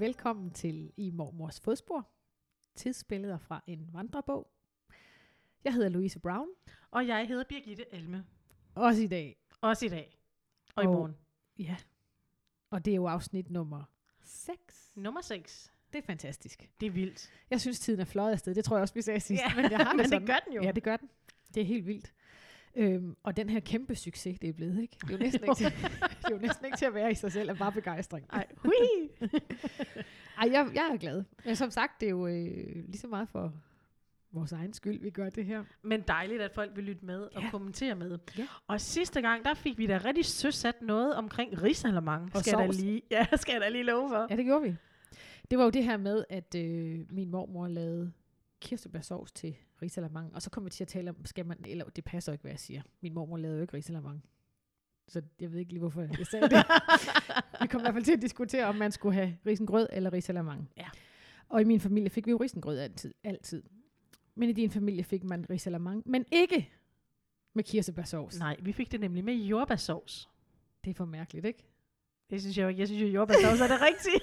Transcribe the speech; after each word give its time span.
og 0.00 0.04
velkommen 0.04 0.50
til 0.50 0.92
I 0.96 1.10
Mormors 1.10 1.60
Fodspor. 1.60 2.08
Tidsbilleder 2.74 3.38
fra 3.38 3.62
en 3.66 3.88
vandrebog. 3.92 4.50
Jeg 5.64 5.74
hedder 5.74 5.88
Louise 5.88 6.18
Brown. 6.18 6.48
Og 6.90 7.06
jeg 7.06 7.28
hedder 7.28 7.44
Birgitte 7.48 7.94
Alme. 7.94 8.24
Også 8.74 9.02
i 9.02 9.06
dag. 9.06 9.36
Også 9.60 9.86
i 9.86 9.88
dag. 9.88 10.18
Og, 10.76 10.84
og 10.84 10.84
i 10.84 10.86
morgen. 10.86 11.16
Ja. 11.58 11.76
Og 12.70 12.84
det 12.84 12.90
er 12.90 12.94
jo 12.96 13.06
afsnit 13.06 13.50
nummer 13.50 13.84
6. 14.22 14.92
Nummer 14.96 15.20
6. 15.20 15.72
Det 15.92 15.98
er 15.98 16.02
fantastisk. 16.02 16.70
Det 16.80 16.86
er 16.86 16.90
vildt. 16.90 17.30
Jeg 17.50 17.60
synes, 17.60 17.80
tiden 17.80 18.00
er 18.00 18.04
fløjet 18.04 18.32
afsted. 18.32 18.54
Det 18.54 18.64
tror 18.64 18.76
jeg 18.76 18.82
også, 18.82 18.94
vi 18.94 19.02
sagde 19.02 19.20
sidst. 19.20 19.42
Ja, 19.42 19.62
men 19.62 19.70
jeg 19.70 19.78
har 19.78 19.84
det, 19.92 19.96
men 19.96 20.06
sådan. 20.06 20.20
det 20.20 20.28
gør 20.28 20.38
den 20.46 20.54
jo. 20.54 20.62
Ja, 20.62 20.72
det 20.72 20.82
gør 20.82 20.96
den. 20.96 21.08
Det 21.54 21.60
er 21.60 21.66
helt 21.66 21.86
vildt. 21.86 22.12
Øhm, 22.76 23.16
og 23.22 23.36
den 23.36 23.50
her 23.50 23.60
kæmpe 23.60 23.94
succes, 23.94 24.38
det 24.38 24.48
er 24.48 24.52
blevet, 24.52 24.82
ikke? 24.82 24.96
Det 25.00 25.08
er 25.08 25.12
jo 25.12 25.18
næsten, 25.18 25.44
ikke, 25.50 25.72
det 26.30 26.36
er 26.36 26.40
jo 26.40 26.46
næsten 26.46 26.64
ikke 26.66 26.76
til 26.76 26.84
at 26.84 26.94
være 26.94 27.10
i 27.10 27.14
sig 27.14 27.32
selv 27.32 27.50
af 27.50 27.56
bare 27.58 27.72
begejstring. 27.72 28.26
Ej, 28.32 28.46
hui. 28.56 28.72
Ej, 30.40 30.48
jeg, 30.52 30.70
jeg 30.74 30.90
er 30.92 30.96
glad. 30.96 31.24
Men 31.44 31.56
som 31.56 31.70
sagt, 31.70 32.00
det 32.00 32.06
er 32.06 32.10
jo 32.10 32.26
øh, 32.26 32.66
lige 32.88 32.98
så 32.98 33.06
meget 33.08 33.28
for 33.28 33.52
vores 34.32 34.52
egen 34.52 34.72
skyld, 34.72 35.00
vi 35.00 35.10
gør 35.10 35.30
det 35.30 35.44
her. 35.44 35.64
Men 35.82 36.00
dejligt, 36.08 36.40
at 36.42 36.52
folk 36.54 36.76
vil 36.76 36.84
lytte 36.84 37.04
med 37.04 37.20
og 37.20 37.42
Ja. 37.42 37.50
kommentere 37.50 37.94
med. 37.94 38.18
Ja. 38.38 38.46
Og 38.66 38.80
sidste 38.80 39.20
gang, 39.20 39.44
der 39.44 39.54
fik 39.54 39.78
vi 39.78 39.86
da 39.86 40.00
rigtig 40.04 40.24
søsat 40.24 40.82
noget 40.82 41.14
omkring 41.14 41.62
risalemang. 41.62 42.30
Og 42.34 42.40
skal 42.40 42.50
jeg 42.50 42.58
da 42.58 42.64
sovs. 42.64 42.80
lige, 42.80 43.02
ja, 43.10 43.26
skal 43.36 43.52
jeg 43.52 43.60
da 43.60 43.68
lige 43.68 43.84
love 43.84 44.08
for. 44.08 44.26
Ja, 44.30 44.36
det 44.36 44.44
gjorde 44.44 44.62
vi. 44.62 44.74
Det 45.50 45.58
var 45.58 45.64
jo 45.64 45.70
det 45.70 45.84
her 45.84 45.96
med, 45.96 46.24
at 46.28 46.54
øh, 46.54 47.00
min 47.12 47.30
mormor 47.30 47.68
lavede 47.68 48.12
kirsebærsovs 48.60 49.32
til 49.32 49.56
risalamang, 49.82 50.34
og 50.34 50.42
så 50.42 50.50
kom 50.50 50.64
vi 50.64 50.70
til 50.70 50.84
at 50.84 50.88
tale 50.88 51.10
om, 51.10 51.24
skal 51.24 51.46
man, 51.46 51.56
eller 51.66 51.84
det 51.84 52.04
passer 52.04 52.32
ikke, 52.32 52.42
hvad 52.42 52.52
jeg 52.52 52.58
siger. 52.58 52.82
Min 53.00 53.14
mormor 53.14 53.36
lavede 53.36 53.56
jo 53.58 53.62
ikke 53.62 53.74
risalamang. 53.76 54.24
Så 55.10 55.22
jeg 55.40 55.52
ved 55.52 55.58
ikke 55.58 55.72
lige, 55.72 55.80
hvorfor 55.80 56.00
jeg 56.00 56.26
sagde 56.26 56.48
det. 56.48 56.64
vi 57.62 57.66
kom 57.66 57.80
i 57.80 57.82
hvert 57.82 57.94
fald 57.94 58.04
til 58.04 58.12
at 58.12 58.22
diskutere, 58.22 58.64
om 58.64 58.74
man 58.74 58.92
skulle 58.92 59.14
have 59.14 59.36
risengrød 59.46 59.88
eller 59.92 60.12
risalamang. 60.12 60.70
Ja. 60.76 60.88
Og 61.48 61.60
i 61.60 61.64
min 61.64 61.80
familie 61.80 62.10
fik 62.10 62.26
vi 62.26 62.30
jo 62.30 62.36
risengrød 62.36 62.78
altid. 62.78 63.14
altid. 63.24 63.62
Men 64.34 64.48
i 64.48 64.52
din 64.52 64.70
familie 64.70 65.04
fik 65.04 65.24
man 65.24 65.50
risalamang, 65.50 66.02
men 66.06 66.24
ikke 66.32 66.72
med 67.54 67.64
kirsebærsovs. 67.64 68.38
Nej, 68.38 68.56
vi 68.62 68.72
fik 68.72 68.92
det 68.92 69.00
nemlig 69.00 69.24
med 69.24 69.34
jordbærsovs. 69.34 70.28
Det 70.84 70.90
er 70.90 70.94
for 70.94 71.04
mærkeligt, 71.04 71.46
ikke? 71.46 71.64
Det 72.30 72.40
synes 72.40 72.58
jeg 72.58 72.62
jo 72.62 72.68
ikke. 72.68 72.80
Jeg 72.80 72.88
synes 72.88 73.02
jo, 73.02 73.06
jordbærsovs 73.06 73.60
er 73.60 73.66
det 73.66 73.80
rigtige. 73.80 74.20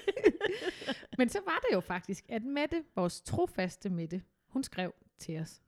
Men 1.18 1.30
så 1.30 1.40
var 1.46 1.60
det 1.70 1.76
jo 1.76 1.80
faktisk, 1.80 2.26
at 2.30 2.44
Mette, 2.44 2.84
vores 2.96 3.22
trofaste 3.22 3.90
Mette, 3.90 4.22
hun 4.48 4.64
skrev 4.64 4.94
til 5.18 5.40
os, 5.40 5.62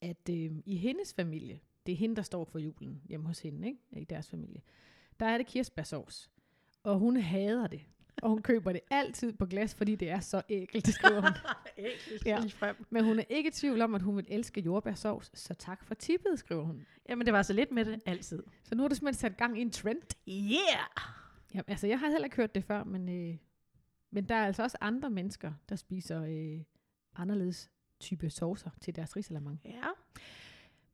at 0.00 0.28
øh, 0.30 0.50
i 0.66 0.76
hendes 0.76 1.14
familie, 1.14 1.60
det 1.90 1.94
er 1.94 1.98
hende, 1.98 2.16
der 2.16 2.22
står 2.22 2.44
for 2.44 2.58
julen 2.58 3.02
hjemme 3.08 3.26
hos 3.26 3.40
hende, 3.40 3.68
ikke? 3.68 3.80
i 3.92 4.04
deres 4.04 4.28
familie, 4.28 4.60
der 5.20 5.26
er 5.26 5.38
det 5.38 5.46
kirsebærsovs. 5.46 6.30
Og 6.82 6.98
hun 6.98 7.16
hader 7.16 7.66
det. 7.66 7.80
Og 8.22 8.30
hun 8.30 8.42
køber 8.42 8.72
det 8.72 8.80
altid 8.90 9.32
på 9.32 9.46
glas, 9.46 9.74
fordi 9.74 9.94
det 9.96 10.10
er 10.10 10.20
så 10.20 10.42
ægelt, 10.48 10.88
skriver 10.88 11.20
hun. 11.20 11.30
Ægelt 11.76 12.26
Ja. 12.26 12.38
frem. 12.38 12.86
Men 12.90 13.04
hun 13.04 13.18
er 13.18 13.24
ikke 13.28 13.48
i 13.48 13.50
tvivl 13.52 13.80
om, 13.82 13.94
at 13.94 14.02
hun 14.02 14.16
vil 14.16 14.26
elske 14.28 14.60
jordbærsovs, 14.60 15.30
så 15.38 15.54
tak 15.54 15.84
for 15.84 15.94
tippet, 15.94 16.38
skriver 16.38 16.62
hun. 16.64 16.86
Jamen, 17.08 17.26
det 17.26 17.32
var 17.34 17.42
så 17.42 17.52
lidt 17.52 17.70
med 17.72 17.84
det 17.84 18.00
altid. 18.06 18.42
Så 18.64 18.74
nu 18.74 18.84
er 18.84 18.88
du 18.88 18.94
simpelthen 18.94 19.20
sat 19.20 19.36
gang 19.36 19.58
i 19.58 19.60
en 19.62 19.70
trend. 19.70 20.02
Yeah! 20.28 20.86
Jamen, 21.54 21.64
altså, 21.68 21.86
jeg 21.86 21.98
har 22.00 22.10
heller 22.10 22.24
ikke 22.24 22.36
hørt 22.36 22.54
det 22.54 22.64
før, 22.64 22.84
men, 22.84 23.08
øh, 23.08 23.36
men 24.10 24.24
der 24.28 24.34
er 24.34 24.46
altså 24.46 24.62
også 24.62 24.76
andre 24.80 25.10
mennesker, 25.10 25.52
der 25.68 25.76
spiser 25.76 26.22
øh, 26.24 26.60
anderledes 27.16 27.70
type 28.00 28.30
saucer 28.30 28.70
til 28.80 28.96
deres 28.96 29.16
risalamang. 29.16 29.60
Ja. 29.64 29.82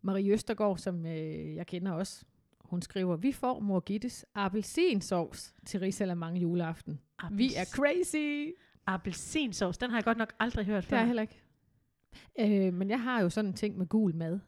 Marie 0.06 0.32
Østergaard, 0.32 0.78
som 0.78 1.06
øh, 1.06 1.54
jeg 1.54 1.66
kender 1.66 1.92
også, 1.92 2.24
hun 2.60 2.82
skriver, 2.82 3.16
vi 3.16 3.32
får 3.32 3.60
mor 3.60 3.80
Gittes 3.80 4.26
appelsinsovs 4.34 5.54
til 5.66 5.80
risalamang 5.80 6.42
juleaften. 6.42 7.00
Vi 7.32 7.54
er 7.54 7.64
crazy! 7.64 8.53
Appelsinsovs, 8.86 9.78
den 9.78 9.91
har 9.91 9.97
jeg 9.97 10.04
godt 10.04 10.19
nok 10.19 10.32
aldrig 10.38 10.66
hørt 10.66 10.82
Det 10.82 10.88
før. 10.88 10.97
er 10.97 11.00
jeg 11.00 11.06
heller 11.06 11.22
ikke. 11.22 11.42
Øh, 12.41 12.75
men 12.75 12.91
jeg 12.91 13.03
har 13.03 13.20
jo 13.20 13.31
sådan 13.31 13.48
en 13.50 13.54
ting 13.54 13.78
med 13.78 13.86
gul 13.86 14.14
mad. 14.14 14.38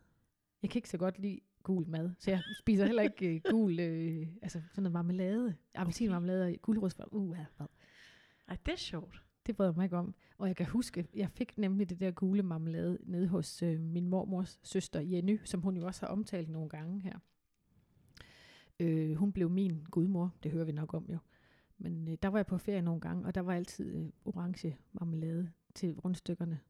Jeg 0.63 0.71
kan 0.71 0.79
ikke 0.79 0.89
så 0.89 0.99
godt 0.99 1.19
lide 1.19 1.41
gul 1.63 1.89
mad, 1.89 2.11
så 2.19 2.31
jeg 2.31 2.43
spiser 2.59 2.87
heller 2.87 3.03
ikke 3.03 3.35
øh, 3.35 3.41
gul, 3.51 3.81
øh, 3.81 4.27
altså 4.43 4.61
sådan 4.71 4.83
noget 4.83 4.93
marmelade, 4.93 5.55
appelsinmarmelade 5.75 6.45
og 6.47 6.55
gulerodsfarve. 6.63 7.13
Uh, 7.13 7.29
hvad? 7.29 7.67
Ej, 8.49 8.57
det 8.67 8.73
er 8.73 8.77
sjovt. 8.77 9.23
Det 9.49 9.57
bryder 9.57 9.71
jeg 9.71 9.77
mig 9.77 9.85
ikke 9.85 9.97
om. 9.97 10.15
Og 10.39 10.49
jeg 10.49 10.57
kan 10.57 10.67
huske, 10.67 11.09
jeg 11.15 11.31
fik 11.31 11.59
nemlig 11.59 11.91
det 11.91 12.01
der 12.01 12.11
gule 12.11 12.43
marmelade 12.43 12.99
nede 13.03 13.29
hos 13.29 13.63
øh, 13.63 13.81
min 13.81 14.09
mormors 14.09 14.61
søster 14.63 15.01
Jenny, 15.01 15.41
som 15.45 15.61
hun 15.61 15.77
jo 15.77 15.87
også 15.87 16.07
har 16.07 16.13
omtalt 16.13 16.49
nogle 16.49 16.69
gange 16.69 17.01
her. 17.01 17.19
Øh, 18.81 19.15
hun 19.15 19.33
blev 19.33 19.51
min 19.51 19.85
gudmor, 19.91 20.35
det 20.43 20.51
hører 20.51 20.65
vi 20.65 20.73
nok 20.73 20.95
om 20.95 21.07
jo. 21.13 21.19
Men 21.79 22.09
øh, 22.09 22.17
der 22.23 22.29
var 22.29 22.39
jeg 22.39 22.47
på 22.47 22.59
ferie 22.59 22.83
nogle 22.83 23.01
gange, 23.01 23.27
og 23.27 23.35
der 23.35 23.41
var 23.41 23.53
altid 23.53 23.95
øh, 23.95 24.07
orange 24.25 24.77
marmelade 24.93 25.51
til 25.75 25.99
rundstykkerne. 25.99 26.61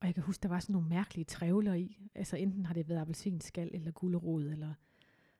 Og 0.00 0.06
jeg 0.06 0.14
kan 0.14 0.24
huske, 0.24 0.42
der 0.42 0.48
var 0.48 0.60
sådan 0.60 0.72
nogle 0.72 0.88
mærkelige 0.88 1.24
trævler 1.24 1.74
i. 1.74 1.98
Altså 2.14 2.36
enten 2.36 2.66
har 2.66 2.74
det 2.74 2.88
været 2.88 3.00
appelsinskal 3.00 3.70
eller 3.74 3.90
gulerod, 3.90 4.44
eller... 4.44 4.74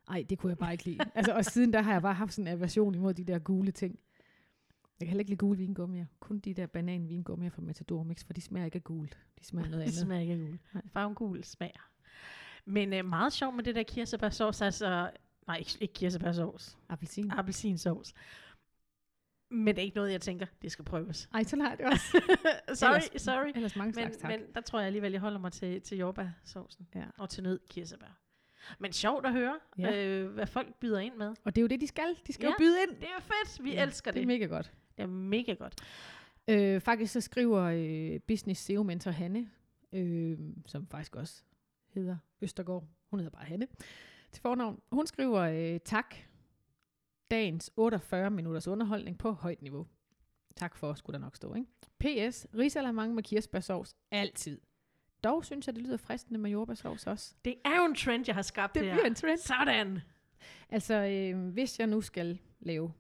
Ej, 0.09 0.27
det 0.31 0.39
kunne 0.39 0.51
jeg 0.51 0.59
bare 0.59 0.73
ikke 0.73 0.85
lide. 0.85 0.99
altså, 1.15 1.33
og 1.33 1.45
siden 1.45 1.73
der 1.73 1.83
har 1.83 1.93
jeg 1.93 2.03
bare 2.03 2.15
haft 2.15 2.33
sådan 2.33 2.47
en 2.47 2.53
aversion 2.53 2.95
imod 2.95 3.15
de 3.15 3.25
der 3.25 3.39
gule 3.39 3.71
ting. 3.71 3.99
Jeg 5.01 5.07
kan 5.07 5.09
heller 5.09 5.21
ikke 5.21 5.31
lide 5.31 5.39
gule 5.39 5.59
vingummier. 5.59 6.07
Kun 6.21 6.39
de 6.39 6.55
der 6.55 6.67
banan 6.67 7.09
vingummier 7.09 7.51
fra 7.51 7.63
Matador 7.63 8.03
Mix, 8.03 8.25
for 8.25 8.33
de 8.33 8.41
smager 8.41 8.65
ikke 8.65 8.77
af 8.77 8.85
gult. 8.85 9.19
De 9.41 9.45
smager 9.45 9.69
noget 9.69 9.81
Det 9.87 9.93
andet. 9.93 10.01
smager 10.01 10.21
ikke 10.21 10.33
af 10.33 10.39
gul. 10.39 10.59
Nej. 10.75 10.83
Farven 10.93 11.15
gul 11.15 11.45
smager. 11.45 11.91
Men 12.65 12.93
øh, 12.93 13.05
meget 13.05 13.33
sjovt 13.33 13.57
med 13.57 13.65
det 13.65 13.75
der 13.75 13.83
kirsebærsovs, 13.83 14.63
altså... 14.63 15.11
Nej, 15.47 15.57
ikke, 15.57 15.71
ikke 15.81 15.95
kirsebærsovs. 15.95 16.79
Appelsin. 16.89 17.31
Appelsinsovs. 17.31 18.15
Men 19.51 19.67
det 19.67 19.79
er 19.79 19.85
ikke 19.85 19.97
noget, 19.97 20.13
jeg 20.13 20.21
tænker, 20.21 20.47
det 20.63 20.73
skal 20.73 20.85
prøves. 20.85 21.29
Ej, 21.35 21.43
sådan 21.43 21.65
har 21.65 21.75
det 21.75 21.85
også. 21.87 22.23
sorry, 22.75 22.99
Ellers- 22.99 23.19
sorry. 23.19 23.53
Ellers 23.55 23.77
mange 23.77 23.87
Men, 23.87 23.95
slags 23.95 24.17
tak. 24.17 24.31
men 24.31 24.41
der 24.55 24.61
tror 24.61 24.79
jeg 24.79 24.87
alligevel, 24.87 25.13
jeg 25.13 25.21
holder 25.21 25.39
mig 25.39 25.53
til, 25.53 25.81
til 25.83 25.99
jordbærsovsen. 25.99 26.89
Ja. 26.95 27.05
Og 27.19 27.31
til 27.31 27.43
nød 27.43 27.61
kirsebær. 27.71 28.19
Men 28.79 28.93
sjovt 28.93 29.27
at 29.27 29.33
høre, 29.33 29.59
Ja. 29.79 30.07
øh, 30.07 30.31
hvad 30.33 30.47
folk 30.47 30.75
byder 30.75 30.99
ind 30.99 31.15
med. 31.15 31.35
Og 31.45 31.55
det 31.57 31.59
er 31.61 31.63
jo 31.63 31.69
det, 31.69 31.81
de 31.81 31.87
skal. 31.87 32.17
De 32.27 32.33
skal 32.33 32.45
ja. 32.47 32.51
Jo 32.51 32.55
byde 32.59 32.77
ind. 32.83 32.97
Det 32.97 33.09
er 33.19 33.21
fedt, 33.21 33.65
vi 33.65 33.73
ja, 33.73 33.83
elsker 33.85 34.11
det. 34.11 34.15
Det 34.17 34.23
er 34.23 34.27
mega 34.27 34.45
godt. 34.45 34.73
Det 35.01 35.13
er 35.13 35.15
mega 35.17 35.53
godt. 35.53 35.75
Øh, 36.49 36.81
faktisk 36.81 37.13
så 37.13 37.21
skriver 37.21 37.61
øh, 37.63 38.21
business 38.21 38.63
SEO 38.65 38.83
mentor 38.83 39.11
Hanne, 39.11 39.51
øh, 39.93 40.39
som 40.67 40.87
faktisk 40.87 41.17
også 41.17 41.43
hedder 41.95 42.17
Østergaard, 42.41 42.85
hun 43.11 43.21
hedder 43.21 43.31
bare 43.31 43.45
Hanne, 43.45 43.67
til 44.33 44.43
fornavn. 44.43 44.81
Hun 44.93 45.07
skriver, 45.07 45.41
øh, 45.41 45.81
tak, 45.85 46.15
dagens 47.31 47.71
48 47.77 48.31
minutters 48.31 48.69
underholdning 48.69 49.19
på 49.19 49.33
højt 49.33 49.63
niveau. 49.63 49.87
Tak 50.57 50.77
for, 50.77 50.95
skulle 50.95 51.15
der 51.15 51.21
nok 51.25 51.37
stå, 51.37 51.55
ikke? 51.55 51.69
P.S. 51.99 52.47
Risalamang 52.59 53.15
med 53.15 53.23
kirsebærsovs, 53.23 53.97
altid. 54.11 54.61
Dog 55.25 55.45
synes 55.45 55.67
jeg, 55.67 55.75
det 55.75 55.83
lyder 55.83 55.97
fristende 55.97 56.41
med 56.41 56.51
jordbærsovs 56.51 57.07
også. 57.07 57.35
Det 57.45 57.55
er 57.65 57.77
jo 57.79 57.85
en 57.85 57.95
trend, 57.95 58.25
jeg 58.27 58.35
har 58.35 58.43
skabt 58.43 58.75
Det 58.75 58.85
her. 58.85 58.93
bliver 58.95 59.07
en 59.07 59.15
trend. 59.15 59.39
Sådan. 59.39 59.99
Altså, 60.69 60.95
øh, 60.95 61.49
hvis 61.53 61.79
jeg 61.79 61.87
nu 61.87 62.01
skal 62.01 62.39
lave 62.61 62.93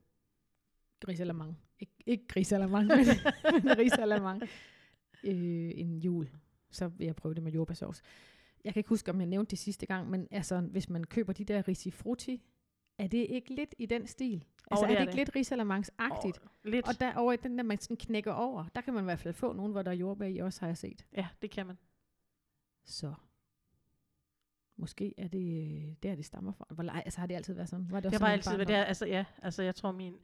risalamang, 1.09 1.59
ikke, 1.81 1.93
ikke 2.07 2.25
risalamang, 2.37 2.87
men, 2.87 3.07
men 3.65 3.79
risalamang, 3.79 4.43
øh, 5.25 5.71
en 5.75 5.99
jul, 5.99 6.31
så 6.71 6.89
vil 6.89 7.05
jeg 7.05 7.17
prøve 7.17 7.35
det 7.35 7.43
med 7.43 7.53
jordbærsovs. 7.53 8.03
Jeg 8.65 8.73
kan 8.73 8.81
ikke 8.81 8.89
huske, 8.89 9.11
om 9.11 9.21
jeg 9.21 9.27
nævnte 9.27 9.51
det 9.51 9.59
sidste 9.59 9.87
gang, 9.87 10.11
men 10.11 10.29
altså, 10.31 10.61
hvis 10.61 10.89
man 10.89 11.05
køber 11.05 11.33
de 11.33 11.45
der 11.45 11.69
risifrutti, 11.69 12.43
er 12.99 13.07
det 13.07 13.27
ikke 13.31 13.55
lidt 13.55 13.75
i 13.79 13.87
den 13.87 14.07
stil? 14.07 14.45
Altså, 14.71 14.87
det 14.87 14.93
er 14.93 14.95
det 14.95 14.97
er 14.97 15.01
ikke 15.01 15.11
det. 15.11 15.17
lidt 15.17 15.37
risalamangs-agtigt? 15.37 16.39
Og 16.43 16.51
lidt. 16.71 16.89
Og 16.89 17.01
der 17.01 17.15
over 17.15 17.33
i 17.33 17.37
den 17.37 17.59
der, 17.59 17.65
man 17.65 17.79
sådan 17.79 17.97
knækker 17.97 18.33
over, 18.33 18.65
der 18.75 18.81
kan 18.81 18.95
man 18.95 19.03
i 19.03 19.05
hvert 19.05 19.19
fald 19.19 19.35
få 19.35 19.53
nogen, 19.53 19.73
hvor 19.73 19.83
der 19.83 19.91
er 19.91 19.95
jordbær 19.95 20.27
i 20.27 20.39
også, 20.39 20.61
har 20.61 20.67
jeg 20.67 20.77
set. 20.77 21.07
Ja, 21.17 21.29
det 21.43 21.51
kan 21.51 21.67
man. 21.67 21.79
Så 22.85 23.15
måske 24.81 25.15
er 25.19 25.29
det 25.29 25.63
øh, 25.89 25.95
der, 26.03 26.15
det 26.15 26.25
stammer 26.25 26.53
fra. 26.53 26.67
Hvor, 26.71 26.85
altså 26.85 27.21
har 27.21 27.27
det 27.27 27.35
altid 27.35 27.55
været 27.55 27.69
sådan? 27.69 27.87
Var 27.91 28.01
det, 28.01 28.07
også 28.07 28.15
Det 28.15 28.21
har 28.21 28.27
bare 28.27 28.33
altid 28.33 28.57
været 28.57 28.69
der, 28.69 28.85
altså 28.85 29.07
ja, 29.07 29.25
altså 29.43 29.63
jeg 29.63 29.75
tror 29.75 29.93
min, 29.93 30.15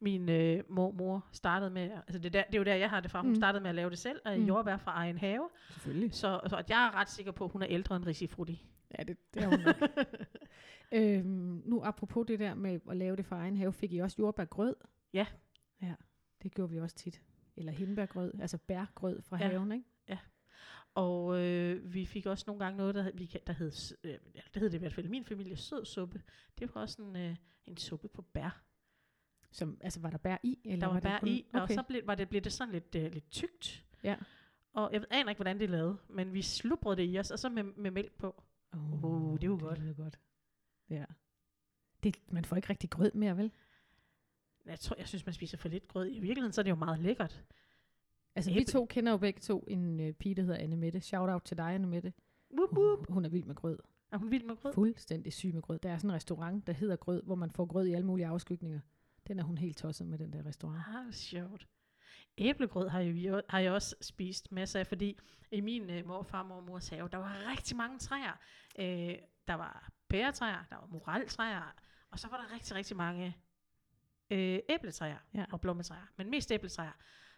min 0.00 0.28
øh, 0.28 0.62
mormor 0.68 1.26
startede 1.32 1.70
med, 1.70 1.90
altså 1.90 2.18
det, 2.18 2.32
der, 2.32 2.42
det 2.44 2.54
er 2.54 2.58
jo 2.58 2.64
der, 2.64 2.74
jeg 2.74 2.90
har 2.90 3.00
det 3.00 3.10
fra, 3.10 3.20
hun 3.20 3.30
Mm. 3.30 3.34
startede 3.36 3.62
med 3.62 3.68
at 3.68 3.74
lave 3.74 3.90
det 3.90 3.98
selv, 3.98 4.20
af 4.24 4.38
Mm. 4.38 4.46
jordbær 4.46 4.76
fra 4.76 4.92
egen 4.94 5.18
have, 5.18 5.48
Selvfølgelig. 5.70 6.14
så, 6.14 6.40
så 6.46 6.56
at 6.56 6.70
jeg 6.70 6.86
er 6.86 6.94
ret 6.94 7.10
sikker 7.10 7.32
på, 7.32 7.44
at 7.44 7.50
hun 7.50 7.62
er 7.62 7.66
ældre 7.70 7.96
end 7.96 8.06
Risifrutti. 8.06 8.64
Ja, 8.98 9.02
det, 9.04 9.34
det 9.34 9.42
er 9.42 9.46
hun 9.48 9.60
nok. 9.60 9.76
øhm, 10.92 11.62
nu 11.64 11.82
apropos 11.84 12.26
det 12.26 12.38
der 12.38 12.54
med 12.54 12.80
at 12.90 12.96
lave 12.96 13.16
det 13.16 13.26
for 13.26 13.36
egen 13.36 13.56
have, 13.56 13.72
fik 13.72 13.92
I 13.92 13.98
også 13.98 14.16
jordbærgrød? 14.18 14.74
Ja. 15.12 15.26
Ja, 15.82 15.94
det 16.42 16.54
gjorde 16.54 16.72
vi 16.72 16.80
også 16.80 16.96
tit. 16.96 17.22
Eller 17.56 17.72
hindbærgrød, 17.72 18.32
altså 18.40 18.58
bærgrød 18.58 19.22
fra 19.22 19.36
Ja. 19.40 19.48
haven, 19.48 19.72
ikke? 19.72 19.84
Og 20.96 21.40
øh, 21.42 21.94
vi 21.94 22.06
fik 22.06 22.26
også 22.26 22.44
nogle 22.46 22.64
gange 22.64 22.76
noget, 22.76 22.94
der, 22.94 23.02
hed- 23.02 23.12
vi, 23.16 23.26
der 23.46 23.52
hed, 23.52 23.72
øh, 24.04 24.12
det 24.34 24.62
hed 24.62 24.70
det 24.70 24.74
i 24.74 24.78
hvert 24.78 24.92
fald 24.92 25.06
i 25.06 25.08
min 25.08 25.24
familie, 25.24 25.56
sød 25.56 25.84
suppe. 25.84 26.22
Det 26.58 26.74
var 26.74 26.80
også 26.80 27.02
en, 27.02 27.16
øh, 27.16 27.36
en 27.64 27.76
suppe 27.76 28.08
på 28.08 28.22
bær. 28.22 28.62
Som, 29.50 29.78
altså 29.80 30.00
var 30.00 30.10
der 30.10 30.18
bær 30.18 30.36
i? 30.42 30.58
Eller 30.64 30.78
Der 30.80 30.86
var 30.86 30.94
det 30.94 31.02
bær 31.02 31.18
kun- 31.18 31.28
i, 31.28 31.46
og 31.52 31.62
okay. 31.62 31.74
så 31.74 31.82
blev, 31.82 32.06
var 32.06 32.14
det, 32.14 32.28
blev 32.28 32.40
det 32.42 32.52
sådan 32.52 32.72
lidt, 32.72 32.94
øh, 32.94 33.12
lidt 33.12 33.30
tykt. 33.30 33.84
Ja. 34.02 34.16
Og 34.72 34.90
jeg 34.92 35.04
aner 35.10 35.28
ikke, 35.30 35.38
hvordan 35.38 35.58
det 35.58 35.64
er 35.64 35.68
lavet, 35.68 35.98
men 36.08 36.32
vi 36.34 36.42
slubrede 36.42 36.96
det 36.96 37.14
i 37.14 37.18
os, 37.18 37.30
og 37.30 37.38
så 37.38 37.48
med, 37.48 37.62
med 37.64 37.90
mælk 37.90 38.12
på. 38.18 38.42
Oh, 38.72 39.04
Uh, 39.04 39.40
det 39.40 39.46
jo 39.46 39.58
godt. 39.60 39.78
lyder 39.78 39.94
godt. 39.94 40.18
Ja. 40.90 41.04
Det, 42.02 42.16
man 42.28 42.44
får 42.44 42.56
ikke 42.56 42.70
rigtig 42.70 42.90
grød 42.90 43.12
mere, 43.12 43.36
vel? 43.36 43.52
Jeg, 44.66 44.80
tror, 44.80 44.96
jeg 44.98 45.08
synes, 45.08 45.26
man 45.26 45.32
spiser 45.32 45.56
for 45.58 45.68
lidt 45.68 45.88
grød. 45.88 46.06
I 46.06 46.18
virkeligheden 46.20 46.52
så 46.52 46.60
er 46.60 46.62
det 46.62 46.70
jo 46.70 46.74
meget 46.76 46.98
lækkert. 46.98 47.44
Altså, 48.36 48.50
vi 48.50 48.56
Æble. 48.60 48.72
to 48.72 48.86
kender 48.86 49.12
jo 49.12 49.18
begge 49.18 49.40
to 49.40 49.64
en 49.68 50.00
øh, 50.00 50.12
pige, 50.12 50.34
der 50.34 50.42
hedder 50.42 50.58
Anne 50.58 50.76
Mette. 50.76 51.00
Shout 51.00 51.28
out 51.28 51.42
til 51.42 51.56
dig, 51.58 51.74
Anne 51.74 51.86
Mette. 51.86 52.12
Wup, 52.58 52.70
Hun, 52.74 52.84
wup. 52.84 53.06
hun 53.10 53.24
er 53.24 53.28
vild 53.28 53.44
med 53.44 53.54
grød. 53.54 53.78
Er 54.12 54.18
hun 54.18 54.30
vild 54.30 54.44
med 54.44 54.56
grød? 54.56 54.72
Fuldstændig 54.72 55.32
syg 55.32 55.54
med 55.54 55.62
grød. 55.62 55.78
Der 55.78 55.90
er 55.90 55.98
sådan 55.98 56.10
en 56.10 56.14
restaurant, 56.14 56.66
der 56.66 56.72
hedder 56.72 56.96
Grød, 56.96 57.22
hvor 57.22 57.34
man 57.34 57.50
får 57.50 57.64
grød 57.66 57.86
i 57.86 57.92
alle 57.92 58.06
mulige 58.06 58.26
afskygninger. 58.26 58.80
Den 59.28 59.38
er 59.38 59.42
hun 59.44 59.58
helt 59.58 59.76
tosset 59.76 60.06
med, 60.06 60.18
den 60.18 60.32
der 60.32 60.46
restaurant. 60.46 60.82
Ah, 60.88 61.12
sjovt. 61.12 61.66
Æblegrød 62.38 62.88
har, 62.88 63.00
jo, 63.00 63.42
har 63.48 63.58
jeg 63.58 63.72
også 63.72 63.96
spist 64.00 64.52
masser 64.52 64.80
af, 64.80 64.86
fordi 64.86 65.18
i 65.52 65.60
min 65.60 65.90
øh, 65.90 66.06
morfar 66.06 66.40
og 66.42 66.46
mormors 66.48 66.88
have, 66.88 67.08
der 67.12 67.18
var 67.18 67.50
rigtig 67.50 67.76
mange 67.76 67.98
træer. 67.98 68.40
Øh, 68.78 69.14
der 69.48 69.54
var 69.54 69.90
pæretræer, 70.08 70.64
der 70.70 70.76
var 70.76 70.86
moraltræer, 70.86 71.74
og 72.10 72.18
så 72.18 72.28
var 72.28 72.36
der 72.48 72.54
rigtig, 72.54 72.74
rigtig 72.76 72.96
mange 72.96 73.36
øh, 74.30 74.58
æbletræer 74.68 75.18
Ja. 75.34 75.44
og 75.52 75.60
blommetræer, 75.60 76.06
men 76.16 76.30
mest 76.30 76.52
æbletræer. 76.52 76.92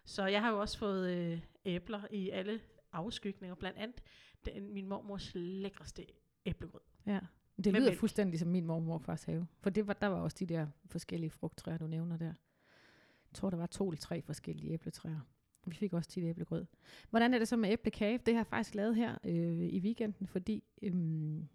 Så 0.09 0.27
jeg 0.27 0.41
har 0.41 0.51
jo 0.51 0.61
også 0.61 0.79
fået 0.79 1.11
øh, 1.11 1.41
æbler 1.65 2.03
i 2.11 2.31
alle 2.31 2.61
afskygninger, 2.93 3.55
blandt 3.55 3.79
andet 3.79 4.03
den, 4.45 4.73
min 4.73 4.89
mormors 4.89 5.33
lækreste 5.35 6.07
æblegrød. 6.47 6.81
Ja. 7.07 7.21
Det 7.57 7.67
lyder 7.67 7.87
mælk. 7.87 7.99
fuldstændig 7.99 8.41
som 8.41 8.49
min 8.49 8.67
mor 8.67 8.75
og 8.75 8.83
morfars 8.83 9.25
have. 9.25 9.47
For 9.61 9.71
det 9.71 9.87
var, 9.87 9.93
der 9.93 10.07
var 10.07 10.21
også 10.21 10.37
de 10.41 10.47
der 10.47 10.67
forskellige 10.87 11.31
frugttræer, 11.31 11.79
du 11.79 11.87
nævner 11.87 12.17
der. 12.17 12.27
Jeg 12.27 13.35
tror, 13.35 13.51
der 13.51 13.57
var 13.57 13.67
to 13.67 13.89
eller 13.89 13.99
tre 13.99 14.23
forskellige 14.23 14.73
æbletræer. 14.73 15.21
Vi 15.67 15.75
fik 15.75 15.93
også 15.93 16.11
tit 16.11 16.25
æblegrød. 16.25 16.67
Hvordan 17.11 17.35
er 17.35 17.39
det 17.39 17.49
så 17.49 17.57
med 17.57 17.71
æblekage? 17.71 18.19
Det 18.19 18.35
har 18.35 18.39
jeg 18.39 18.47
faktisk 18.47 18.75
lavet 18.75 18.97
her 18.97 19.19
øh, 19.25 19.69
i 19.69 19.81
weekenden, 19.81 20.27
fordi 20.27 20.65
øhm, 20.83 21.49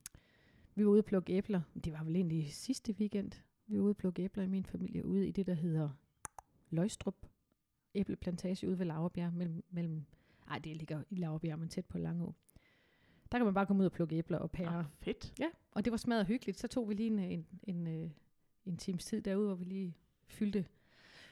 vi 0.76 0.86
var 0.86 0.92
ude 0.92 1.00
at 1.00 1.06
plukke 1.06 1.34
æbler. 1.34 1.62
Det 1.84 1.94
var 1.94 2.04
vel 2.04 2.16
egentlig 2.16 2.54
sidste 2.54 2.96
weekend. 3.00 3.32
Vi 3.68 3.78
var 3.78 3.84
ude 3.84 3.90
at 3.90 3.98
plukke 3.98 4.24
æbler 4.24 4.44
i 4.44 4.48
min 4.48 4.66
familie 4.66 5.06
ude 5.06 5.28
i 5.28 5.32
det, 5.32 5.46
der 5.46 5.54
hedder 5.54 5.90
Løgstrup 6.70 7.33
æbleplantage 7.96 8.68
ude 8.68 8.80
ved 8.80 8.86
Lauerbjerg. 8.86 9.34
Mellem, 9.34 9.64
mellem, 9.70 10.04
ej, 10.50 10.60
det 10.60 10.78
ligger 10.78 11.04
i 11.10 11.16
Lauerbjerg, 11.16 11.60
men 11.60 11.70
tæt 11.70 11.86
på 11.86 11.98
Langå. 11.98 12.34
Der 13.32 13.38
kan 13.38 13.46
man 13.46 13.54
bare 13.54 13.66
komme 13.66 13.82
ud 13.82 13.86
og 13.86 13.92
plukke 13.92 14.16
æbler 14.16 14.38
og 14.38 14.52
pærer. 14.52 14.80
Ah, 14.80 14.86
fedt. 15.00 15.34
Ja, 15.40 15.48
og 15.72 15.86
det 15.86 15.92
var 15.92 15.98
smadret 15.98 16.26
hyggeligt. 16.28 16.60
Så 16.60 16.68
tog 16.68 16.90
vi 16.90 16.94
lige 16.94 17.08
en, 17.08 17.20
en, 17.20 17.46
en, 17.64 17.88
øh, 17.88 18.10
en 18.66 18.78
times 18.78 19.06
tid 19.06 19.22
derude, 19.22 19.48
hvor 19.48 19.56
vi 19.56 19.66
lige 19.66 19.96
fyldte 20.28 20.66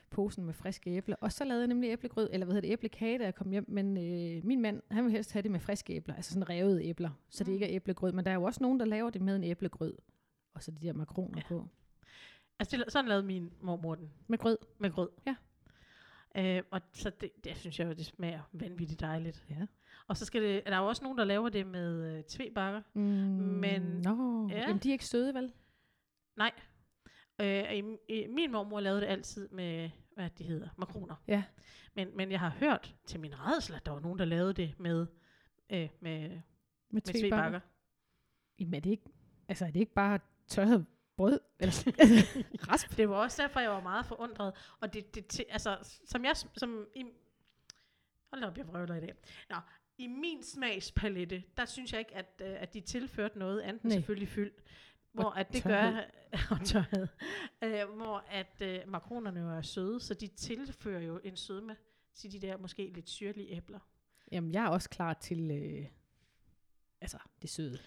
posen 0.10 0.46
med 0.46 0.54
friske 0.54 0.90
æbler. 0.92 1.16
Og 1.22 1.32
så 1.32 1.46
lavede 1.46 1.62
jeg 1.62 1.68
nemlig 1.68 1.90
æblegrød, 1.90 2.30
eller 2.34 2.46
hvad 2.46 2.54
hedder 2.56 2.68
det, 2.68 2.74
æblekage, 2.74 3.18
da 3.20 3.24
jeg 3.24 3.36
kom 3.36 3.50
hjem. 3.52 3.66
Men 3.68 3.98
øh, 3.98 4.46
min 4.46 4.62
mand, 4.62 4.82
han 4.92 5.04
vil 5.04 5.12
helst 5.12 5.32
have 5.34 5.44
det 5.44 5.52
med 5.52 5.60
friske 5.60 5.94
æbler, 5.94 6.16
altså 6.16 6.34
sådan 6.34 6.50
revede 6.50 6.86
æbler, 6.86 7.10
så 7.30 7.44
det 7.44 7.48
Mm. 7.48 7.54
ikke 7.54 7.66
er 7.66 7.76
æblegrød. 7.76 8.12
Men 8.12 8.26
der 8.26 8.32
er 8.32 8.36
jo 8.36 8.44
også 8.44 8.64
nogen, 8.64 8.80
der 8.80 8.86
laver 8.86 9.10
det 9.10 9.22
med 9.22 9.36
en 9.36 9.44
æblegrød. 9.44 9.94
Og 10.54 10.64
så 10.64 10.72
de 10.72 10.88
der 10.88 10.94
makroner 10.94 11.38
Ja. 11.38 11.42
ja. 11.42 11.48
på. 11.48 11.68
Altså, 12.60 12.78
det, 12.78 12.92
sådan 12.92 13.08
lavede 13.10 13.26
min 13.26 13.52
mormor 13.62 13.96
den. 13.96 14.10
Med 14.28 14.38
grød. 14.38 14.58
med 14.80 14.92
grød. 14.92 15.10
Ja. 15.28 15.36
Øh, 16.38 16.64
og 16.72 16.82
så 16.94 17.10
det, 17.10 17.32
det 17.44 17.58
synes 17.58 17.80
jeg 17.80 17.88
jo, 17.88 17.94
det 17.94 18.06
smager 18.06 18.42
vanvittigt 18.54 19.00
dejligt. 19.02 19.46
Ja. 19.50 19.66
Og 20.08 20.18
så 20.18 20.26
skal 20.26 20.42
det, 20.42 20.62
der 20.66 20.72
er 20.76 20.80
jo 20.80 20.88
også 20.88 21.04
nogen, 21.04 21.18
der 21.18 21.24
laver 21.24 21.50
det 21.50 21.68
med 21.68 22.18
øh, 22.18 22.24
tvebakker. 22.24 22.82
Mm, 22.94 23.02
Men- 23.02 24.02
ja. 24.06 24.10
ja. 24.58 24.62
jamen 24.62 24.78
de 24.78 24.90
er 24.90 24.94
ikke 24.94 25.06
søde, 25.06 25.34
vel? 25.34 25.54
Nej. 26.38 26.52
Øh, 27.42 27.74
i, 27.74 27.84
i, 28.10 28.28
min 28.28 28.52
mormor 28.52 28.80
lavede 28.80 29.02
det 29.02 29.08
altid 29.08 29.50
med, 29.50 29.90
hvad 30.16 30.30
de 30.30 30.44
hedder, 30.44 30.70
makroner. 30.78 31.16
Ja. 31.28 31.44
Men, 31.96 32.18
men 32.18 32.32
jeg 32.32 32.40
har 32.40 32.50
hørt 32.50 32.96
til 33.06 33.20
min 33.20 33.40
redsel, 33.40 33.76
at 33.76 33.86
der 33.86 33.92
var 33.92 34.00
nogen, 34.00 34.20
der 34.20 34.26
lavede 34.26 34.54
det 34.54 34.80
med, 34.80 35.08
øh, 35.70 35.80
med, 35.80 36.30
Med, 36.30 36.42
med 36.90 37.02
tvebakker. 37.02 37.60
Jamen 38.60 38.74
er 38.74 38.80
det 38.80 38.90
ikke, 38.90 39.10
altså 39.48 39.66
er 39.66 39.72
det 39.72 39.80
ikke 39.80 39.94
bare 39.94 40.20
tørret 40.48 40.86
brød? 41.22 41.40
Eller 41.60 41.74
rasp? 42.72 42.98
Det 42.98 43.10
var 43.10 43.16
også 43.16 43.42
derfor, 43.42 43.60
jeg 43.60 43.70
var 43.70 43.82
meget 43.82 44.06
forundret. 44.06 44.54
Og 44.80 44.94
det, 44.94 45.16
det 45.16 45.42
altså, 45.50 45.98
som 46.06 46.26
jeg, 46.26 46.36
som 46.58 46.88
i, 46.96 47.06
hold 48.34 48.44
op, 48.44 48.58
jeg 48.58 48.68
vrøvler 48.68 48.96
i 48.96 49.00
dag. 49.00 49.14
Nå, 49.50 49.56
i 49.98 50.08
min 50.08 50.44
smagspalette, 50.44 51.44
der 51.58 51.66
synes 51.66 51.92
jeg 51.92 52.00
ikke, 52.00 52.16
at, 52.16 52.42
øh, 52.42 52.62
at 52.62 52.74
de 52.74 52.82
tilførte 52.82 53.40
noget 53.40 53.62
andet 53.62 53.84
end 53.84 53.92
selvfølgelig 53.92 54.28
fyld. 54.28 54.52
Hvor 55.12 55.24
Og 55.24 55.40
at 55.40 55.54
det 55.54 55.64
tørhed. 55.64 55.94
gør, 55.94 56.48
og 56.52 56.66
tørhed, 56.66 57.08
øh, 57.64 57.96
hvor 57.96 58.24
at 58.30 58.62
øh, 58.62 58.80
makronerne 58.88 59.40
jo 59.40 59.50
er 59.50 59.62
søde, 59.62 60.00
så 60.00 60.14
de 60.14 60.28
tilfører 60.28 61.02
jo 61.02 61.20
en 61.24 61.38
sødme 61.38 61.76
til 62.14 62.32
de 62.32 62.40
der 62.40 62.58
måske 62.58 62.92
lidt 62.94 63.10
syrlige 63.10 63.56
æbler. 63.58 63.80
Jamen 64.32 64.54
jeg 64.54 64.64
er 64.64 64.70
også 64.70 64.90
klar 64.90 65.14
til, 65.14 65.52
øh, 65.52 65.86
altså 67.02 67.18
det 67.42 67.50
søde. 67.50 67.80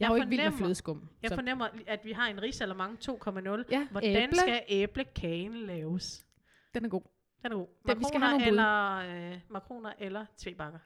Jeg, 0.00 0.06
Jeg 0.06 0.06
er 0.06 0.10
jo 0.10 0.16
ikke 0.22 0.28
vild 0.28 0.42
med 0.50 0.52
flødeskum. 0.58 1.08
Jeg 1.22 1.28
så- 1.28 1.34
fornemmer, 1.34 1.68
at 1.86 2.04
vi 2.04 2.12
har 2.12 2.26
en 2.28 2.42
risalemang 2.42 2.98
2.0. 2.98 3.64
Ja, 3.70 3.88
Hvordan 3.90 4.22
æble, 4.22 4.36
skal 4.36 4.62
æblekagen 4.68 5.54
laves? 5.54 6.26
den 6.74 6.84
er 6.84 6.88
god. 6.88 7.02
Den 7.42 7.52
er 7.52 7.56
god. 7.56 7.66
Den- 7.88 7.98
vi 7.98 8.04
skal 8.04 8.20
have 8.20 8.30
nogle 8.32 8.46
eller, 8.46 8.94
øh, 9.32 9.40
makroner 9.50 9.92
eller 9.98 10.26
tvebakker. 10.36 10.78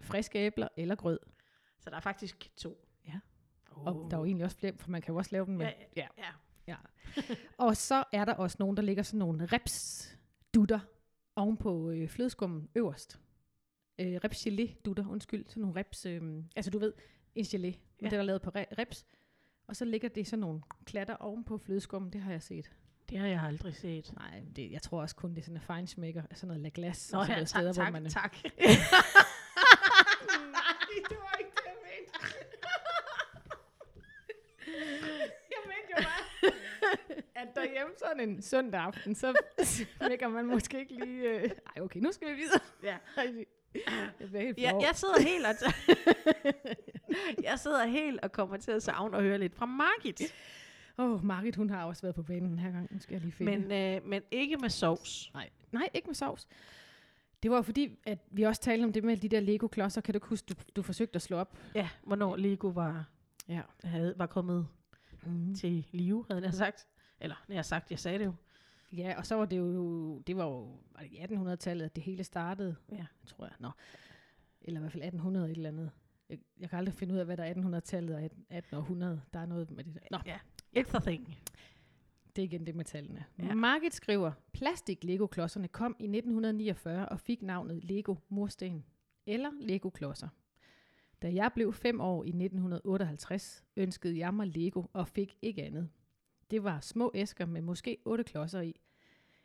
Friske 0.00 0.38
æbler 0.38 0.68
eller 0.76 0.94
grød. 0.94 1.18
Så 1.80 1.90
der 1.90 1.96
er 1.96 2.00
faktisk 2.00 2.50
to. 2.56 2.88
Ja. 3.06 3.20
Og 3.70 4.06
der 4.10 4.16
er 4.16 4.20
jo 4.20 4.24
egentlig 4.24 4.44
også 4.44 4.56
flere, 4.58 4.72
for 4.76 4.90
man 4.90 5.02
kan 5.02 5.12
jo 5.12 5.18
også 5.18 5.28
lave 5.32 5.46
den 5.46 5.56
med. 5.58 5.66
Ja, 5.66 5.72
ja. 5.96 6.06
ja. 6.18 6.24
ja. 6.66 6.76
og 7.58 7.76
så 7.76 8.04
er 8.12 8.24
der 8.24 8.34
også 8.34 8.56
nogen, 8.60 8.76
der 8.76 8.82
lægger 8.82 9.02
sådan 9.02 9.18
nogle 9.18 9.46
reps-dutter 9.46 10.78
oven 11.36 11.56
på 11.56 11.90
øh, 11.90 12.08
flødeskummen 12.08 12.68
øverst. 12.74 13.20
Øh, 13.98 14.20
reps-gelé-dutter, 14.24 15.08
undskyld. 15.10 15.44
Sådan 15.48 15.60
nogle 15.60 15.80
reps, 15.80 16.06
øh, 16.06 16.22
altså 16.56 16.70
du 16.70 16.78
ved, 16.78 16.92
en 17.34 17.44
gelé, 17.44 17.76
ja. 18.00 18.04
Ja. 18.06 18.10
det 18.10 18.12
der 18.12 18.18
er 18.18 18.22
lavet 18.22 18.42
på 18.42 18.50
reps. 18.54 19.06
Og 19.66 19.76
så 19.76 19.84
ligger 19.84 20.08
det 20.08 20.26
sådan 20.26 20.40
nogle 20.40 20.60
klatter 20.84 21.16
oven 21.16 21.44
på 21.44 21.58
flødeskummen, 21.58 22.12
det 22.12 22.20
har 22.20 22.30
jeg 22.32 22.42
set. 22.42 22.70
Det 23.08 23.18
har 23.18 23.26
jeg 23.26 23.42
aldrig 23.42 23.74
set. 23.74 24.12
Nej, 24.16 24.42
det, 24.56 24.70
jeg 24.72 24.82
tror 24.82 25.00
også 25.00 25.16
kun, 25.16 25.30
det 25.30 25.38
er 25.38 25.42
sådan 25.42 25.56
en 25.56 25.62
feinschmecker, 25.62 26.22
sådan 26.34 26.48
noget 26.48 26.62
la 26.62 26.70
glace. 26.74 27.12
Nå 27.14 27.20
ja, 27.20 27.26
tak, 27.26 27.48
steder, 27.48 27.72
tak, 27.72 27.84
hvor 27.84 27.92
man, 28.00 28.10
tak. 28.10 28.36
Nej, 28.44 28.50
det 31.08 31.16
var 31.18 31.36
ikke 31.38 31.50
det, 31.50 31.64
jeg 31.66 31.74
mente. 31.84 32.12
jeg 35.54 35.62
mente 35.66 35.90
jo 35.90 35.96
bare, 36.04 36.52
at 37.34 37.48
derhjemme 37.54 37.92
sådan 37.98 38.20
en 38.28 38.42
søndag 38.42 38.80
aften, 38.80 39.14
så 39.14 39.34
smækker 39.98 40.28
man 40.28 40.46
måske 40.46 40.80
ikke 40.80 40.94
lige... 41.04 41.22
Øh... 41.28 41.50
Ej, 41.76 41.82
okay, 41.82 42.00
nu 42.00 42.12
skal 42.12 42.28
vi 42.28 42.34
videre. 42.34 42.60
Ja. 42.82 42.96
Jeg 43.74 44.28
bliver 44.28 44.42
helt 44.42 44.58
Jeg, 44.58 44.78
jeg 44.80 44.90
sidder 44.94 45.22
helt 45.22 45.46
og 45.46 45.54
jeg 47.50 47.58
sidder 47.58 47.86
helt 47.86 48.20
og 48.20 48.32
kommer 48.32 48.56
til 48.56 48.70
at 48.70 48.82
savne 48.82 49.16
og 49.16 49.22
høre 49.22 49.38
lidt 49.38 49.54
fra 49.54 49.66
Margit. 49.66 50.22
Åh, 50.98 51.10
oh, 51.12 51.24
Marit, 51.24 51.56
hun 51.56 51.70
har 51.70 51.84
også 51.84 52.02
været 52.02 52.14
på 52.14 52.22
banen 52.22 52.50
den 52.50 52.58
her 52.58 52.70
gang. 52.70 52.88
Nu 52.94 53.00
skal 53.00 53.12
jeg 53.14 53.20
lige 53.22 53.32
finde. 53.32 53.58
Men, 53.58 53.72
øh, 53.72 54.08
men 54.08 54.22
ikke 54.30 54.56
med 54.56 54.70
sovs. 54.70 55.30
Nej, 55.34 55.50
nej, 55.72 55.88
ikke 55.94 56.06
med 56.06 56.14
sovs. 56.14 56.48
Det 57.42 57.50
var 57.50 57.62
fordi, 57.62 57.98
at 58.06 58.18
vi 58.30 58.42
også 58.42 58.60
talte 58.62 58.84
om 58.84 58.92
det 58.92 59.04
med 59.04 59.16
de 59.16 59.28
der 59.28 59.40
Lego-klodser. 59.40 60.00
Kan 60.00 60.14
du 60.14 60.20
huske, 60.22 60.46
du, 60.46 60.54
du 60.76 60.82
forsøgte 60.82 61.16
at 61.16 61.22
slå 61.22 61.36
op? 61.36 61.58
Ja, 61.74 61.88
hvornår 62.02 62.36
Lego 62.36 62.66
var, 62.68 63.04
Ja. 63.48 63.60
havde, 63.84 64.14
var 64.16 64.26
kommet 64.26 64.66
Mm. 65.26 65.54
til 65.54 65.86
live, 65.92 66.24
havde 66.30 66.44
jeg 66.44 66.54
sagt. 66.54 66.86
Eller, 67.20 67.36
jeg 67.48 67.56
har 67.56 67.62
sagt, 67.62 67.90
jeg 67.90 67.98
sagde 67.98 68.18
det 68.18 68.24
jo. 68.24 68.34
Ja, 68.92 69.14
og 69.18 69.26
så 69.26 69.34
var 69.34 69.44
det 69.44 69.58
jo, 69.58 70.18
det 70.18 70.36
var 70.36 70.44
jo 70.44 70.60
var 70.92 71.00
det 71.00 71.12
i 71.12 71.18
1800-tallet, 71.18 71.84
at 71.84 71.96
det 71.96 72.04
hele 72.04 72.24
startede, 72.24 72.76
Ja. 72.92 73.06
tror 73.26 73.44
jeg. 73.44 73.54
Nå. 73.60 73.70
Eller 74.60 74.80
i 74.80 74.82
hvert 74.82 74.92
fald 74.92 75.02
1800 75.02 75.50
et 75.50 75.56
eller 75.56 75.68
andet. 75.68 75.90
Jeg, 76.28 76.38
jeg 76.60 76.70
kan 76.70 76.78
aldrig 76.78 76.94
finde 76.94 77.14
ud 77.14 77.18
af, 77.18 77.24
hvad 77.24 77.36
der 77.36 77.44
er 77.44 77.54
1800-tallet 77.54 78.14
og 78.16 78.22
1800. 78.22 79.20
Der 79.32 79.38
er 79.40 79.46
noget 79.46 79.70
med 79.70 79.84
det 79.84 79.94
der. 79.94 80.00
Nå, 80.10 80.18
Ja. 80.26 80.38
It's 80.76 80.96
a 80.96 81.00
thing. 81.00 81.38
det 82.36 82.42
er 82.42 82.46
igen 82.46 82.66
det 82.66 82.74
med 82.74 82.84
tallene. 82.84 83.24
Ja. 83.38 83.54
Margit 83.54 83.94
skriver, 83.94 84.32
plastik-Lego-klodserne 84.52 85.68
kom 85.68 85.96
i 85.98 86.04
1949 86.04 87.08
og 87.08 87.20
fik 87.20 87.42
navnet 87.42 87.84
Lego 87.84 88.14
Mursten 88.28 88.84
eller 89.26 89.50
Lego-klodser. 89.60 90.28
Da 91.22 91.34
jeg 91.34 91.50
blev 91.54 91.72
fem 91.72 92.00
år 92.00 92.24
i 92.24 92.28
1958, 92.28 93.64
ønskede 93.76 94.18
jeg 94.18 94.34
mig 94.34 94.46
Lego 94.56 94.82
og 94.92 95.08
fik 95.08 95.36
ikke 95.42 95.62
andet. 95.62 95.88
Det 96.50 96.64
var 96.64 96.80
små 96.80 97.10
æsker 97.14 97.46
med 97.46 97.62
måske 97.62 97.98
otte 98.04 98.24
klodser 98.24 98.60
i. 98.60 98.80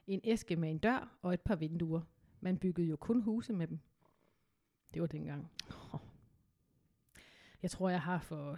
En 0.07 0.21
æske 0.23 0.55
med 0.55 0.71
en 0.71 0.77
dør 0.77 1.17
og 1.21 1.33
et 1.33 1.41
par 1.41 1.55
vinduer. 1.55 2.01
Man 2.39 2.57
byggede 2.57 2.87
jo 2.87 2.95
kun 2.95 3.21
huse 3.21 3.53
med 3.53 3.67
dem. 3.67 3.79
Det 4.93 5.01
var 5.01 5.07
dengang. 5.07 5.51
Jeg 7.63 7.71
tror, 7.71 7.89
jeg 7.89 8.01
har 8.01 8.19
for 8.19 8.57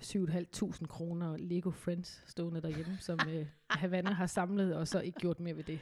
7.500 0.81 0.87
kroner 0.87 1.37
Lego 1.37 1.71
Friends 1.71 2.23
stående 2.27 2.61
derhjemme, 2.61 2.97
som 2.99 3.19
øh, 3.29 3.45
Havana 3.69 4.11
har 4.11 4.25
samlet, 4.27 4.75
og 4.75 4.87
så 4.87 4.99
ikke 4.99 5.19
gjort 5.19 5.39
mere 5.39 5.57
ved 5.57 5.63
det. 5.63 5.79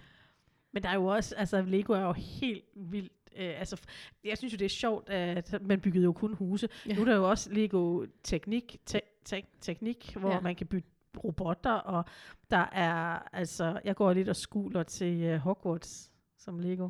Men 0.72 0.84
der 0.84 0.90
er 0.90 0.94
jo 0.96 1.06
også, 1.06 1.36
altså 1.36 1.62
Lego 1.62 1.94
er 1.94 2.02
jo 2.02 2.14
helt 2.14 2.64
vildt. 2.76 3.14
Øh, 3.36 3.60
altså, 3.60 3.82
jeg 4.24 4.38
synes 4.38 4.54
jo, 4.54 4.58
det 4.58 4.66
er 4.66 4.70
sjovt, 4.70 5.10
at 5.10 5.62
man 5.62 5.82
byggede 5.82 6.04
jo 6.04 6.14
kun 6.14 6.34
huse. 6.34 6.70
Ja. 6.86 6.96
Nu 6.96 7.02
er 7.02 7.06
der 7.06 7.16
jo 7.16 7.30
også 7.30 7.54
Lego 7.54 8.06
teknik, 8.24 8.82
te, 8.86 9.02
te, 9.26 9.44
teknik 9.62 10.16
hvor 10.16 10.30
ja. 10.30 10.36
Ja. 10.36 10.42
man 10.42 10.56
kan 10.56 10.68
bygge 10.68 10.88
robotter, 11.24 11.72
og 11.72 12.06
der 12.52 12.66
er, 12.72 13.20
altså, 13.34 13.82
jeg 13.84 13.96
går 13.96 14.14
lidt 14.14 14.30
og 14.30 14.36
skuler 14.36 14.84
til 14.84 15.34
uh, 15.34 15.40
Hogwarts 15.40 16.12
som 16.38 16.60
Lego. 16.60 16.90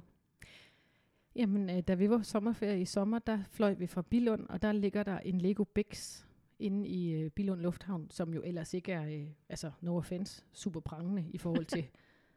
Jamen, 1.35 1.69
øh, 1.69 1.81
da 1.81 1.93
vi 1.93 2.09
var 2.09 2.21
sommerferie 2.21 2.81
i 2.81 2.85
sommer, 2.85 3.19
der 3.19 3.39
fløj 3.51 3.73
vi 3.73 3.87
fra 3.87 4.01
Bilund, 4.01 4.47
og 4.49 4.61
der 4.61 4.71
ligger 4.71 5.03
der 5.03 5.19
en 5.19 5.41
Lego 5.41 5.63
Bix 5.63 6.23
inde 6.59 6.87
i 6.87 7.11
øh, 7.11 7.29
Bilund 7.29 7.61
Lufthavn, 7.61 8.07
som 8.09 8.33
jo 8.33 8.41
ellers 8.45 8.73
ikke 8.73 8.91
er, 8.91 9.05
øh, 9.05 9.27
altså 9.49 9.71
no 9.81 9.97
offense, 9.97 10.43
super 10.53 10.79
prangende 10.79 11.25
i 11.29 11.37
forhold 11.37 11.65
til 11.65 11.85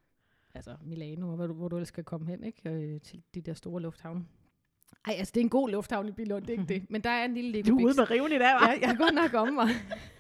altså 0.55 0.77
Milano, 0.85 1.35
hvor 1.37 1.47
du, 1.47 1.53
hvor 1.55 1.69
du 1.69 1.77
ellers 1.77 1.89
skal 1.89 2.05
komme 2.05 2.27
hen, 2.27 2.45
ikke? 2.45 2.71
Øh, 2.71 3.01
til 3.01 3.23
de 3.35 3.41
der 3.41 3.55
store 3.55 3.83
lufthavne. 3.83 4.25
Ej, 5.07 5.15
altså 5.19 5.33
det 5.35 5.41
er 5.41 5.45
en 5.45 5.51
god 5.51 5.71
lufthavn 5.71 6.09
i 6.09 6.13
Billund, 6.13 6.47
det 6.47 6.55
er 6.55 6.59
ikke 6.61 6.75
det. 6.75 6.87
Men 6.93 7.01
der 7.01 7.11
er 7.11 7.25
en 7.25 7.35
lille 7.35 7.51
Lego 7.51 7.69
Du 7.69 7.77
er 7.77 7.85
ude 7.85 7.91
Bix. 7.93 7.97
med 7.97 8.11
riven 8.11 8.33
i 8.33 8.39
dag, 8.39 8.57
hva'? 8.57 8.71
Ja, 8.71 8.89
jeg 8.89 8.97
godt 8.99 9.15
nok 9.15 9.35
om 9.35 9.55
mig. 9.55 9.69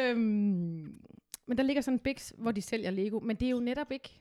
øhm, 0.00 1.02
men 1.46 1.58
der 1.58 1.62
ligger 1.62 1.82
sådan 1.82 1.94
en 1.94 1.98
Bix, 1.98 2.32
hvor 2.38 2.52
de 2.52 2.62
sælger 2.62 2.90
Lego. 2.90 3.18
Men 3.18 3.36
det 3.36 3.46
er 3.46 3.50
jo 3.50 3.60
netop 3.60 3.92
ikke 3.92 4.20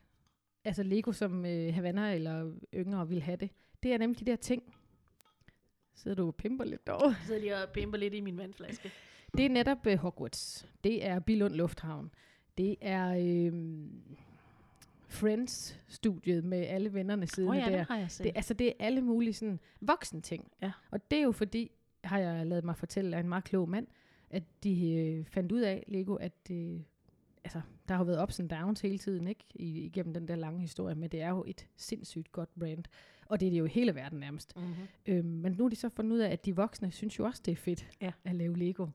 altså 0.65 0.83
Lego, 0.83 1.11
som 1.11 1.45
øh, 1.45 1.73
Havana 1.73 2.15
eller 2.15 2.51
yngre 2.73 3.07
vil 3.07 3.21
have 3.21 3.37
det. 3.37 3.49
Det 3.83 3.93
er 3.93 3.97
nemlig 3.97 4.19
de 4.19 4.25
der 4.25 4.35
ting. 4.35 4.63
Sidder 5.95 6.15
du 6.15 6.27
og 6.27 6.35
pimper 6.35 6.65
lidt 6.65 6.87
derovre? 6.87 7.07
Jeg 7.07 7.15
sidder 7.25 7.39
lige 7.39 7.55
og 7.55 7.69
pimper 7.69 7.97
lidt 7.97 8.13
i 8.13 8.19
min 8.19 8.37
vandflaske. 8.37 8.91
Det 9.37 9.45
er 9.45 9.49
netop 9.49 9.87
øh, 9.87 9.97
Hogwarts. 9.97 10.67
Det 10.83 11.05
er 11.05 11.19
Billund 11.19 11.53
Lufthavn. 11.53 12.11
Det 12.57 12.75
er 12.81 13.15
øh, 13.19 13.53
Friends-studiet 15.07 16.43
med 16.43 16.65
alle 16.67 16.93
vennerne 16.93 17.27
siddende 17.27 17.57
Åh 17.57 17.65
oh, 17.65 17.71
ja, 17.71 17.71
der. 17.71 17.77
det 17.77 17.87
har 17.87 17.97
jeg 17.97 18.11
set. 18.11 18.23
Det, 18.23 18.31
altså, 18.35 18.53
det 18.53 18.67
er 18.67 18.73
alle 18.79 19.01
mulige 19.01 19.33
sådan 19.33 19.59
voksen 19.81 20.21
ting. 20.21 20.51
Ja. 20.61 20.71
Og 20.91 21.11
det 21.11 21.19
er 21.19 21.23
jo 21.23 21.31
fordi, 21.31 21.71
har 22.03 22.17
jeg 22.19 22.45
lavet 22.45 22.63
mig 22.63 22.77
fortælle 22.77 23.15
af 23.15 23.19
en 23.19 23.29
meget 23.29 23.43
klog 23.43 23.69
mand, 23.69 23.87
at 24.35 24.43
de 24.63 24.91
øh, 24.93 25.25
fandt 25.25 25.51
ud 25.51 25.61
af, 25.61 25.83
Lego, 25.87 26.15
at 26.15 26.47
øh, 26.51 26.79
altså, 27.43 27.61
der 27.87 27.93
har 27.95 28.01
jo 28.01 28.05
været 28.05 28.23
ups 28.23 28.39
and 28.39 28.49
downs 28.49 28.81
hele 28.81 28.97
tiden, 28.97 29.27
ikke? 29.27 29.43
I, 29.55 29.79
igennem 29.85 30.13
den 30.13 30.27
der 30.27 30.35
lange 30.35 30.61
historie, 30.61 30.95
men 30.95 31.09
det 31.09 31.21
er 31.21 31.29
jo 31.29 31.43
et 31.47 31.67
sindssygt 31.75 32.31
godt 32.31 32.49
brand. 32.59 32.83
Og 33.27 33.39
det 33.39 33.45
er 33.45 33.49
det 33.51 33.59
jo 33.59 33.65
i 33.65 33.69
hele 33.69 33.95
verden 33.95 34.19
nærmest. 34.19 34.55
Mm-hmm. 34.57 34.73
Øhm, 35.07 35.25
men 35.27 35.51
nu 35.51 35.65
er 35.65 35.69
de 35.69 35.75
så 35.75 35.89
fundet 35.89 36.11
ud 36.13 36.19
af, 36.19 36.29
at 36.31 36.45
de 36.45 36.55
voksne 36.55 36.91
synes 36.91 37.19
jo 37.19 37.25
også, 37.25 37.41
det 37.45 37.51
er 37.51 37.55
fedt 37.55 37.87
Ja. 38.01 38.11
at 38.23 38.35
lave 38.35 38.57
Lego. 38.57 38.87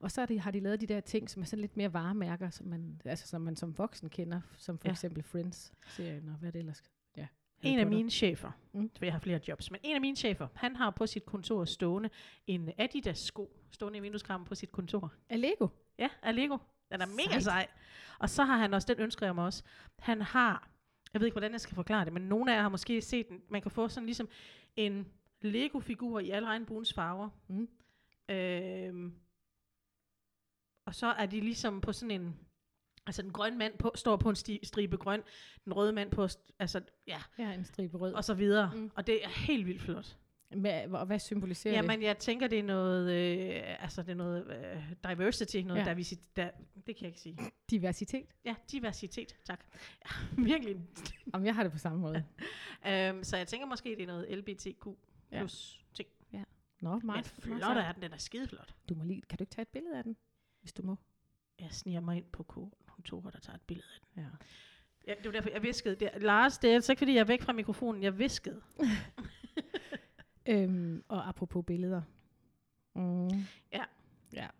Og 0.00 0.10
så 0.10 0.26
de, 0.26 0.40
har 0.40 0.50
de 0.50 0.60
lavet 0.60 0.80
de 0.80 0.86
der 0.86 1.00
ting, 1.00 1.30
som 1.30 1.42
er 1.42 1.46
sådan 1.46 1.60
lidt 1.60 1.76
mere 1.76 1.92
varemærker, 1.92 2.50
som 2.50 2.66
man, 2.66 3.00
altså, 3.04 3.28
som 3.28 3.40
man 3.40 3.56
som 3.56 3.78
voksen 3.78 4.08
kender, 4.08 4.40
som 4.58 4.78
for 4.78 4.88
Ja. 4.88 4.92
eksempel 4.92 5.22
Friends-serien 5.22 6.28
og 6.28 6.34
hvad 6.34 6.52
det 6.52 6.58
ellers 6.58 6.82
ja, 7.16 7.26
En 7.62 7.78
af 7.78 7.86
mine 7.86 8.10
chefer, 8.10 8.50
Mm. 8.72 8.90
for 8.98 9.04
jeg 9.04 9.14
har 9.14 9.20
flere 9.20 9.40
jobs, 9.48 9.70
men 9.70 9.80
en 9.84 9.94
af 9.94 10.00
mine 10.00 10.16
chefer, 10.16 10.48
han 10.54 10.76
har 10.76 10.90
på 10.90 11.06
sit 11.06 11.26
kontor 11.26 11.64
stående 11.64 12.10
en 12.46 12.70
Adidas 12.78 13.18
sko, 13.18 13.56
stående 13.76 13.98
i 13.98 14.02
vindueskarmen 14.02 14.44
på 14.46 14.54
sit 14.54 14.72
kontor. 14.72 15.12
Er 15.28 15.36
Lego? 15.36 15.68
Ja, 15.98 16.08
af 16.22 16.34
Lego. 16.34 16.58
Den 16.92 17.00
er 17.00 17.06
mega 17.06 17.30
Sejt. 17.30 17.42
sej. 17.42 17.66
Og 18.18 18.30
så 18.30 18.44
har 18.44 18.56
han 18.56 18.74
også, 18.74 18.94
den 18.94 19.02
ønsker 19.02 19.26
jeg 19.26 19.34
mig 19.34 19.44
også, 19.44 19.62
han 19.98 20.22
har, 20.22 20.68
jeg 21.12 21.20
ved 21.20 21.26
ikke, 21.26 21.34
hvordan 21.34 21.52
jeg 21.52 21.60
skal 21.60 21.74
forklare 21.74 22.04
det, 22.04 22.12
men 22.12 22.22
nogle 22.22 22.52
af 22.52 22.56
jer 22.56 22.62
har 22.62 22.68
måske 22.68 23.00
set 23.02 23.28
den, 23.28 23.42
man 23.48 23.62
kan 23.62 23.70
få 23.70 23.88
sådan 23.88 24.06
ligesom 24.06 24.28
en 24.76 25.06
Lego-figur 25.40 26.20
i 26.20 26.30
alle 26.30 26.48
regnbuens 26.48 26.92
farver. 26.92 27.28
Mm. 27.48 27.68
Øhm, 28.34 29.14
og 30.86 30.94
så 30.94 31.06
er 31.06 31.26
de 31.26 31.40
ligesom 31.40 31.80
på 31.80 31.92
sådan 31.92 32.10
en, 32.20 32.36
altså 33.06 33.22
den 33.22 33.32
grønne 33.32 33.58
mand 33.58 33.78
på, 33.78 33.92
står 33.94 34.16
på 34.16 34.28
en 34.28 34.36
sti, 34.36 34.60
stribe 34.62 34.96
grøn, 34.96 35.22
den 35.64 35.72
røde 35.72 35.92
mand 35.92 36.10
på, 36.10 36.28
altså 36.58 36.80
ja, 37.06 37.22
Ja, 37.38 37.52
en 37.52 37.64
stribe 37.64 37.96
rød. 37.98 38.12
og 38.12 38.24
så 38.24 38.34
videre. 38.34 38.72
Mm. 38.74 38.90
Og 38.94 39.06
det 39.06 39.24
er 39.24 39.28
helt 39.28 39.66
vildt 39.66 39.82
flot. 39.82 40.16
Hvad, 40.48 40.88
og 40.88 41.06
hvad 41.06 41.18
symboliserer 41.18 41.74
det? 41.74 41.88
Jamen, 41.90 42.02
jeg 42.02 42.18
tænker, 42.18 42.48
det 42.48 42.58
er 42.58 42.62
noget, 42.62 43.12
øh, 43.12 43.82
altså 43.82 44.02
det 44.02 44.10
er 44.10 44.14
noget 44.14 44.46
øh, 44.74 45.10
diversity, 45.10 45.56
noget 45.56 45.80
Ja. 45.80 45.84
ja. 45.84 45.90
diversity, 45.90 46.22
der, 46.36 46.50
det 46.86 46.96
kan 46.96 47.02
jeg 47.02 47.06
ikke 47.08 47.20
sige. 47.20 47.38
Diversitet. 47.70 48.26
Ja, 48.44 48.54
diversitet, 48.72 49.36
tak. 49.44 49.64
Ja, 50.04 50.42
virkelig. 50.52 50.76
Om 51.32 51.44
jeg 51.44 51.54
har 51.54 51.62
det 51.62 51.72
på 51.72 51.78
samme 51.78 51.98
måde. 51.98 52.24
øhm, 52.88 53.24
så 53.24 53.36
jeg 53.36 53.46
tænker 53.48 53.66
måske, 53.66 53.88
det 53.90 54.02
er 54.02 54.06
noget 54.06 54.38
LBTQ 54.38 54.86
Ja. 55.32 55.38
plus 55.38 55.84
ting. 55.94 56.08
Nå, 56.80 57.00
meget, 57.04 57.26
flot 57.26 57.60
sejt. 57.60 57.76
er 57.78 57.92
den, 57.92 58.02
den 58.02 58.12
er 58.12 58.16
skideflot. 58.16 58.74
Du 58.88 58.94
må 58.94 59.04
lige, 59.04 59.22
kan 59.22 59.38
du 59.38 59.42
ikke 59.42 59.50
tage 59.54 59.62
et 59.62 59.68
billede 59.68 59.98
af 59.98 60.04
den, 60.04 60.16
hvis 60.60 60.72
du 60.72 60.82
må? 60.82 60.96
Jeg 61.60 61.68
sniger 61.70 62.00
mig 62.00 62.16
ind 62.16 62.24
på 62.32 62.42
kontoret 62.86 63.34
og 63.34 63.42
tager 63.42 63.54
et 63.56 63.62
billede 63.62 63.86
af 63.94 64.00
den. 64.14 64.22
Ja. 64.22 64.28
Ja, 65.06 65.14
det 65.18 65.24
var 65.26 65.32
derfor, 65.32 65.50
jeg 65.50 65.62
viskede. 65.62 65.94
Det, 65.96 66.10
Lars, 66.22 66.58
det 66.58 66.70
er 66.70 66.74
altså 66.74 66.92
ikke, 66.92 66.98
fordi 67.00 67.14
jeg 67.14 67.20
er 67.20 67.24
væk 67.24 67.42
fra 67.42 67.52
mikrofonen. 67.52 68.02
Jeg 68.02 68.18
viskede. 68.18 68.62
Øhm, 70.48 71.04
og 71.08 71.28
apropos 71.28 71.64
billeder. 71.66 72.02
Mm. 72.94 73.28
Ja. 73.28 73.34
Ja. 73.72 73.84
Jeg, 74.32 74.50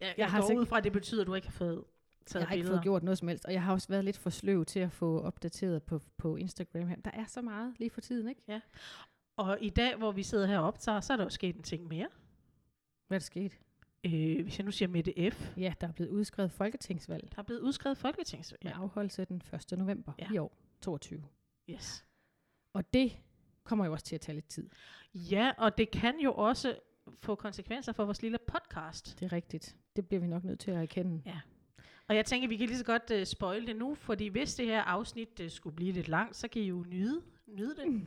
Jeg 0.00 0.14
jeg 0.18 0.30
har 0.30 0.40
går 0.40 0.54
ud 0.54 0.66
fra, 0.66 0.78
at 0.78 0.84
det 0.84 0.92
betyder, 0.92 1.20
at 1.20 1.26
du 1.26 1.34
ikke 1.34 1.46
har 1.48 1.52
fået 1.52 1.84
taget 2.26 2.40
Jeg 2.40 2.48
har 2.48 2.54
ikke 2.54 2.62
billeder. 2.62 2.76
fået 2.76 2.82
gjort 2.82 3.02
noget 3.02 3.18
som 3.18 3.28
helst, 3.28 3.44
og 3.44 3.52
jeg 3.52 3.62
har 3.62 3.72
også 3.72 3.88
været 3.88 4.04
lidt 4.04 4.18
for 4.18 4.30
sløv 4.30 4.64
til 4.64 4.80
at 4.80 4.92
få 4.92 5.20
opdateret 5.20 5.82
på, 5.82 6.00
på 6.16 6.36
Instagram 6.36 6.88
her. 6.88 6.96
Der 6.96 7.10
er 7.10 7.24
så 7.26 7.42
meget 7.42 7.74
lige 7.78 7.90
for 7.90 8.00
tiden, 8.00 8.28
ikke? 8.28 8.60
Og 9.36 9.58
i 9.60 9.70
dag, 9.70 9.96
hvor 9.96 10.12
vi 10.12 10.22
sidder 10.22 10.46
her 10.46 10.58
og 10.58 10.66
optager, 10.66 11.00
så 11.00 11.12
er 11.12 11.16
der 11.16 11.24
jo 11.24 11.30
sket 11.30 11.56
en 11.56 11.62
ting 11.62 11.88
mere. 11.88 12.08
Hvad 13.08 13.16
er 13.16 13.18
der 13.18 13.24
sket? 13.24 13.58
Øh, 14.04 14.42
hvis 14.42 14.58
jeg 14.58 14.64
nu 14.64 14.70
siger 14.70 14.88
Mette 14.88 15.30
F., 15.30 15.52
Ja, 15.56 15.72
der 15.80 15.88
er 15.88 15.92
blevet 15.92 16.10
udskrevet 16.10 16.52
folketingsvalg 16.52 17.28
der 17.32 17.38
er 17.38 17.42
blevet 17.42 17.60
udskrevet 17.60 17.98
folketingsvalg. 17.98 18.60
med 18.64 18.72
afholdelse 18.74 19.24
den 19.24 19.42
1. 19.72 19.78
november 19.78 20.12
Ja. 20.18 20.26
ja. 20.30 20.34
i 20.34 20.38
år, 20.38 20.56
22. 20.80 21.24
Yes. 21.70 22.04
Og 22.72 22.94
det 22.94 23.12
kommer 23.64 23.84
jo 23.84 23.92
også 23.92 24.04
til 24.04 24.14
at 24.14 24.20
tage 24.20 24.34
lidt 24.34 24.48
tid. 24.48 24.70
Ja, 25.14 25.52
og 25.58 25.78
det 25.78 25.90
kan 25.90 26.20
jo 26.20 26.34
også 26.34 26.78
få 27.22 27.34
konsekvenser 27.34 27.92
for 27.92 28.04
vores 28.04 28.22
lille 28.22 28.38
podcast. 28.46 29.20
Det 29.20 29.26
er 29.26 29.32
rigtigt. 29.32 29.76
Det 29.96 30.06
bliver 30.06 30.20
vi 30.20 30.26
nok 30.26 30.44
nødt 30.44 30.60
til 30.60 30.70
at 30.70 30.82
erkende. 30.82 31.22
Ja. 31.26 31.40
Og 32.08 32.16
jeg 32.16 32.26
tænker, 32.26 32.48
vi 32.48 32.56
kan 32.56 32.66
lige 32.66 32.78
så 32.78 32.84
godt 32.84 33.10
uh, 33.14 33.24
spoil 33.24 33.66
det 33.66 33.76
nu, 33.76 33.94
fordi 33.94 34.28
hvis 34.28 34.54
det 34.54 34.66
her 34.66 34.82
afsnit 34.82 35.40
uh, 35.40 35.50
skulle 35.50 35.76
blive 35.76 35.92
lidt 35.92 36.08
langt, 36.08 36.36
så 36.36 36.48
kan 36.48 36.62
I 36.62 36.66
jo 36.66 36.84
nyde, 36.88 37.22
nyde 37.46 37.74
det. 37.76 38.06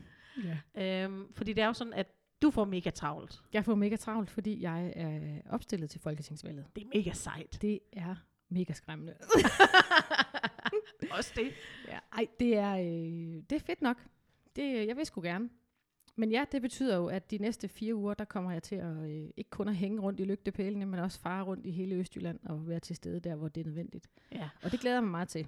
Ja. 0.75 1.03
Øhm, 1.03 1.33
fordi 1.33 1.53
det 1.53 1.61
er 1.61 1.67
jo 1.67 1.73
sådan, 1.73 1.93
at 1.93 2.07
du 2.41 2.51
får 2.51 2.65
mega 2.65 2.89
travlt. 2.89 3.41
Jeg 3.53 3.65
får 3.65 3.75
mega 3.75 3.95
travlt, 3.95 4.29
fordi 4.29 4.61
jeg 4.61 4.93
er 4.95 5.41
opstillet 5.49 5.89
til 5.89 6.01
folketingsvalget. 6.01 6.65
Det 6.75 6.83
er 6.83 6.87
mega 6.95 7.13
sejt. 7.13 7.57
Det 7.61 7.79
er 7.93 8.15
mega 8.49 8.73
skræmmende. 8.73 9.13
Også 11.17 11.31
det. 11.35 11.51
Ja, 11.87 11.99
ej, 12.13 12.27
det 12.39 12.57
er, 12.57 12.73
øh, 12.73 13.43
det 13.49 13.51
er 13.51 13.59
fedt 13.59 13.81
nok. 13.81 13.97
Det, 14.57 14.87
jeg 14.87 14.97
vil 14.97 15.05
sgu 15.05 15.21
gerne. 15.21 15.49
Men 16.15 16.31
ja, 16.31 16.45
det 16.51 16.61
betyder 16.61 16.95
jo, 16.95 17.07
at 17.07 17.31
de 17.31 17.37
næste 17.37 17.67
fire 17.67 17.95
uger, 17.95 18.13
der 18.13 18.25
kommer 18.25 18.51
jeg 18.51 18.63
til 18.63 18.75
at 18.75 18.97
øh, 18.97 19.29
ikke 19.37 19.49
kun 19.49 19.67
at 19.67 19.75
hænge 19.75 20.01
rundt 20.01 20.19
i 20.19 20.23
lygtepælene, 20.23 20.85
men 20.85 20.99
også 20.99 21.19
fare 21.19 21.43
rundt 21.43 21.65
i 21.65 21.71
hele 21.71 21.95
Østjylland 21.95 22.39
og 22.43 22.67
være 22.67 22.79
til 22.79 22.95
stede 22.95 23.19
der, 23.19 23.35
hvor 23.35 23.47
det 23.47 23.61
er 23.61 23.65
nødvendigt. 23.65 24.07
Ja. 24.31 24.49
Og 24.63 24.71
det 24.71 24.79
glæder 24.79 24.95
jeg 24.95 25.03
mig 25.03 25.11
meget 25.11 25.29
til. 25.29 25.47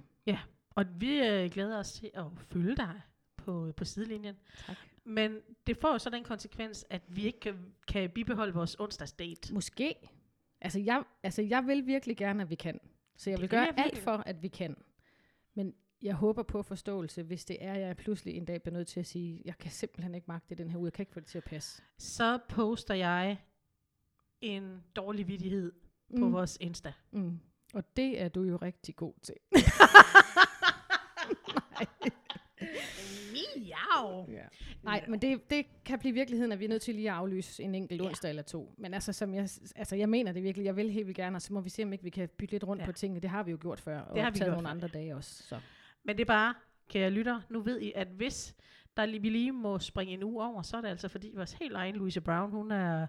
Og 0.74 0.84
vi 1.00 1.18
øh, 1.18 1.50
glæder 1.50 1.78
os 1.78 1.92
til 1.92 2.10
at 2.14 2.24
følge 2.36 2.76
dig 2.76 3.00
på, 3.36 3.72
på 3.76 3.84
sidelinjen. 3.84 4.36
Tak. 4.66 4.76
Men 5.04 5.38
det 5.66 5.76
får 5.76 5.92
jo 5.92 5.98
så 5.98 6.10
den 6.10 6.24
konsekvens, 6.24 6.86
at 6.90 7.02
vi 7.08 7.22
ikke 7.22 7.40
kan, 7.40 7.54
kan 7.88 8.10
bibeholde 8.10 8.54
vores 8.54 8.76
onsdagsdate. 8.78 9.54
Måske. 9.54 9.94
Altså 10.60 10.80
jeg, 10.80 11.02
altså, 11.22 11.42
jeg 11.42 11.66
vil 11.66 11.86
virkelig 11.86 12.16
gerne, 12.16 12.42
at 12.42 12.50
vi 12.50 12.54
kan. 12.54 12.80
Så 13.16 13.30
jeg 13.30 13.36
Det 13.36 13.42
vil 13.42 13.50
gøre 13.50 13.80
alt 13.80 13.98
for, 13.98 14.22
at 14.26 14.42
vi 14.42 14.48
kan. 14.48 14.76
Men 15.54 15.74
jeg 16.02 16.14
håber 16.14 16.42
på 16.42 16.62
forståelse, 16.62 17.22
hvis 17.22 17.44
det 17.44 17.56
er, 17.60 17.72
at 17.72 17.80
jeg 17.80 17.96
pludselig 17.96 18.34
en 18.36 18.44
dag 18.44 18.62
bliver 18.62 18.76
nødt 18.76 18.88
til 18.88 19.00
at 19.00 19.06
sige, 19.06 19.42
jeg 19.44 19.58
kan 19.58 19.70
simpelthen 19.70 20.14
ikke 20.14 20.24
magte 20.28 20.54
den 20.54 20.70
her 20.70 20.78
uge, 20.78 20.86
jeg 20.86 20.92
kan 20.92 21.02
ikke 21.02 21.12
få 21.12 21.20
det 21.20 21.28
til 21.28 21.38
at 21.38 21.44
passe. 21.44 21.82
Så 21.98 22.38
poster 22.48 22.94
jeg 22.94 23.38
en 24.40 24.82
dårlig 24.96 25.28
vidighed 25.28 25.72
på 26.18 26.26
Mm. 26.26 26.32
vores 26.32 26.58
Insta. 26.60 26.92
Mm. 27.12 27.38
Og 27.74 27.96
det 27.96 28.20
er 28.22 28.28
du 28.28 28.42
jo 28.42 28.56
rigtig 28.56 28.96
god 28.96 29.14
til. 29.22 29.34
Miau! 33.32 34.26
Ja. 34.32 34.44
Nej, 34.82 35.04
men 35.08 35.22
det, 35.22 35.50
det 35.50 35.66
kan 35.84 35.98
blive 35.98 36.14
virkeligheden, 36.14 36.52
at 36.52 36.60
vi 36.60 36.64
er 36.64 36.68
nødt 36.68 36.82
til 36.82 36.94
lige 36.94 37.10
at 37.10 37.16
aflyse 37.16 37.62
en 37.62 37.74
enkelt 37.74 38.02
Ja. 38.02 38.06
onsdag 38.06 38.28
eller 38.28 38.42
to. 38.42 38.74
Men 38.78 38.94
altså, 38.94 39.12
som 39.12 39.34
jeg, 39.34 39.48
altså, 39.76 39.96
jeg 39.96 40.08
mener 40.08 40.32
det 40.32 40.42
virkelig. 40.42 40.64
Jeg 40.64 40.76
vil 40.76 40.90
helt 40.90 41.06
vildt 41.06 41.16
gerne, 41.16 41.36
og 41.36 41.42
så 41.42 41.52
må 41.52 41.60
vi 41.60 41.70
se, 41.70 41.82
om 41.82 41.92
ikke 41.92 42.04
vi 42.04 42.10
kan 42.10 42.28
bytte 42.28 42.52
lidt 42.52 42.64
rundt 42.64 42.80
Ja. 42.80 42.86
på 42.86 42.92
tingene. 42.92 43.20
Det 43.20 43.30
har 43.30 43.42
vi 43.42 43.50
jo 43.50 43.58
gjort 43.60 43.80
før, 43.80 44.00
og 44.00 44.14
Det 44.14 44.22
har 44.22 44.30
vi 44.30 44.38
gjort 44.38 44.48
nogle 44.48 44.62
før, 44.62 44.70
andre 44.70 44.88
ja. 44.94 44.98
dage 44.98 45.16
også. 45.16 45.42
Så. 45.42 45.60
Men 46.04 46.16
det 46.16 46.22
er 46.22 46.26
bare, 46.26 46.54
kære 46.88 47.10
lytter, 47.10 47.40
nu 47.48 47.60
ved 47.60 47.80
I, 47.80 47.92
at 47.94 48.08
hvis 48.08 48.54
der 48.96 49.06
lige, 49.06 49.22
vi 49.22 49.28
lige 49.30 49.52
må 49.52 49.78
springe 49.78 50.12
en 50.12 50.22
uge 50.22 50.44
over, 50.44 50.62
så 50.62 50.76
er 50.76 50.80
det 50.80 50.88
altså 50.88 51.08
fordi 51.08 51.32
vores 51.34 51.52
helt 51.52 51.74
egen 51.76 51.96
Louise 51.96 52.20
Brown, 52.20 52.50
hun 52.50 52.70
er 52.70 53.06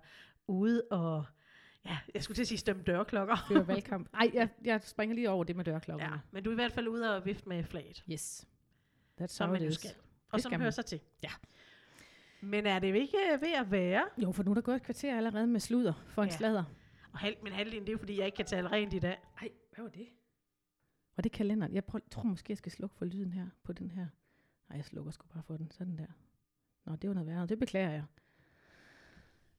ude 0.47 0.83
og, 0.91 1.25
ja, 1.85 1.97
jeg 2.13 2.23
skulle 2.23 2.35
til 2.35 2.41
at 2.41 2.47
sige 2.47 2.57
stemme 2.57 2.83
dørklokker. 2.83 3.35
Før 3.47 3.63
valgkamp. 3.73 4.09
Ej, 4.13 4.31
jeg, 4.33 4.49
jeg 4.63 4.81
springer 4.83 5.15
lige 5.15 5.29
over 5.29 5.43
det 5.43 5.55
med 5.55 5.65
dørklokkerne. 5.65 6.13
Ja, 6.13 6.19
men 6.31 6.43
du 6.43 6.49
er 6.49 6.53
i 6.53 6.55
hvert 6.55 6.71
fald 6.71 6.87
ude 6.87 7.15
og 7.15 7.25
vifte 7.25 7.49
med 7.49 7.63
flaget, 7.63 8.03
Yes. 8.11 8.47
That's 9.21 9.27
som 9.27 9.49
man 9.49 9.63
jo 9.63 9.71
skal. 9.73 9.91
Og 10.29 10.33
Det 10.35 10.43
som 10.43 10.53
hører 10.61 10.71
sig 10.71 10.85
til. 10.85 10.99
Ja. 11.23 11.29
Men 12.41 12.65
er 12.65 12.79
det 12.79 12.95
ikke 12.95 13.17
øh, 13.33 13.41
ved 13.41 13.53
at 13.53 13.71
være? 13.71 14.03
Jo, 14.17 14.31
for 14.31 14.43
nu 14.43 14.51
er 14.51 14.55
der 14.55 14.61
gået 14.61 14.75
et 14.75 14.83
kvarter 14.83 15.17
allerede 15.17 15.47
med 15.47 15.59
sludder 15.59 15.93
for 16.07 16.23
en 16.23 16.29
Ja. 16.29 16.35
sladder. 16.35 16.63
Og 17.13 17.19
halv, 17.19 17.35
men 17.43 17.53
halvdelen, 17.53 17.81
det 17.81 17.89
er 17.89 17.93
jo 17.93 17.97
fordi, 17.97 18.17
jeg 18.17 18.25
ikke 18.25 18.35
kan 18.35 18.45
tale 18.45 18.71
rent 18.71 18.93
i 18.93 18.99
dag. 18.99 19.17
Ej, 19.41 19.49
hvad 19.75 19.83
var 19.83 19.91
det? 19.91 20.07
Var 21.21 21.23
det 21.23 21.31
kalenderen? 21.31 21.73
Jeg 21.73 21.85
prøver, 21.85 22.03
tror 22.11 22.23
måske, 22.23 22.51
jeg 22.51 22.57
skal 22.57 22.71
slukke 22.71 22.95
for 22.95 23.05
lyden 23.05 23.33
her 23.33 23.47
på 23.63 23.73
den 23.73 23.91
her. 23.91 24.07
Nej, 24.69 24.75
jeg 24.77 24.85
slukker 24.85 25.11
sgu 25.11 25.27
bare 25.33 25.43
for 25.43 25.57
den. 25.57 25.71
Sådan 25.71 25.97
der. 25.97 26.05
Nå, 26.85 26.95
det 26.95 27.07
var 27.07 27.13
noget 27.13 27.27
værre. 27.27 27.45
Det 27.45 27.59
beklager 27.59 27.89
jeg. 27.91 28.03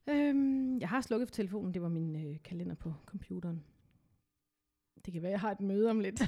Øhm, 0.06 0.78
jeg 0.80 0.88
har 0.88 1.00
slukket 1.00 1.28
for 1.28 1.32
telefonen. 1.34 1.74
Det 1.74 1.82
var 1.82 1.88
min 1.88 2.16
øh, 2.26 2.42
kalender 2.44 2.74
på 2.74 2.94
computeren. 3.06 3.64
Det 5.04 5.12
kan 5.12 5.22
være, 5.22 5.30
jeg 5.30 5.40
har 5.40 5.50
et 5.52 5.60
møde 5.60 5.90
om 5.90 6.00
lidt. 6.00 6.20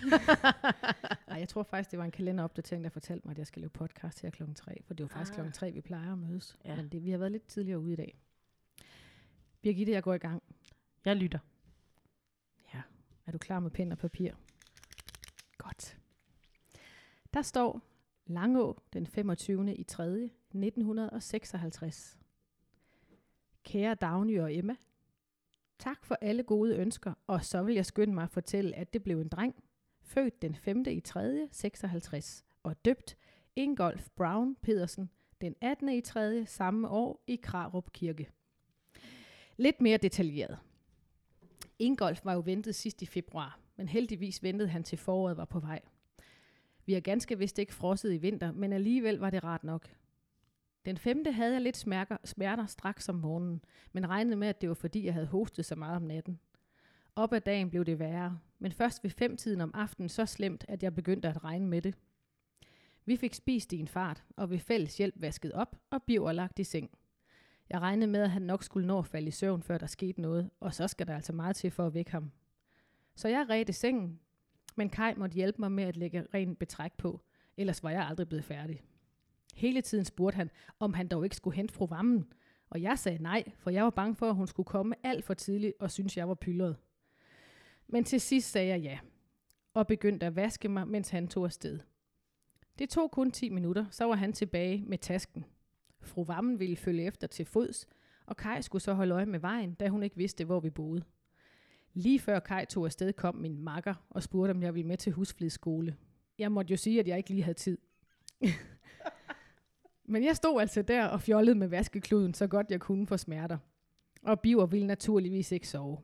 Nej, 1.29 1.38
jeg 1.38 1.49
tror 1.49 1.62
faktisk, 1.62 1.91
det 1.91 1.99
var 1.99 2.05
en 2.05 2.11
kalenderopdatering, 2.11 2.85
der 2.85 2.91
fortalte 2.91 3.26
mig, 3.29 3.33
at 3.33 3.38
jeg 3.38 3.47
skal 3.47 3.61
lave 3.62 3.71
podcast 3.71 4.23
her 4.23 4.31
klokken 4.31 4.55
3. 4.55 4.83
For 4.85 4.95
det 4.95 5.05
var 5.05 5.09
faktisk 5.09 5.33
Ah. 5.33 5.35
klokken 5.35 5.53
3, 5.53 5.71
vi 5.71 5.81
plejer 5.81 6.12
at 6.12 6.19
mødes. 6.19 6.59
Ja. 6.64 6.76
Men 6.76 6.88
det, 6.88 7.05
vi 7.05 7.11
har 7.11 7.19
været 7.19 7.33
lidt 7.33 7.47
tidligere 7.47 7.79
ude 7.81 7.93
i 7.93 7.97
dag. 7.97 8.19
Birgitte, 9.62 9.93
jeg 9.93 10.03
går 10.03 10.14
i 10.14 10.19
gang. 10.19 10.43
Jeg 11.05 11.17
lytter. 11.17 11.38
Ja. 12.75 12.83
Er 13.26 13.33
du 13.33 13.38
klar 13.38 13.61
med 13.61 13.71
pen 13.71 13.93
og 13.93 13.99
papir? 13.99 14.33
Godt. 15.75 15.99
Der 17.35 17.43
står 17.43 17.81
Langå 18.26 18.83
den 18.93 19.07
25. 19.07 19.75
i 19.75 19.83
3. 19.83 20.31
1956. 20.54 22.19
Kære 23.62 23.95
Dagny 23.95 24.40
og 24.40 24.54
Emma, 24.54 24.76
tak 25.78 26.04
for 26.04 26.19
alle 26.21 26.43
gode 26.43 26.76
ønsker, 26.76 27.14
og 27.26 27.45
så 27.45 27.62
vil 27.62 27.75
jeg 27.75 27.87
skynde 27.87 28.14
mig 28.14 28.23
at 28.23 28.31
fortælle, 28.31 28.76
at 28.76 28.93
det 28.93 29.02
blev 29.02 29.21
en 29.21 29.28
dreng, 29.28 29.64
født 30.02 30.43
den 30.43 30.54
5. 30.54 30.85
i 30.87 31.00
3. 31.00 31.49
56 31.50 32.45
og 32.62 32.85
døbt 32.85 33.16
Ingolf 33.57 34.09
Brown 34.16 34.54
Pedersen 34.54 35.11
den 35.40 35.54
18. 35.61 35.88
i 35.88 36.00
3. 36.00 36.47
samme 36.47 36.88
år 36.88 37.25
i 37.26 37.37
Krarup 37.37 37.93
Kirke. 37.93 38.31
Lidt 39.57 39.81
mere 39.81 39.99
detaljeret. 39.99 40.59
Ingolf 41.78 42.25
var 42.25 42.33
jo 42.33 42.43
ventet 42.45 42.75
sidst 42.75 43.02
i 43.02 43.07
februar, 43.07 43.63
men 43.76 43.88
heldigvis 43.88 44.43
ventede 44.43 44.69
han 44.69 44.85
til 44.85 44.99
foråret 44.99 45.37
var 45.37 45.45
på 45.45 45.61
vej. 45.61 45.81
Vi 46.87 46.93
har 46.93 47.00
ganske 47.00 47.38
vist 47.38 47.59
ikke 47.59 47.75
frosset 47.75 48.14
i 48.14 48.16
vinter, 48.16 48.52
men 48.52 48.73
alligevel 48.73 49.19
var 49.19 49.31
det 49.31 49.45
rart 49.45 49.64
nok. 49.64 49.88
Den 50.85 50.99
femte 50.99 51.33
havde 51.33 51.52
jeg 51.52 51.61
lidt 51.61 51.76
smerter, 51.76 52.16
smerter 52.25 52.66
straks 52.66 53.09
om 53.09 53.14
morgenen, 53.14 53.64
men 53.93 54.09
regnede 54.09 54.37
med, 54.37 54.49
at 54.49 54.61
det 54.61 54.69
var 54.69 54.75
fordi, 54.75 55.04
jeg 55.04 55.14
havde 55.14 55.26
hostet 55.26 55.64
så 55.64 55.75
meget 55.75 55.97
om 55.97 56.02
natten. 56.02 56.40
Op 57.16 57.33
ad 57.33 57.40
dagen 57.40 57.71
blev 57.71 57.85
det 57.85 57.99
værre, 57.99 58.38
men 58.59 58.73
først 58.73 59.04
ved 59.04 59.11
femtiden 59.11 59.61
om 59.61 59.71
aftenen 59.75 60.09
så 60.09 60.26
slemt, 60.26 60.64
at 60.69 60.83
jeg 60.83 60.95
begyndte 60.95 61.28
at 61.28 61.45
regne 61.45 61.66
med 61.66 61.83
det. 61.83 61.95
Vi 63.04 63.16
fik 63.16 63.35
spist 63.35 63.73
i 63.73 63.78
en 63.78 63.88
fart, 63.88 64.25
og 64.37 64.50
ved 64.50 64.59
fælles 64.59 64.97
hjælp 64.97 65.14
vasket 65.19 65.52
op 65.52 65.76
og 65.90 66.02
biver 66.02 66.33
lagt 66.33 66.59
i 66.59 66.64
seng. 66.64 66.90
Jeg 67.71 67.81
regnede 67.81 68.11
med, 68.11 68.23
at 68.23 68.31
han 68.31 68.43
nok 68.43 68.62
skulle 68.62 68.87
nå 68.87 68.99
at 68.99 69.07
falde 69.07 69.28
i 69.28 69.31
søvn, 69.31 69.62
før 69.62 69.78
der 69.78 69.87
skete 69.87 70.21
noget, 70.21 70.50
og 70.61 70.75
så 70.75 70.88
skal 70.88 71.07
der 71.07 71.14
altså 71.14 71.33
meget 71.33 71.57
til 71.57 71.71
for 71.71 71.87
at 71.87 71.95
vække 71.95 72.11
ham. 72.11 72.31
Så 73.14 73.28
jeg 73.28 73.47
redde 73.50 73.73
sengen, 73.73 74.21
men 74.76 74.90
Kai 74.90 75.14
måtte 75.14 75.35
hjælpe 75.35 75.61
mig 75.61 75.73
med 75.73 75.85
at 75.85 75.97
lægge 75.97 76.26
ren 76.35 76.56
betræk 76.56 76.92
på, 76.92 77.21
ellers 77.56 77.83
var 77.83 77.90
jeg 77.90 78.06
aldrig 78.06 78.28
blevet 78.28 78.44
færdig. 78.44 78.83
Hele 79.54 79.80
tiden 79.80 80.04
spurgte 80.04 80.37
han, 80.37 80.50
om 80.80 80.94
han 80.94 81.09
dog 81.09 81.25
ikke 81.25 81.37
skulle 81.37 81.56
hente 81.56 81.75
fru 81.75 81.87
Vammen, 81.87 82.33
og 82.71 82.83
jeg 82.83 82.99
sagde 82.99 83.23
nej, 83.23 83.44
for 83.59 83.71
jeg 83.71 83.85
var 83.85 83.90
bange 83.90 84.14
for, 84.14 84.28
at 84.28 84.35
hun 84.35 84.47
skulle 84.47 84.66
komme 84.66 84.94
alt 85.02 85.25
for 85.25 85.35
tidligt 85.35 85.75
og 85.80 85.90
synes 85.90 86.16
jeg 86.16 86.28
var 86.28 86.35
pyldret. 86.35 86.76
Men 87.87 88.04
til 88.04 88.21
sidst 88.21 88.50
sagde 88.50 88.68
jeg 88.68 88.80
ja, 88.80 88.99
og 89.75 89.87
begyndte 89.87 90.26
at 90.26 90.37
vaske 90.37 90.68
mig, 90.68 90.88
mens 90.88 91.11
han 91.11 91.28
tog 91.28 91.44
afsted. 91.44 91.80
Det 92.78 92.90
tog 92.90 93.11
kun 93.11 93.30
10 93.30 93.49
minutter, 93.49 93.87
så 93.90 94.04
var 94.04 94.14
han 94.14 94.33
tilbage 94.33 94.85
med 94.87 94.99
tasken. 94.99 95.44
Fru 96.00 96.25
Vammen 96.25 96.59
ville 96.61 96.76
følge 96.76 97.06
efter 97.06 97.26
til 97.26 97.47
fods, 97.47 97.87
og 98.26 98.37
Kai 98.37 98.62
skulle 98.62 98.83
så 98.83 98.94
holde 98.94 99.14
øje 99.14 99.26
med 99.26 99.38
vejen, 99.38 99.75
da 99.75 99.88
hun 99.88 100.02
ikke 100.02 100.16
vidste, 100.16 100.44
hvor 100.44 100.61
vi 100.61 100.71
boede. 100.71 101.04
Lige 101.94 102.20
før 102.20 102.38
Kai 102.38 102.66
tog 102.66 102.84
afsted, 102.84 103.12
kom 103.12 103.34
min 103.34 103.60
makker 103.60 103.94
og 104.10 104.22
spurgte, 104.22 104.50
om 104.50 104.62
jeg 104.62 104.74
ville 104.74 104.88
med 104.88 104.96
til 104.96 105.12
husflidsskole. 105.12 105.96
Jeg 106.38 106.52
måtte 106.52 106.70
jo 106.70 106.76
sige, 106.76 107.00
at 107.00 107.08
jeg 107.08 107.16
ikke 107.16 107.30
lige 107.30 107.42
havde 107.42 107.58
tid. 107.58 107.78
Men 110.12 110.24
jeg 110.24 110.36
stod 110.36 110.60
altså 110.60 110.82
der 110.82 111.06
og 111.06 111.20
fjollede 111.20 111.54
med 111.54 111.68
vaskekluden, 111.68 112.34
så 112.34 112.46
godt 112.46 112.70
jeg 112.70 112.80
kunne 112.80 113.06
for 113.06 113.16
smerter. 113.16 113.58
Og 114.22 114.40
Biver 114.40 114.66
ville 114.66 114.86
naturligvis 114.86 115.52
ikke 115.52 115.68
sove. 115.68 115.98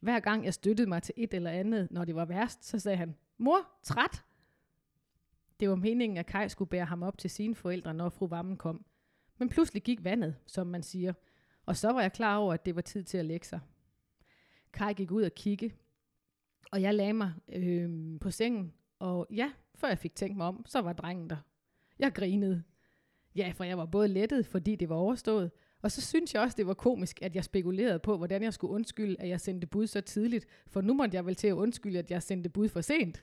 Hver 0.00 0.20
gang 0.20 0.44
jeg 0.44 0.54
støttede 0.54 0.88
mig 0.88 1.02
til 1.02 1.14
et 1.16 1.34
eller 1.34 1.50
andet, 1.50 1.90
når 1.90 2.04
det 2.04 2.14
var 2.14 2.24
værst, 2.24 2.64
så 2.64 2.78
sagde 2.78 2.96
han, 2.96 3.16
mor, 3.38 3.58
træt. 3.82 4.24
Det 5.60 5.68
var 5.68 5.76
meningen, 5.76 6.16
at 6.16 6.26
Kai 6.26 6.48
skulle 6.48 6.68
bære 6.68 6.84
ham 6.84 7.02
op 7.02 7.18
til 7.18 7.30
sine 7.30 7.54
forældre, 7.54 7.94
når 7.94 8.08
fru 8.08 8.26
Vammen 8.26 8.56
kom. 8.56 8.84
Men 9.38 9.48
pludselig 9.48 9.82
gik 9.82 10.04
vandet, 10.04 10.36
som 10.46 10.66
man 10.66 10.82
siger. 10.82 11.12
Og 11.66 11.76
så 11.76 11.92
var 11.92 12.00
jeg 12.00 12.12
klar 12.12 12.36
over, 12.36 12.54
at 12.54 12.66
det 12.66 12.74
var 12.74 12.80
tid 12.80 13.04
til 13.04 13.18
at 13.18 13.24
lægge 13.24 13.46
sig. 13.46 13.60
Kai 14.72 14.92
gik 14.92 15.10
ud 15.10 15.22
og 15.22 15.34
kigge, 15.34 15.74
og 16.72 16.82
jeg 16.82 16.94
lagde 16.94 17.12
mig 17.12 17.32
øh, 17.52 18.20
på 18.20 18.30
sengen. 18.30 18.72
Og 18.98 19.26
ja, 19.30 19.52
før 19.74 19.88
jeg 19.88 19.98
fik 19.98 20.14
tænkt 20.14 20.36
mig 20.36 20.46
om, 20.46 20.64
så 20.66 20.80
var 20.80 20.92
drengen 20.92 21.30
der. 21.30 21.36
Jeg 21.98 22.12
grinede. 22.14 22.62
Ja, 23.36 23.52
for 23.56 23.64
jeg 23.64 23.78
var 23.78 23.86
både 23.86 24.08
lettet, 24.08 24.46
fordi 24.46 24.76
det 24.76 24.88
var 24.88 24.96
overstået, 24.96 25.50
og 25.82 25.90
så 25.90 26.00
synes 26.00 26.34
jeg 26.34 26.42
også, 26.42 26.54
det 26.56 26.66
var 26.66 26.74
komisk, 26.74 27.22
at 27.22 27.36
jeg 27.36 27.44
spekulerede 27.44 27.98
på, 27.98 28.16
hvordan 28.16 28.42
jeg 28.42 28.52
skulle 28.52 28.74
undskylde, 28.74 29.16
at 29.18 29.28
jeg 29.28 29.40
sendte 29.40 29.66
bud 29.66 29.86
så 29.86 30.00
tidligt, 30.00 30.46
for 30.66 30.80
nu 30.80 30.94
måtte 30.94 31.16
jeg 31.16 31.26
vel 31.26 31.34
til 31.34 31.46
at 31.48 31.52
undskylde, 31.52 31.98
at 31.98 32.10
jeg 32.10 32.22
sendte 32.22 32.50
bud 32.50 32.68
for 32.68 32.80
sent. 32.80 33.22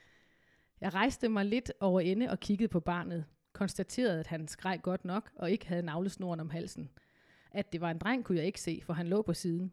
jeg 0.80 0.94
rejste 0.94 1.28
mig 1.28 1.44
lidt 1.44 1.72
over 1.80 2.00
ende 2.00 2.30
og 2.30 2.40
kiggede 2.40 2.68
på 2.68 2.80
barnet, 2.80 3.24
konstaterede, 3.52 4.20
at 4.20 4.26
han 4.26 4.48
skreg 4.48 4.80
godt 4.82 5.04
nok 5.04 5.30
og 5.36 5.50
ikke 5.50 5.66
havde 5.66 5.82
navlesnoren 5.82 6.40
om 6.40 6.50
halsen. 6.50 6.90
At 7.50 7.72
det 7.72 7.80
var 7.80 7.90
en 7.90 7.98
dreng, 7.98 8.24
kunne 8.24 8.38
jeg 8.38 8.46
ikke 8.46 8.60
se, 8.60 8.80
for 8.84 8.92
han 8.92 9.06
lå 9.06 9.22
på 9.22 9.34
siden. 9.34 9.72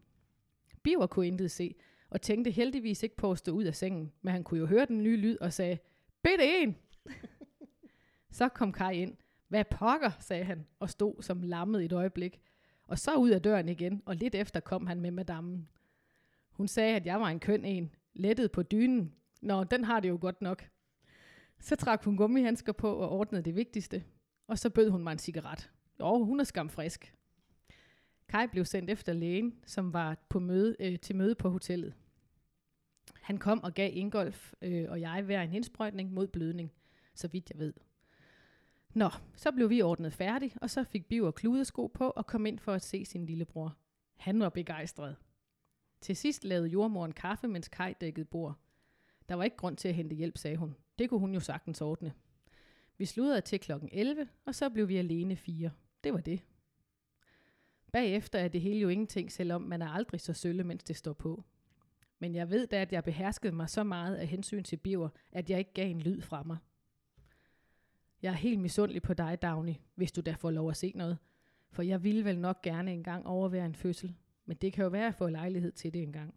Biver 0.84 1.06
kunne 1.06 1.26
intet 1.26 1.50
se, 1.50 1.74
og 2.10 2.22
tænkte 2.22 2.50
heldigvis 2.50 3.02
ikke 3.02 3.16
på 3.16 3.30
at 3.30 3.38
stå 3.38 3.52
ud 3.52 3.64
af 3.64 3.74
sengen, 3.74 4.12
men 4.22 4.32
han 4.32 4.44
kunne 4.44 4.60
jo 4.60 4.66
høre 4.66 4.86
den 4.86 5.02
nye 5.02 5.16
lyd 5.16 5.36
og 5.40 5.52
sagde, 5.52 5.78
Bitte 6.22 6.62
en! 6.62 6.76
så 8.38 8.48
kom 8.48 8.72
Kai 8.72 9.02
ind. 9.02 9.16
Hvad 9.48 9.64
pokker, 9.64 10.10
sagde 10.20 10.44
han, 10.44 10.66
og 10.78 10.90
stod 10.90 11.22
som 11.22 11.42
lammet 11.42 11.84
et 11.84 11.92
øjeblik. 11.92 12.40
Og 12.86 12.98
så 12.98 13.16
ud 13.16 13.30
af 13.30 13.42
døren 13.42 13.68
igen, 13.68 14.02
og 14.06 14.16
lidt 14.16 14.34
efter 14.34 14.60
kom 14.60 14.86
han 14.86 15.00
med 15.00 15.10
madammen. 15.10 15.68
Hun 16.50 16.68
sagde, 16.68 16.96
at 16.96 17.06
jeg 17.06 17.20
var 17.20 17.28
en 17.28 17.40
køn 17.40 17.64
en, 17.64 17.94
lettet 18.14 18.52
på 18.52 18.62
dynen. 18.62 19.14
Nå, 19.42 19.64
den 19.64 19.84
har 19.84 20.00
det 20.00 20.08
jo 20.08 20.18
godt 20.20 20.42
nok. 20.42 20.68
Så 21.60 21.76
trak 21.76 22.04
hun 22.04 22.16
gummihandsker 22.16 22.72
på 22.72 22.92
og 22.92 23.10
ordnede 23.10 23.42
det 23.42 23.54
vigtigste. 23.54 24.04
Og 24.46 24.58
så 24.58 24.70
bød 24.70 24.90
hun 24.90 25.02
mig 25.02 25.12
en 25.12 25.18
cigaret. 25.18 25.70
Jo, 26.00 26.24
hun 26.24 26.40
er 26.40 26.44
skam 26.44 26.68
frisk. 26.68 27.14
Kai 28.28 28.46
blev 28.46 28.64
sendt 28.64 28.90
efter 28.90 29.12
lægen, 29.12 29.54
som 29.66 29.92
var 29.92 30.18
på 30.28 30.38
møde, 30.38 30.76
øh, 30.80 30.98
til 30.98 31.16
møde 31.16 31.34
på 31.34 31.50
hotellet. 31.50 31.94
Han 33.20 33.38
kom 33.38 33.62
og 33.62 33.74
gav 33.74 33.90
Ingolf 33.92 34.52
øh, 34.62 34.86
og 34.90 35.00
jeg 35.00 35.22
hver 35.22 35.42
en 35.42 35.52
indsprøjtning 35.52 36.12
mod 36.12 36.26
blødning, 36.26 36.72
så 37.14 37.28
vidt 37.28 37.50
jeg 37.50 37.58
ved. 37.58 37.72
Nå, 38.94 39.10
så 39.36 39.52
blev 39.52 39.70
vi 39.70 39.82
ordnet 39.82 40.12
færdig, 40.12 40.52
og 40.60 40.70
så 40.70 40.84
fik 40.84 41.06
Biver 41.06 41.30
kludesko 41.30 41.86
på 41.86 42.10
og 42.10 42.26
kom 42.26 42.46
ind 42.46 42.58
for 42.58 42.72
at 42.72 42.82
se 42.82 43.04
sin 43.04 43.26
lillebror. 43.26 43.76
Han 44.16 44.40
var 44.40 44.48
begejstret. 44.48 45.16
Til 46.00 46.16
sidst 46.16 46.44
lavede 46.44 46.68
jordmoren 46.68 47.12
kaffe, 47.12 47.48
mens 47.48 47.68
Kai 47.68 47.92
dækkede 48.00 48.24
bord. 48.24 48.58
Der 49.28 49.34
var 49.34 49.44
ikke 49.44 49.56
grund 49.56 49.76
til 49.76 49.88
at 49.88 49.94
hente 49.94 50.16
hjælp, 50.16 50.38
sagde 50.38 50.56
hun. 50.56 50.76
Det 50.98 51.10
kunne 51.10 51.20
hun 51.20 51.34
jo 51.34 51.40
sagtens 51.40 51.80
ordne. 51.80 52.12
Vi 52.98 53.04
sludrede 53.04 53.40
til 53.40 53.60
klokken 53.60 53.88
11, 53.92 54.28
og 54.44 54.54
så 54.54 54.70
blev 54.70 54.88
vi 54.88 54.96
alene 54.96 55.36
fire. 55.36 55.70
Det 56.04 56.12
var 56.12 56.20
det. 56.20 56.40
Bagefter 57.94 58.38
er 58.38 58.48
det 58.48 58.60
hele 58.60 58.80
jo 58.80 58.88
ingenting, 58.88 59.32
selvom 59.32 59.62
man 59.62 59.82
er 59.82 59.88
aldrig 59.88 60.20
så 60.20 60.32
sølle, 60.32 60.64
mens 60.64 60.84
det 60.84 60.96
står 60.96 61.12
på. 61.12 61.44
Men 62.18 62.34
jeg 62.34 62.50
ved 62.50 62.66
da, 62.66 62.82
at 62.82 62.92
jeg 62.92 63.04
beherskede 63.04 63.52
mig 63.52 63.70
så 63.70 63.82
meget 63.82 64.16
af 64.16 64.26
hensyn 64.26 64.64
til 64.64 64.76
Biver, 64.76 65.08
at 65.32 65.50
jeg 65.50 65.58
ikke 65.58 65.72
gav 65.74 65.90
en 65.90 66.00
lyd 66.00 66.20
fra 66.20 66.42
mig. 66.42 66.56
Jeg 68.22 68.30
er 68.30 68.36
helt 68.36 68.60
misundelig 68.60 69.02
på 69.02 69.14
dig, 69.14 69.42
Dagny, 69.42 69.74
hvis 69.94 70.12
du 70.12 70.20
da 70.20 70.32
får 70.32 70.50
lov 70.50 70.70
at 70.70 70.76
se 70.76 70.92
noget. 70.94 71.18
For 71.70 71.82
jeg 71.82 72.04
ville 72.04 72.24
vel 72.24 72.38
nok 72.38 72.62
gerne 72.62 72.92
engang 72.92 73.26
overvære 73.26 73.66
en 73.66 73.74
fødsel. 73.74 74.14
Men 74.44 74.56
det 74.56 74.72
kan 74.72 74.84
jo 74.84 74.90
være, 74.90 75.02
at 75.02 75.06
jeg 75.06 75.14
får 75.14 75.28
lejlighed 75.28 75.72
til 75.72 75.94
det 75.94 76.02
engang. 76.02 76.34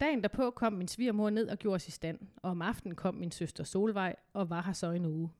Dagen 0.00 0.22
derpå 0.22 0.50
kom 0.50 0.72
min 0.72 0.88
svigermor 0.88 1.30
ned 1.30 1.48
og 1.48 1.58
gjorde 1.58 1.74
os 1.74 1.88
i 1.88 1.90
stand, 1.90 2.18
og 2.36 2.50
om 2.50 2.62
aftenen 2.62 2.94
kom 2.94 3.14
min 3.14 3.30
søster 3.30 3.64
Solvej 3.64 4.16
og 4.32 4.50
var 4.50 4.62
her 4.62 4.72
så 4.72 4.90
en 4.90 5.04
uge. 5.04 5.30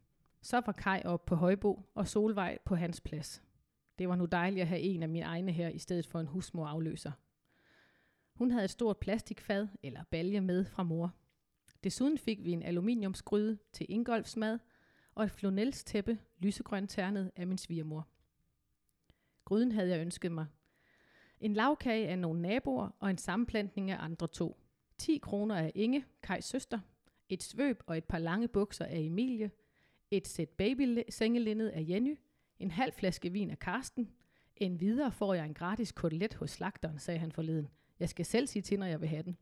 Så 0.40 0.60
var 0.66 0.72
Kai 0.72 1.02
op 1.04 1.26
på 1.26 1.34
Højbo 1.34 1.82
og 1.94 2.08
Solvej 2.08 2.58
på 2.64 2.74
hans 2.74 3.00
plads. 3.00 3.42
Det 3.98 4.08
var 4.08 4.16
nu 4.16 4.24
dejligt 4.24 4.62
at 4.62 4.68
have 4.68 4.80
en 4.80 5.02
af 5.02 5.08
mine 5.08 5.24
egne 5.24 5.52
her, 5.52 5.68
i 5.68 5.78
stedet 5.78 6.06
for 6.06 6.20
en 6.20 6.26
husmor 6.26 6.66
afløser. 6.66 7.12
Hun 8.34 8.50
havde 8.50 8.64
et 8.64 8.70
stort 8.70 8.98
plastikfad 8.98 9.68
eller 9.82 10.04
balje 10.10 10.40
med 10.40 10.64
fra 10.64 10.82
mor. 10.82 11.14
Desuden 11.84 12.18
fik 12.18 12.44
vi 12.44 12.50
en 12.50 12.62
aluminiumsgryde 12.62 13.58
til 13.72 13.86
Ingolfsmad 13.88 14.58
og 15.14 15.24
et 15.24 15.30
flonelstæppe, 15.30 16.18
lysegrønt 16.38 16.90
ternet 16.90 17.30
af 17.36 17.46
min 17.46 17.58
svigermor. 17.58 18.08
Gryden 19.44 19.72
havde 19.72 19.90
jeg 19.90 20.00
ønsket 20.00 20.32
mig. 20.32 20.46
En 21.40 21.54
lavkage 21.54 22.08
af 22.08 22.18
nogle 22.18 22.42
naboer 22.42 22.90
og 23.00 23.10
en 23.10 23.18
sammenplantning 23.18 23.90
af 23.90 24.04
andre 24.04 24.26
to. 24.26 24.60
10 24.98 25.18
kroner 25.18 25.56
af 25.56 25.72
Inge, 25.74 26.04
Kajs 26.22 26.44
søster, 26.44 26.80
et 27.28 27.42
svøb 27.42 27.82
og 27.86 27.96
et 27.96 28.04
par 28.04 28.18
lange 28.18 28.48
bukser 28.48 28.84
af 28.84 28.98
Emilie, 28.98 29.50
et 30.10 30.28
sæt 30.28 30.48
babysengelindet 30.48 31.68
af 31.68 31.84
Jenny, 31.88 32.16
en 32.58 32.70
halv 32.70 32.92
flaske 32.92 33.32
vin 33.32 33.50
af 33.50 33.58
Karsten, 33.58 34.10
en 34.56 34.80
videre 34.80 35.12
får 35.12 35.34
jeg 35.34 35.46
en 35.46 35.54
gratis 35.54 35.92
kotelet 35.92 36.34
hos 36.34 36.50
slagteren, 36.50 36.98
sagde 36.98 37.20
han 37.20 37.32
forleden. 37.32 37.68
Jeg 38.00 38.08
skal 38.08 38.24
selv 38.24 38.46
sige 38.46 38.62
til, 38.62 38.78
når 38.78 38.86
jeg 38.86 39.00
vil 39.00 39.08
have 39.08 39.22
den. 39.22 39.36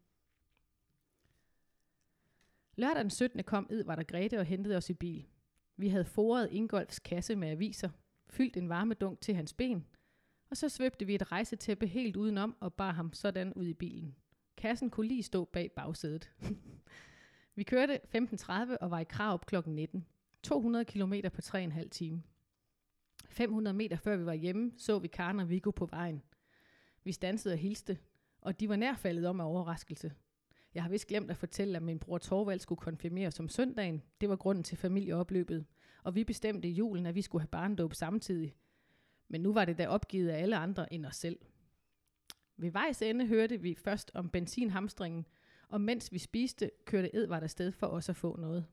Lørdag 2.76 3.02
den 3.02 3.10
17. 3.10 3.44
kom 3.44 3.66
Ed, 3.70 3.84
var 3.84 3.96
der 3.96 4.02
Grete 4.02 4.38
og 4.38 4.44
hentede 4.44 4.76
os 4.76 4.90
i 4.90 4.94
bil. 4.94 5.26
Vi 5.76 5.88
havde 5.88 6.04
foret 6.04 6.48
Ingolfs 6.52 6.98
kasse 6.98 7.36
med 7.36 7.48
aviser, 7.48 7.88
fyldt 8.30 8.56
en 8.56 8.68
varmedunk 8.68 9.20
til 9.20 9.34
hans 9.34 9.52
ben, 9.52 9.86
og 10.50 10.56
så 10.56 10.68
svøbte 10.68 11.06
vi 11.06 11.14
et 11.14 11.32
rejsetæppe 11.32 11.86
helt 11.86 12.16
udenom 12.16 12.56
og 12.60 12.74
bar 12.74 12.92
ham 12.92 13.12
sådan 13.12 13.52
ud 13.52 13.66
i 13.66 13.74
bilen. 13.74 14.16
Kassen 14.56 14.90
kunne 14.90 15.08
lige 15.08 15.22
stå 15.22 15.44
bag 15.44 15.72
bagsædet. 15.72 16.32
vi 17.56 17.62
kørte 17.62 18.00
15.30 18.16 18.76
og 18.80 18.90
var 18.90 19.00
i 19.00 19.04
Krav 19.04 19.34
op 19.34 19.46
kl. 19.46 19.56
19. 19.66 20.06
200 20.42 20.84
km 20.84 21.12
på 21.32 21.40
3,5 21.44 21.88
time. 21.88 22.22
500 23.28 23.74
meter 23.74 23.96
før 23.96 24.16
vi 24.16 24.26
var 24.26 24.34
hjemme, 24.34 24.72
så 24.76 24.98
vi 24.98 25.08
Karen 25.08 25.40
og 25.40 25.48
Viggo 25.48 25.70
på 25.70 25.86
vejen. 25.86 26.22
Vi 27.04 27.12
stansede 27.12 27.54
og 27.54 27.58
hilste, 27.58 27.98
og 28.40 28.60
de 28.60 28.68
var 28.68 28.76
nærfaldet 28.76 29.26
om 29.26 29.40
af 29.40 29.44
overraskelse. 29.44 30.12
Jeg 30.74 30.82
har 30.82 30.90
vist 30.90 31.06
glemt 31.06 31.30
at 31.30 31.36
fortælle, 31.36 31.76
at 31.76 31.82
min 31.82 31.98
bror 31.98 32.18
Torvald 32.18 32.60
skulle 32.60 32.80
konfirmere 32.80 33.30
som 33.30 33.48
søndagen. 33.48 34.02
Det 34.20 34.28
var 34.28 34.36
grunden 34.36 34.64
til 34.64 34.78
familieopløbet. 34.78 35.66
Og 36.02 36.14
vi 36.14 36.24
bestemte 36.24 36.68
i 36.68 36.72
julen, 36.72 37.06
at 37.06 37.14
vi 37.14 37.22
skulle 37.22 37.42
have 37.42 37.48
barndåb 37.48 37.94
samtidig. 37.94 38.56
Men 39.28 39.40
nu 39.40 39.52
var 39.52 39.64
det 39.64 39.78
da 39.78 39.88
opgivet 39.88 40.28
af 40.28 40.42
alle 40.42 40.56
andre 40.56 40.92
end 40.92 41.06
os 41.06 41.16
selv. 41.16 41.38
Ved 42.56 42.70
vejs 42.70 43.02
ende 43.02 43.26
hørte 43.26 43.60
vi 43.60 43.74
først 43.74 44.10
om 44.14 44.30
benzinhamstringen, 44.30 45.26
og 45.68 45.80
mens 45.80 46.12
vi 46.12 46.18
spiste, 46.18 46.70
kørte 46.84 47.16
Edvard 47.16 47.42
afsted 47.42 47.72
for 47.72 47.86
os 47.86 48.08
at 48.08 48.16
få 48.16 48.36
noget. 48.36 48.66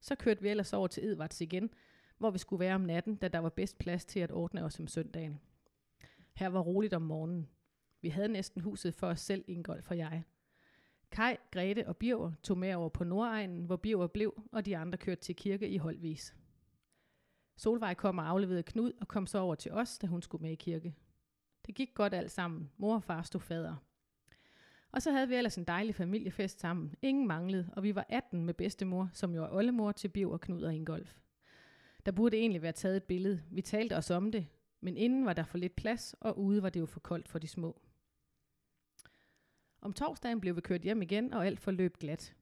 Så 0.00 0.14
kørte 0.14 0.42
vi 0.42 0.48
ellers 0.48 0.72
over 0.72 0.86
til 0.86 1.04
Edvards 1.04 1.40
igen, 1.40 1.70
hvor 2.22 2.30
vi 2.30 2.38
skulle 2.38 2.60
være 2.60 2.74
om 2.74 2.80
natten, 2.80 3.16
da 3.16 3.28
der 3.28 3.38
var 3.38 3.48
bedst 3.48 3.78
plads 3.78 4.04
til 4.04 4.20
at 4.20 4.32
ordne 4.32 4.64
os 4.64 4.80
om 4.80 4.86
søndagen. 4.86 5.40
Her 6.34 6.48
var 6.48 6.60
roligt 6.60 6.94
om 6.94 7.02
morgenen. 7.02 7.48
Vi 8.00 8.08
havde 8.08 8.28
næsten 8.28 8.62
huset 8.62 8.94
for 8.94 9.06
os 9.06 9.20
selv, 9.20 9.44
Ingolf 9.48 9.90
og 9.90 9.98
jeg. 9.98 10.24
Kai, 11.10 11.36
Grete 11.50 11.88
og 11.88 11.96
Birger 11.96 12.32
tog 12.42 12.58
med 12.58 12.74
over 12.74 12.88
på 12.88 13.04
Nordegnen, 13.04 13.64
hvor 13.64 13.76
Birger 13.76 14.06
blev, 14.06 14.42
og 14.52 14.66
de 14.66 14.76
andre 14.76 14.98
kørte 14.98 15.20
til 15.20 15.36
kirke 15.36 15.68
i 15.68 15.76
holdvis. 15.76 16.36
Solvej 17.56 17.94
kom 17.94 18.18
og 18.18 18.28
afleverede 18.28 18.62
Knud 18.62 18.92
og 19.00 19.08
kom 19.08 19.26
så 19.26 19.38
over 19.38 19.54
til 19.54 19.72
os, 19.72 19.98
da 19.98 20.06
hun 20.06 20.22
skulle 20.22 20.42
med 20.42 20.52
i 20.52 20.54
kirke. 20.54 20.94
Det 21.66 21.74
gik 21.74 21.94
godt 21.94 22.14
alt 22.14 22.30
sammen. 22.30 22.70
Mor 22.76 22.94
og 22.94 23.02
far 23.02 23.22
stod 23.22 23.40
fader. 23.40 23.76
Og 24.92 25.02
så 25.02 25.12
havde 25.12 25.28
vi 25.28 25.34
ellers 25.34 25.58
en 25.58 25.64
dejlig 25.64 25.94
familiefest 25.94 26.60
sammen. 26.60 26.94
Ingen 27.02 27.28
manglede, 27.28 27.70
og 27.76 27.82
vi 27.82 27.94
var 27.94 28.06
18 28.08 28.44
med 28.44 28.54
bedstemor, 28.54 29.10
som 29.12 29.34
jo 29.34 29.44
er 29.44 29.52
oldemor 29.52 29.92
til 29.92 30.08
Biv 30.08 30.30
og 30.30 30.40
Knud 30.40 30.62
og 30.62 30.74
Ingolf. 30.74 31.21
Der 32.06 32.12
burde 32.12 32.36
egentlig 32.36 32.62
være 32.62 32.72
taget 32.72 32.96
et 32.96 33.04
billede. 33.04 33.42
Vi 33.50 33.62
talte 33.62 33.96
os 33.96 34.10
om 34.10 34.32
det, 34.32 34.46
men 34.80 34.96
inden 34.96 35.26
var 35.26 35.32
der 35.32 35.44
for 35.44 35.58
lidt 35.58 35.76
plads, 35.76 36.14
og 36.20 36.38
ude 36.38 36.62
var 36.62 36.70
det 36.70 36.80
jo 36.80 36.86
for 36.86 37.00
koldt 37.00 37.28
for 37.28 37.38
de 37.38 37.48
små. 37.48 37.80
Om 39.80 39.92
torsdagen 39.92 40.40
blev 40.40 40.56
vi 40.56 40.60
kørt 40.60 40.82
hjem 40.82 41.02
igen, 41.02 41.32
og 41.32 41.46
alt 41.46 41.60
forløb 41.60 41.96
glat. 41.98 42.34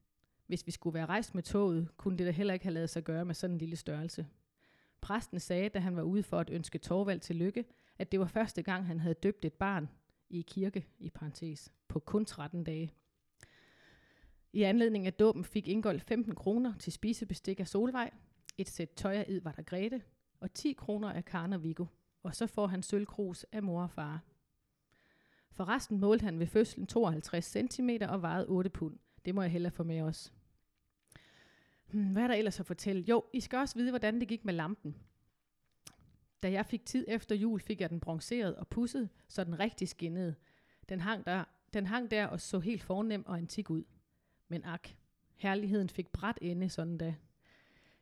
Hvis 0.46 0.66
vi 0.66 0.70
skulle 0.70 0.94
være 0.94 1.06
rejst 1.06 1.34
med 1.34 1.42
toget, 1.42 1.88
kunne 1.96 2.18
det 2.18 2.26
da 2.26 2.30
heller 2.30 2.54
ikke 2.54 2.64
have 2.64 2.74
lavet 2.74 2.90
sig 2.90 3.04
gøre 3.04 3.24
med 3.24 3.34
sådan 3.34 3.54
en 3.54 3.58
lille 3.58 3.76
størrelse. 3.76 4.26
Præsten 5.00 5.40
sagde, 5.40 5.68
da 5.68 5.78
han 5.78 5.96
var 5.96 6.02
ude 6.02 6.22
for 6.22 6.38
at 6.38 6.50
ønske 6.50 6.78
Torvald 6.78 7.20
til 7.20 7.36
lykke, 7.36 7.64
at 7.98 8.12
det 8.12 8.20
var 8.20 8.26
første 8.26 8.62
gang, 8.62 8.86
han 8.86 9.00
havde 9.00 9.14
døbt 9.14 9.44
et 9.44 9.52
barn 9.52 9.88
i 10.30 10.42
kirke, 10.48 10.86
i 10.98 11.10
parentes, 11.10 11.72
på 11.88 11.98
kun 11.98 12.24
13 12.24 12.64
dage. 12.64 12.94
I 14.52 14.62
anledning 14.62 15.06
af 15.06 15.12
dåben 15.12 15.44
fik 15.44 15.68
Ingold 15.68 16.00
15 16.00 16.34
kroner 16.34 16.74
til 16.78 16.92
spisebestik 16.92 17.60
af 17.60 17.68
Solvej, 17.68 18.10
et 18.58 18.68
sæt 18.68 18.90
tøj 18.90 19.16
af 19.16 19.24
Edvard 19.28 19.58
og 19.58 19.66
Grete, 19.66 20.02
og 20.40 20.54
10 20.54 20.72
kroner 20.72 21.12
af 21.12 21.24
Karen 21.24 21.52
og 21.52 21.62
Viggo, 21.62 21.86
og 22.22 22.34
så 22.34 22.46
får 22.46 22.66
han 22.66 22.82
sølvkrus 22.82 23.46
af 23.52 23.62
mor 23.62 23.82
og 23.82 23.90
far. 23.90 24.20
For 25.52 25.68
resten 25.68 26.00
målte 26.00 26.22
han 26.24 26.38
ved 26.38 26.46
fødslen 26.46 26.86
52 26.86 27.44
cm 27.44 27.90
og 28.08 28.22
vejede 28.22 28.46
8 28.48 28.70
pund. 28.70 28.98
Det 29.24 29.34
må 29.34 29.42
jeg 29.42 29.50
hellere 29.50 29.72
få 29.72 29.82
med 29.82 30.00
os. 30.00 30.32
Hmm, 31.90 32.12
hvad 32.12 32.22
er 32.22 32.26
der 32.26 32.34
ellers 32.34 32.60
at 32.60 32.66
fortælle? 32.66 33.02
Jo, 33.02 33.24
I 33.32 33.40
skal 33.40 33.58
også 33.58 33.74
vide, 33.74 33.90
hvordan 33.90 34.20
det 34.20 34.28
gik 34.28 34.44
med 34.44 34.54
lampen. 34.54 34.96
Da 36.42 36.52
jeg 36.52 36.66
fik 36.66 36.86
tid 36.86 37.04
efter 37.08 37.34
jul, 37.34 37.60
fik 37.60 37.80
jeg 37.80 37.90
den 37.90 38.00
bronzeret 38.00 38.56
og 38.56 38.68
pusset, 38.68 39.08
så 39.28 39.44
den 39.44 39.58
rigtig 39.58 39.88
skinnede. 39.88 40.34
Den 40.88 41.00
hang 41.00 41.26
der, 41.26 41.44
den 41.72 41.86
hang 41.86 42.10
der 42.10 42.26
og 42.26 42.40
så 42.40 42.58
helt 42.58 42.82
fornem 42.82 43.26
og 43.26 43.38
antik 43.38 43.70
ud. 43.70 43.84
Men 44.48 44.64
ak, 44.64 44.88
herligheden 45.36 45.88
fik 45.88 46.08
bræt 46.08 46.38
ende 46.42 46.68
sådan 46.68 46.98
da. 46.98 47.14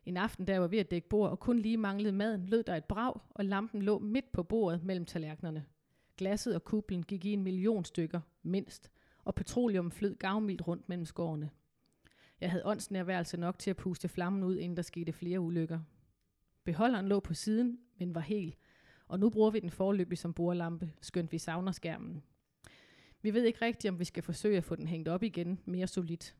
En 0.09 0.17
aften, 0.17 0.47
der 0.47 0.59
var 0.59 0.67
ved 0.67 0.79
at 0.79 0.91
dække 0.91 1.09
bord, 1.09 1.29
og 1.29 1.39
kun 1.39 1.59
lige 1.59 1.77
manglede 1.77 2.13
maden, 2.13 2.45
lød 2.45 2.63
der 2.63 2.75
et 2.75 2.85
brag, 2.85 3.13
og 3.29 3.45
lampen 3.45 3.81
lå 3.81 3.99
midt 3.99 4.31
på 4.31 4.43
bordet 4.43 4.83
mellem 4.83 5.05
tallerkenerne. 5.05 5.65
Glasset 6.17 6.55
og 6.55 6.63
kuplen 6.63 7.03
gik 7.03 7.25
i 7.25 7.33
en 7.33 7.43
million 7.43 7.85
stykker, 7.85 8.21
mindst, 8.43 8.91
og 9.23 9.35
petroleum 9.35 9.91
flød 9.91 10.15
gavmildt 10.15 10.67
rundt 10.67 10.89
mellem 10.89 11.05
skårene. 11.05 11.49
Jeg 12.41 12.51
havde 12.51 12.65
åndsnærværelse 12.65 13.37
nok 13.37 13.59
til 13.59 13.69
at 13.69 13.77
puste 13.77 14.07
flammen 14.07 14.43
ud, 14.43 14.57
inden 14.57 14.77
der 14.77 14.83
skete 14.83 15.13
flere 15.13 15.39
ulykker. 15.39 15.79
Beholderen 16.63 17.07
lå 17.07 17.19
på 17.19 17.33
siden, 17.33 17.79
men 17.99 18.15
var 18.15 18.21
hel, 18.21 18.55
og 19.07 19.19
nu 19.19 19.29
bruger 19.29 19.51
vi 19.51 19.59
den 19.59 19.71
forløbig 19.71 20.17
som 20.17 20.33
bordlampe, 20.33 20.91
skønt 21.01 21.31
vi 21.31 21.37
savner 21.37 21.71
skærmen. 21.71 22.23
Vi 23.21 23.33
ved 23.33 23.43
ikke 23.43 23.65
rigtigt, 23.65 23.91
om 23.91 23.99
vi 23.99 24.05
skal 24.05 24.23
forsøge 24.23 24.57
at 24.57 24.63
få 24.63 24.75
den 24.75 24.87
hængt 24.87 25.07
op 25.07 25.23
igen 25.23 25.59
mere 25.65 25.87
solidt. 25.87 26.35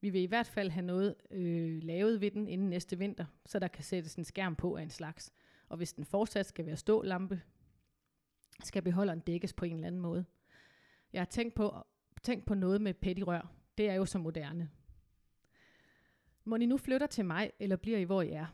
Vi 0.00 0.10
vil 0.10 0.20
i 0.20 0.26
hvert 0.26 0.46
fald 0.46 0.70
have 0.70 0.86
noget 0.86 1.14
øh, 1.30 1.82
lavet 1.82 2.20
ved 2.20 2.30
den 2.30 2.48
inden 2.48 2.68
næste 2.68 2.98
vinter, 2.98 3.24
så 3.46 3.58
der 3.58 3.68
kan 3.68 3.84
sættes 3.84 4.14
en 4.14 4.24
skærm 4.24 4.56
på 4.56 4.76
af 4.76 4.82
en 4.82 4.90
slags. 4.90 5.32
Og 5.68 5.76
hvis 5.76 5.92
den 5.92 6.04
fortsat 6.04 6.46
skal 6.46 6.66
være 6.66 6.76
stålampe, 6.76 7.40
skal 8.64 8.82
beholderen 8.82 9.20
dækkes 9.20 9.52
på 9.52 9.64
en 9.64 9.74
eller 9.74 9.86
anden 9.86 10.00
måde. 10.00 10.24
Jeg 11.12 11.20
har 11.20 11.26
tænkt 11.26 11.54
på, 11.54 11.74
tænkt 12.22 12.46
på 12.46 12.54
noget 12.54 12.80
med 12.80 12.94
pettirør. 12.94 13.52
Det 13.78 13.88
er 13.88 13.94
jo 13.94 14.04
så 14.04 14.18
moderne. 14.18 14.70
Må 16.44 16.56
I 16.56 16.66
nu 16.66 16.76
flytter 16.76 17.06
til 17.06 17.24
mig, 17.24 17.50
eller 17.60 17.76
bliver 17.76 17.98
I, 17.98 18.02
hvor 18.02 18.22
I 18.22 18.30
er? 18.30 18.46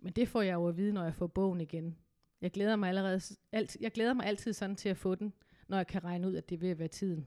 Men 0.00 0.12
det 0.12 0.28
får 0.28 0.42
jeg 0.42 0.54
jo 0.54 0.68
at 0.68 0.76
vide, 0.76 0.92
når 0.92 1.04
jeg 1.04 1.14
får 1.14 1.26
bogen 1.26 1.60
igen. 1.60 1.98
Jeg 2.40 2.50
glæder 2.50 2.76
mig, 2.76 2.88
allerede, 2.88 3.20
alt, 3.52 3.76
jeg 3.80 3.92
glæder 3.92 4.14
mig 4.14 4.26
altid 4.26 4.52
sådan 4.52 4.76
til 4.76 4.88
at 4.88 4.96
få 4.96 5.14
den, 5.14 5.32
når 5.68 5.76
jeg 5.76 5.86
kan 5.86 6.04
regne 6.04 6.28
ud, 6.28 6.36
at 6.36 6.50
det 6.50 6.60
vil 6.60 6.78
være 6.78 6.88
tiden. 6.88 7.26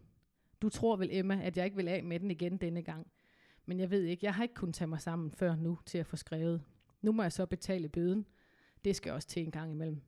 Du 0.62 0.70
tror 0.70 0.96
vel, 0.96 1.10
Emma, 1.12 1.42
at 1.44 1.58
jeg 1.58 1.66
ikke 1.66 1.78
vil 1.78 1.88
af 1.88 2.04
med 2.04 2.20
den 2.20 2.32
igen 2.32 2.58
denne 2.58 2.82
gang. 2.82 3.08
Men 3.66 3.80
jeg 3.80 3.90
ved 3.90 4.04
ikke, 4.04 4.26
jeg 4.26 4.34
har 4.34 4.44
ikke 4.44 4.56
kunnet 4.56 4.76
tage 4.76 4.88
mig 4.88 5.02
sammen 5.02 5.32
før 5.32 5.56
nu 5.56 5.80
til 5.86 5.98
at 5.98 6.06
få 6.06 6.16
skrevet. 6.16 6.64
Nu 7.02 7.12
må 7.12 7.22
jeg 7.22 7.32
så 7.32 7.46
betale 7.46 7.90
bøden. 7.90 8.26
Det 8.86 8.96
skal 8.96 9.12
også 9.12 9.28
til 9.28 9.44
en 9.44 9.52
gang 9.52 9.72
imellem. 9.72 10.02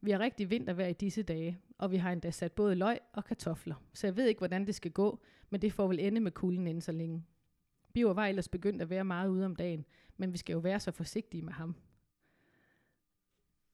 Vi 0.00 0.10
har 0.10 0.18
rigtig 0.18 0.50
vintervejr 0.50 0.86
i 0.86 0.92
disse 0.92 1.22
dage, 1.22 1.60
og 1.78 1.90
vi 1.90 1.96
har 1.96 2.12
endda 2.12 2.30
sat 2.30 2.52
både 2.52 2.74
løg 2.74 2.98
og 3.12 3.24
kartofler. 3.24 3.74
Så 3.94 4.06
jeg 4.06 4.16
ved 4.16 4.26
ikke, 4.26 4.38
hvordan 4.38 4.66
det 4.66 4.74
skal 4.74 4.90
gå, 4.90 5.22
men 5.50 5.62
det 5.62 5.72
får 5.72 5.88
vel 5.88 6.00
ende 6.00 6.20
med 6.20 6.32
kulden 6.32 6.66
inden 6.66 6.80
så 6.80 6.92
længe. 6.92 7.24
Biver 7.92 8.14
var 8.14 8.26
ellers 8.26 8.48
begyndt 8.48 8.82
at 8.82 8.90
være 8.90 9.04
meget 9.04 9.28
ude 9.28 9.44
om 9.44 9.56
dagen, 9.56 9.84
men 10.16 10.32
vi 10.32 10.38
skal 10.38 10.52
jo 10.52 10.58
være 10.58 10.80
så 10.80 10.90
forsigtige 10.90 11.42
med 11.42 11.52
ham. 11.52 11.76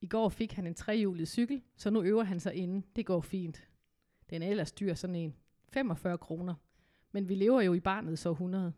I 0.01 0.07
går 0.07 0.29
fik 0.29 0.53
han 0.53 0.67
en 0.67 0.75
trehjulet 0.75 1.29
cykel, 1.29 1.63
så 1.77 1.91
nu 1.91 2.03
øver 2.03 2.23
han 2.23 2.41
sig 2.41 2.55
inden. 2.55 2.85
Det 2.97 3.07
går 3.07 3.21
fint. 3.21 3.69
Den 4.31 4.43
er 4.43 4.49
ellers 4.49 4.73
dyr 4.73 4.95
sådan 4.95 5.17
en. 5.17 5.35
45 5.69 6.19
kroner. 6.19 6.55
Men 7.15 7.29
vi 7.29 7.35
lever 7.35 7.61
jo 7.61 7.75
i 7.75 7.81
barnet 7.81 8.19
så 8.19 8.31
100. 8.31 8.73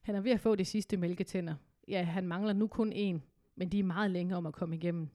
Han 0.00 0.14
er 0.14 0.20
ved 0.20 0.30
at 0.30 0.40
få 0.40 0.54
de 0.54 0.64
sidste 0.64 0.96
mælketænder. 0.96 1.54
Ja, 1.88 2.02
han 2.02 2.26
mangler 2.28 2.52
nu 2.52 2.66
kun 2.66 2.92
en, 2.92 3.22
men 3.54 3.68
de 3.68 3.78
er 3.78 3.84
meget 3.84 4.10
længe 4.10 4.36
om 4.36 4.46
at 4.46 4.54
komme 4.54 4.76
igennem. 4.76 5.08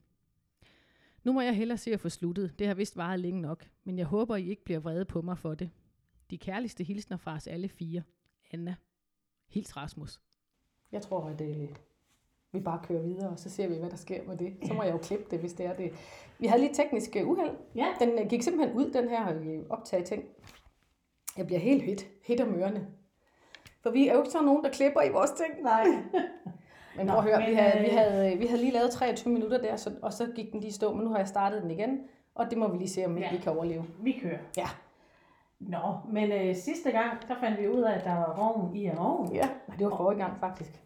Nu 1.24 1.34
må 1.34 1.42
jeg 1.42 1.56
hellere 1.56 1.78
se 1.78 1.94
at 1.94 2.00
få 2.00 2.10
sluttet. 2.10 2.60
Det 2.60 2.68
har 2.68 2.74
vist 2.74 2.98
varet 2.98 3.20
længe 3.20 3.42
nok, 3.42 3.70
men 3.84 3.98
jeg 3.98 4.06
håber, 4.06 4.36
I 4.36 4.50
ikke 4.50 4.64
bliver 4.64 4.80
vrede 4.80 5.06
på 5.06 5.22
mig 5.22 5.38
for 5.38 5.56
det. 5.56 5.70
De 6.30 6.38
kærligste 6.38 6.84
hilsner 6.84 7.18
fra 7.18 7.36
os 7.36 7.48
alle 7.48 7.70
fire. 7.70 8.04
Anna. 8.52 8.76
Hils 9.48 9.78
Rasmus. 9.78 10.20
Jeg 10.92 11.02
tror, 11.02 11.24
at 11.30 11.42
øh, 11.42 11.70
vi 12.52 12.60
bare 12.60 12.80
kører 12.84 13.02
videre, 13.02 13.30
og 13.30 13.40
så 13.40 13.50
ser 13.50 13.68
vi, 13.68 13.76
hvad 13.76 13.90
der 13.90 13.98
sker 13.98 14.24
med 14.28 14.38
det. 14.38 14.54
Så 14.64 14.74
må 14.74 14.84
jeg 14.84 14.94
jo 14.94 14.98
klippe 14.98 15.26
det, 15.32 15.40
hvis 15.40 15.54
det 15.54 15.66
er 15.66 15.76
det. 15.76 15.92
Vi 16.40 16.48
havde 16.48 16.62
lige 16.62 16.74
teknisk 16.74 17.16
øh, 17.16 17.28
uheld. 17.28 17.58
Ja. 17.76 17.88
Den 18.00 18.10
øh, 18.10 18.30
gik 18.30 18.42
simpelthen 18.42 18.78
ud, 18.78 18.92
den 18.92 19.10
her 19.10 19.40
øh, 19.40 19.60
optag 19.70 20.04
ting. 20.06 20.24
Jeg 21.40 21.48
bliver 21.48 21.60
helt 21.60 21.84
hit, 21.84 22.08
hit 22.24 22.42
om 22.42 22.56
ørerne. 22.56 22.88
For 23.84 23.90
vi 23.90 24.08
er 24.08 24.14
jo 24.14 24.20
ikke 24.20 24.32
sådan 24.32 24.46
nogen, 24.46 24.64
der 24.64 24.70
klipper 24.70 25.02
i 25.02 25.10
vores 25.10 25.32
ting. 25.32 25.64
Nej. 25.64 25.84
Men 26.98 27.08
prøv 27.08 27.18
at 27.18 27.24
høre, 27.24 27.48
vi, 27.50 27.54
havde, 27.54 27.78
øh, 27.78 27.84
vi, 27.84 27.90
havde, 27.90 28.38
vi 28.38 28.46
havde 28.46 28.62
lige 28.62 28.74
lavet 28.74 28.92
23 28.92 29.34
minutter 29.34 29.58
der, 29.62 29.76
så, 29.76 29.92
og 30.02 30.14
så 30.14 30.32
gik 30.36 30.52
den 30.52 30.60
lige 30.60 30.74
stå, 30.74 30.94
men 30.94 31.04
nu 31.04 31.10
har 31.12 31.18
jeg 31.18 31.28
startet 31.28 31.62
den 31.62 31.72
igen, 31.72 32.00
og 32.36 32.50
det 32.50 32.58
må 32.58 32.68
vi 32.68 32.78
lige 32.78 32.90
se, 32.90 33.06
om 33.06 33.18
Ja. 33.18 33.32
vi 33.32 33.38
kan 33.38 33.52
overleve. 33.52 33.86
Vi 34.00 34.20
kører. 34.22 34.38
Ja. 34.58 34.68
Nå, 35.60 35.98
men 36.12 36.32
øh, 36.32 36.56
sidste 36.56 36.92
gang, 36.92 37.28
der 37.28 37.36
fandt 37.40 37.62
vi 37.62 37.68
ud 37.68 37.82
af, 37.82 37.94
at 37.98 38.04
der 38.04 38.14
var 38.16 38.36
vogn 38.38 38.76
i 38.76 38.86
en 38.86 38.98
ovn. 38.98 39.34
Ja, 39.34 39.50
det 39.80 39.86
var 39.90 39.98
forrige 39.98 40.20
gang 40.20 40.40
faktisk. 40.40 40.82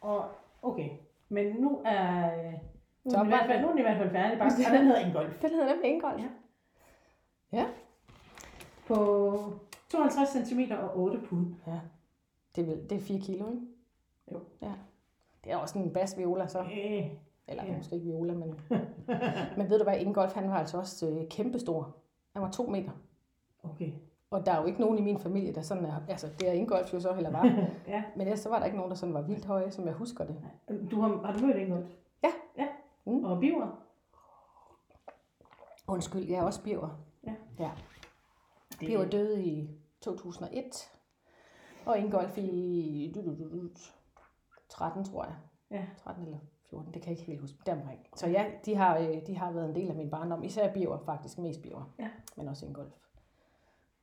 Og 0.00 0.24
okay, 0.62 0.88
men 1.28 1.56
nu 1.56 1.80
er, 1.84 2.18
øh, 2.18 2.52
nu 3.04 3.10
er, 3.18 3.24
i 3.24 3.28
hvert 3.28 3.46
fald, 3.46 3.60
nu 3.60 3.66
er 3.66 3.70
den 3.70 3.78
i 3.78 3.82
hvert 3.82 3.98
fald 3.98 4.10
færdig. 4.10 4.38
Bare, 4.38 4.48
og 4.48 4.72
den 4.72 4.86
hedder 4.86 5.06
Ingolf. 5.06 5.38
Den 5.42 5.50
hedder 5.50 5.66
nemlig 5.74 5.90
Ingolf. 5.90 6.22
Ja. 6.22 6.28
Ja. 7.58 7.64
På 8.86 9.36
52 9.92 10.48
cm 10.48 10.60
og 10.82 10.98
8 10.98 11.18
pund. 11.28 11.46
ja. 11.66 11.80
Det, 12.56 12.68
er, 12.68 12.76
det 12.88 12.92
er 12.92 13.00
4 13.00 13.20
kilo, 13.20 13.48
ikke? 13.50 13.62
Jo. 14.32 14.40
Ja. 14.62 14.72
Det 15.44 15.52
er 15.52 15.56
også 15.56 15.78
en 15.78 15.92
bas 15.92 16.18
viola 16.18 16.46
så. 16.46 16.60
Øh, 16.60 17.06
Eller 17.48 17.64
Ja. 17.64 17.76
måske 17.76 17.94
ikke 17.94 18.06
viola, 18.06 18.34
men... 18.34 18.60
men 19.56 19.70
ved 19.70 19.78
du 19.78 19.84
hvad, 19.84 19.98
Ingolf 19.98 20.32
han 20.34 20.50
var 20.50 20.58
altså 20.58 20.78
også 20.78 21.08
øh, 21.08 21.28
kæmpestor. 21.28 21.96
Han 22.32 22.42
var 22.42 22.50
to 22.50 22.66
meter. 22.66 22.90
okay. 23.62 23.92
Og 24.30 24.46
der 24.46 24.52
er 24.52 24.60
jo 24.60 24.66
ikke 24.66 24.80
nogen 24.80 24.98
i 24.98 25.02
min 25.02 25.18
familie, 25.18 25.52
der 25.54 25.62
sådan 25.62 25.84
er... 25.84 26.00
Altså, 26.08 26.28
det 26.40 26.48
er 26.48 26.52
Ingolf 26.52 26.94
jo 26.94 27.00
så 27.00 27.12
heller 27.12 27.30
var. 27.30 27.44
ja. 27.88 28.04
Men 28.16 28.20
ellers 28.26 28.40
så 28.40 28.48
var 28.48 28.58
der 28.58 28.64
ikke 28.64 28.76
nogen, 28.76 28.90
der 28.90 28.96
sådan 28.96 29.14
var 29.14 29.22
vildt 29.22 29.44
høje, 29.44 29.70
som 29.70 29.86
jeg 29.86 29.94
husker 29.94 30.24
det. 30.24 30.36
Du 30.90 31.00
har, 31.00 31.08
har 31.26 31.32
du 31.38 31.46
mødt 31.46 31.56
Ingolf? 31.56 31.86
Ja. 32.22 32.28
Ja. 32.58 32.68
Mm. 33.06 33.24
Og 33.24 33.40
Biver? 33.40 33.82
Undskyld, 35.88 36.28
jeg 36.28 36.38
er 36.38 36.42
også 36.42 36.62
Biver. 36.62 36.88
Ja. 37.26 37.34
Ja. 37.58 37.70
Det, 38.70 38.78
Biver 38.78 39.04
døde 39.04 39.44
i 39.44 39.70
2001. 40.02 40.64
Og 41.86 41.98
Ingolf 41.98 42.38
i... 42.38 43.12
du, 43.14 43.20
du, 43.20 43.34
du, 43.38 43.62
du, 43.62 43.68
13, 44.68 45.04
tror 45.04 45.24
jeg. 45.24 45.34
Ja. 45.70 45.84
13 45.96 46.24
eller 46.24 46.38
14, 46.70 46.94
det 46.94 47.02
kan 47.02 47.10
jeg 47.10 47.18
ikke 47.18 47.30
helt 47.30 47.40
huske. 47.40 47.58
Deromkring. 47.66 48.00
Så 48.16 48.28
ja, 48.28 48.46
de 48.64 48.74
har, 48.74 48.98
øh, 48.98 49.26
de 49.26 49.36
har 49.36 49.52
været 49.52 49.68
en 49.68 49.74
del 49.74 49.88
af 49.90 49.96
min 49.96 50.10
barndom. 50.10 50.42
Især 50.42 50.72
Biver, 50.72 50.98
faktisk 50.98 51.38
mest 51.38 51.62
Biver. 51.62 51.94
Ja. 51.98 52.08
Men 52.36 52.48
også 52.48 52.66
Ingolf. 52.66 52.92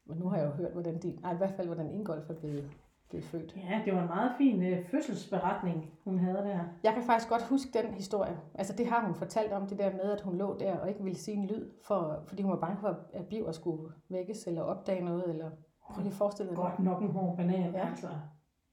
Men 0.06 0.18
nu 0.18 0.30
har 0.30 0.38
jeg 0.38 0.46
jo 0.46 0.52
hørt, 0.52 0.72
hvordan 0.72 1.02
de, 1.02 1.20
nej, 1.22 1.34
i 1.34 1.38
hvert 1.38 1.54
fald, 1.56 1.68
hvordan 1.68 1.92
Ingolf 1.92 2.30
er 2.30 2.34
blevet, 2.34 2.72
blevet 3.10 3.26
født. 3.26 3.56
Ja, 3.58 3.82
det 3.86 3.94
var 3.94 4.02
en 4.02 4.08
meget 4.08 4.32
fin 4.38 4.64
øh, 4.64 4.86
fødselsberetning, 4.86 5.94
hun 6.04 6.20
havde 6.20 6.38
der. 6.38 6.60
Jeg 6.84 6.94
kan 6.94 7.04
faktisk 7.04 7.30
godt 7.30 7.44
huske 7.44 7.70
den 7.74 7.94
historie. 7.94 8.38
Altså 8.54 8.74
det 8.74 8.88
har 8.88 9.06
hun 9.06 9.16
fortalt 9.16 9.52
om, 9.54 9.68
det 9.68 9.80
der 9.80 9.92
med, 9.92 10.12
at 10.12 10.22
hun 10.22 10.38
lå 10.38 10.58
der 10.60 10.78
og 10.78 10.90
ikke 10.90 11.04
ville 11.04 11.20
sige 11.20 11.38
en 11.38 11.46
lyd, 11.46 11.70
for, 11.84 12.24
fordi 12.28 12.42
hun 12.42 12.52
var 12.52 12.60
bange 12.60 12.78
for, 12.78 13.00
at 13.14 13.28
Biver 13.28 13.52
skulle 13.52 13.94
vækkes 14.10 14.48
eller 14.48 14.62
opdage 14.62 15.06
noget. 15.06 15.30
Eller... 15.30 15.52
Prøv 15.94 16.04
lige 16.04 16.12
at 16.12 16.18
forestille 16.18 16.50
dig. 16.50 16.58
Godt 16.58 16.80
nok 16.80 17.02
en 17.02 17.12
hård 17.12 17.38
banan, 17.38 17.72
Ja. 17.74 17.88
altså. 17.90 18.08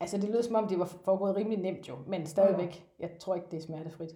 Altså 0.01 0.19
det 0.19 0.31
lød 0.31 0.43
som 0.43 0.55
om, 0.55 0.69
det 0.69 0.79
var 0.79 0.85
foregået 1.05 1.37
rimelig 1.37 1.59
nemt 1.59 1.89
jo, 1.89 1.95
men 2.07 2.27
stadigvæk, 2.27 2.87
jeg 3.01 3.11
tror 3.21 3.35
ikke, 3.35 3.47
det 3.51 3.57
er 3.57 3.61
smertefrit. 3.63 4.11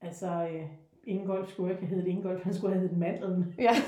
Altså, 0.00 0.48
øh, 0.52 0.62
Ingolf 1.04 1.50
skulle 1.50 1.72
ikke 1.72 1.86
have 1.86 1.96
heddet 1.96 2.10
Ingolf, 2.10 2.44
han 2.44 2.54
skulle 2.54 2.72
have 2.74 2.80
heddet 2.80 2.98
Mandlen. 2.98 3.54
Ja, 3.58 3.72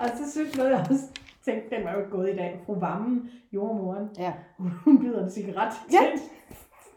og 0.00 0.08
så 0.18 0.30
synes 0.32 0.56
jeg, 0.56 0.64
jeg 0.64 0.86
også 0.90 1.02
tænkte, 1.44 1.76
den 1.76 1.84
var 1.84 1.92
jo 1.92 2.04
gået 2.10 2.32
i 2.32 2.36
dag. 2.36 2.60
Fru 2.66 2.74
Vammen, 2.74 3.30
jordmoren, 3.52 4.08
ja. 4.18 4.32
hun 4.58 4.98
byder 4.98 5.24
en 5.24 5.30
cigaret 5.30 5.72
Ja. 5.92 5.98
til, 6.16 6.20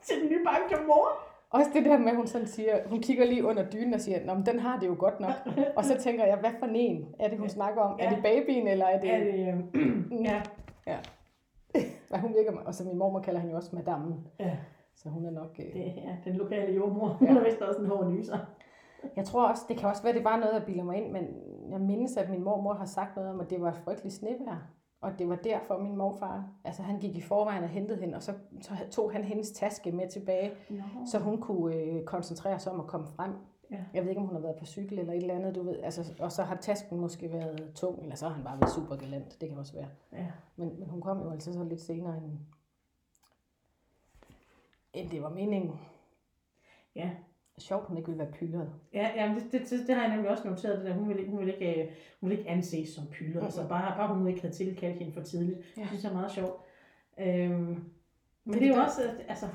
til 0.03 0.21
den 0.21 0.29
nybagte 0.31 0.87
mor. 0.87 1.07
Også 1.51 1.69
det 1.73 1.85
der 1.85 1.97
med, 1.97 2.07
at 2.07 2.15
hun 2.15 2.27
sådan 2.27 2.47
siger, 2.47 2.87
hun 2.87 2.99
kigger 3.01 3.25
lige 3.25 3.45
under 3.45 3.69
dynen 3.69 3.93
og 3.93 4.01
siger, 4.01 4.25
Nå, 4.25 4.33
men 4.33 4.45
den 4.45 4.59
har 4.59 4.79
det 4.79 4.87
jo 4.87 4.95
godt 4.99 5.19
nok. 5.19 5.31
Og 5.75 5.85
så 5.85 5.97
tænker 5.99 6.25
jeg, 6.25 6.37
hvad 6.37 6.51
for 6.59 6.65
en 6.65 7.05
er 7.19 7.27
det, 7.29 7.37
hun 7.39 7.49
snakker 7.49 7.81
om? 7.81 7.99
Er 7.99 8.09
det 8.09 8.23
babyen, 8.23 8.67
eller 8.67 8.85
er 8.85 8.99
det... 8.99 9.13
Er 9.13 9.19
det, 9.19 9.33
øh, 9.73 10.23
ja, 10.23 10.41
Hvad 12.09 12.19
hun 12.19 12.33
virker? 12.37 12.59
Og 12.65 12.73
så 12.73 12.83
min 12.83 12.97
mormor 12.97 13.19
kalder 13.19 13.39
hende 13.39 13.51
jo 13.51 13.57
også 13.57 13.75
madammen. 13.75 14.27
ja, 14.39 14.57
Så 14.95 15.09
hun 15.09 15.25
er 15.25 15.31
nok... 15.31 15.55
Øh... 15.59 15.73
det 15.73 15.85
er 15.87 16.15
den 16.25 16.35
lokale 16.35 16.73
jordmor. 16.75 17.07
Hun 17.07 17.27
Ja. 17.27 17.35
er 17.35 17.43
vist 17.43 17.61
også 17.61 17.81
en 17.81 17.87
hård 17.87 18.07
nyser. 18.11 18.37
Jeg 19.15 19.25
tror 19.25 19.47
også, 19.47 19.65
det 19.69 19.77
kan 19.77 19.89
også 19.89 20.03
være, 20.03 20.13
det 20.13 20.23
bare 20.23 20.39
noget, 20.39 20.53
der 20.55 20.65
bilder 20.65 20.83
mig 20.83 20.97
ind, 20.97 21.11
men 21.11 21.27
jeg 21.71 21.79
mindes, 21.81 22.17
at 22.17 22.29
min 22.29 22.43
mormor 22.43 22.73
har 22.73 22.85
sagt 22.85 23.15
noget 23.15 23.31
om, 23.31 23.39
at 23.39 23.49
det 23.49 23.61
var 23.61 23.69
et 23.69 23.77
frygteligt 23.83 24.15
snevejr. 24.15 24.57
Og 25.01 25.19
det 25.19 25.29
var 25.29 25.35
derfor 25.35 25.77
min 25.77 25.95
morfar, 25.95 26.49
altså 26.63 26.83
han 26.83 26.99
gik 26.99 27.15
i 27.15 27.21
forvejen 27.21 27.63
og 27.63 27.69
hentede 27.69 27.99
hende, 27.99 28.15
og 28.15 28.23
så 28.23 28.33
så 28.61 28.71
tog 28.91 29.11
han 29.11 29.23
hendes 29.23 29.51
taske 29.51 29.91
med 29.91 30.09
tilbage, 30.09 30.51
Nå. 30.69 30.81
så 31.11 31.19
hun 31.19 31.41
kunne 31.41 31.75
øh, 31.75 32.03
koncentrere 32.03 32.59
sig 32.59 32.71
om 32.71 32.79
at 32.79 32.87
komme 32.87 33.07
frem. 33.07 33.33
Ja. 33.71 33.83
Jeg 33.93 34.03
ved 34.03 34.09
ikke, 34.09 34.21
om 34.21 34.27
hun 34.27 34.35
har 34.35 34.41
været 34.41 34.55
på 34.55 34.65
cykel 34.65 34.99
eller 34.99 35.13
et 35.13 35.21
eller 35.21 35.35
andet, 35.35 35.55
du 35.55 35.63
ved. 35.63 35.79
Altså, 35.83 36.13
og 36.19 36.31
så 36.31 36.43
har 36.43 36.55
tasken 36.55 36.99
måske 36.99 37.31
været 37.31 37.71
tung, 37.75 38.01
eller 38.01 38.15
så 38.15 38.27
har 38.27 38.35
han 38.35 38.43
bare 38.43 38.59
været 38.59 38.71
super 38.71 38.95
galant. 38.95 39.41
Det 39.41 39.49
kan 39.49 39.57
også 39.57 39.73
være. 39.73 39.87
Ja. 40.13 40.27
Men, 40.55 40.79
men 40.79 40.89
hun 40.89 41.01
kom 41.01 41.21
jo 41.21 41.31
altså 41.31 41.53
så 41.53 41.63
lidt 41.63 41.81
senere, 41.81 42.17
end, 42.17 42.39
end 44.93 45.09
det 45.09 45.23
var 45.23 45.29
meningen. 45.29 45.79
Ja. 46.95 47.11
Sjovt, 47.59 47.87
hun 47.87 47.97
ikke 47.97 48.09
ville 48.09 48.23
være 48.23 48.31
pyldret. 48.31 48.69
Ja, 48.93 49.09
jamen 49.15 49.35
det, 49.35 49.51
det, 49.51 49.61
det, 49.69 49.87
det, 49.87 49.95
har 49.95 50.01
jeg 50.03 50.11
nemlig 50.11 50.31
også 50.31 50.47
noteret, 50.47 50.77
det 50.77 50.85
der. 50.85 50.93
Hun 50.93 51.09
vil, 51.09 51.19
ikke- 51.19 51.31
hun 51.31 51.39
vil, 51.39 51.47
ikke, 51.47 51.83
øh, 51.83 51.89
hun 52.21 52.29
vil 52.29 52.37
ikke 52.37 52.49
anses 52.49 52.89
som 52.89 53.03
pylder. 53.07 53.29
Mm-hmm. 53.33 53.45
Altså 53.45 53.67
bare, 53.67 53.97
bare 53.97 54.15
hun 54.15 54.27
ikke 54.27 54.41
havde 54.41 54.53
tilkaldt 54.53 54.97
hende 54.97 55.13
for 55.13 55.21
tidligt. 55.21 55.59
Ja. 55.77 55.81
Det 55.81 55.89
synes 55.89 56.03
jeg 56.03 56.09
er 56.09 56.13
meget 56.15 56.31
sjovt. 56.31 56.61
Øhm, 57.19 57.51
men 57.51 57.81
Men 58.45 58.53
det 58.53 58.63
er 58.63 58.67
jo 58.67 58.73
det- 58.75 58.83
også, 58.83 59.01
altså, 59.27 59.45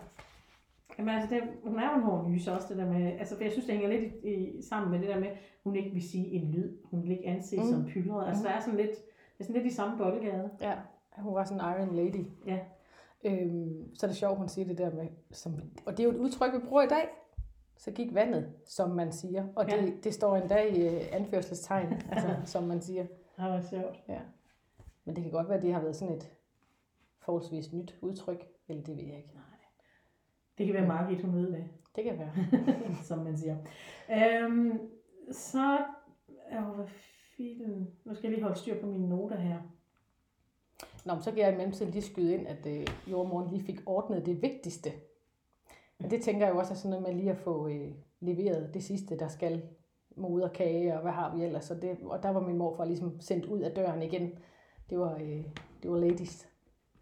jamen, 0.99 1.14
altså 1.14 1.35
det, 1.35 1.43
hun 1.64 1.79
er 1.79 1.90
jo 1.90 1.97
en 1.97 2.03
hård 2.03 2.31
nyse 2.31 2.53
også, 2.53 2.67
det 2.69 2.77
der 2.77 2.93
med, 2.93 3.12
altså 3.19 3.37
for 3.37 3.43
jeg 3.43 3.53
synes, 3.53 3.67
det 3.67 3.75
hænger 3.79 3.90
lidt 4.01 4.14
i, 4.25 4.29
i, 4.35 4.62
sammen 4.62 4.90
med 4.90 4.99
det 5.01 5.09
der 5.09 5.21
med, 5.21 5.29
hun 5.64 5.77
ikke 5.77 5.90
vil 5.90 6.09
sige 6.09 6.27
en 6.27 6.51
lyd, 6.51 6.73
hun 6.85 7.03
vil 7.03 7.11
ikke 7.11 7.27
anses 7.27 7.59
mm. 7.64 7.71
Som 7.71 7.85
pyldret. 7.85 8.29
Altså 8.29 8.43
Mhm. 8.43 8.49
der 8.51 8.57
er 8.57 8.61
sådan 8.61 8.77
lidt, 8.77 8.90
det 8.90 9.40
er 9.40 9.45
sådan 9.45 9.62
lidt 9.62 9.73
i 9.73 9.77
samme 9.77 9.99
boldgade. 9.99 10.51
Ja, 10.61 10.73
hun 11.17 11.35
var 11.35 11.45
sådan 11.45 11.61
en 11.61 11.81
iron 11.81 11.95
lady. 11.97 12.25
Ja. 12.47 12.59
Øhm, 13.25 13.95
så 13.95 14.07
er 14.07 14.09
det 14.09 14.17
sjovt, 14.17 14.38
hun 14.38 14.49
siger 14.49 14.67
det 14.69 14.79
der 14.79 14.90
med, 14.90 15.07
som, 15.31 15.53
og 15.87 15.93
det 15.97 16.01
er 16.01 16.05
jo 16.05 16.11
et 16.11 16.17
udtryk, 16.17 16.53
vi 16.55 16.59
bruger 16.59 16.83
i 16.83 16.87
dag. 16.88 17.09
Så 17.77 17.91
gik 17.91 18.15
vandet, 18.15 18.53
som 18.67 18.91
man 18.91 19.13
siger. 19.13 19.47
Og 19.57 19.67
det, 19.67 19.73
Ja. 19.73 19.91
det 20.05 20.15
står 20.15 20.37
endda 20.37 20.63
i 20.63 20.87
uh, 20.97 21.03
anførselstegn, 21.13 21.93
altså, 22.13 22.37
som 22.45 22.63
man 22.65 22.81
siger. 22.81 23.03
Det 23.03 23.45
var 23.45 23.61
sjovt. 23.61 24.03
Men 25.05 25.17
det 25.17 25.25
kan 25.25 25.33
godt 25.33 25.49
være, 25.49 25.57
at 25.57 25.63
det 25.63 25.73
har 25.73 25.81
været 25.81 25.97
sådan 25.97 26.15
et 26.15 26.31
forholdsvis 27.19 27.73
nyt 27.73 27.99
udtryk. 28.01 28.47
Eller 28.69 28.83
det 28.83 28.97
ved 28.97 29.05
jeg 29.05 29.17
ikke. 29.17 29.35
Nej. 29.35 29.43
Det 30.59 30.67
kan 30.67 30.75
være 30.75 30.87
Margit, 30.87 31.23
hun 31.23 31.35
ved 31.35 31.53
det. 31.53 31.65
Det 31.97 32.05
kan 32.05 32.19
være. 32.19 32.33
som 33.09 33.19
man 33.19 33.37
siger. 33.39 33.57
Øhm, 34.11 34.79
så, 35.33 35.79
åh, 36.59 36.75
hvad 36.77 36.87
filen, 37.37 37.91
nu 38.05 38.15
skal 38.15 38.29
jeg 38.29 38.33
lige 38.35 38.43
holde 38.45 38.59
styr 38.59 38.81
på 38.81 38.87
mine 38.87 39.09
noter 39.09 39.37
her. 39.37 39.59
Nå, 41.05 41.15
men 41.15 41.23
så 41.23 41.31
kan 41.31 41.41
jeg 41.41 41.53
i 41.53 41.57
mellemtiden 41.57 41.93
lige 41.93 42.03
skyde 42.03 42.35
ind, 42.35 42.47
at 42.47 42.67
øh, 42.67 42.87
jordmoren 43.11 43.51
lige 43.51 43.63
fik 43.65 43.81
ordnet 43.87 44.27
det 44.27 44.43
vigtigste. 44.43 44.91
Og 46.05 46.11
det 46.11 46.23
tænker 46.23 46.47
jeg 46.47 46.55
jo 46.55 46.59
også 46.59 46.73
er 46.73 46.77
sådan 46.77 46.90
noget 46.90 47.07
med 47.07 47.14
lige 47.23 47.31
at 47.31 47.38
få 47.38 47.69
øh, 47.69 47.90
leveret 48.21 48.75
det 48.75 48.85
sidste, 48.85 49.19
der 49.19 49.29
skal 49.29 49.62
mode 50.17 50.45
og 50.45 50.53
kage, 50.53 50.95
og 50.95 51.03
hvad 51.03 51.12
har 51.12 51.37
vi 51.37 51.45
ellers. 51.45 51.71
Og, 51.71 51.83
det, 51.83 51.97
og 52.03 52.23
der 52.23 52.31
var 52.31 52.40
min 52.40 52.59
morfar 52.59 52.85
ligesom 52.85 53.21
sendt 53.21 53.45
ud 53.47 53.61
af 53.61 53.71
døren 53.71 54.03
igen. 54.03 54.31
Det 54.90 54.99
var, 54.99 55.14
øh, 55.14 55.45
det 55.83 55.90
var 55.90 55.97
ladies 55.99 56.49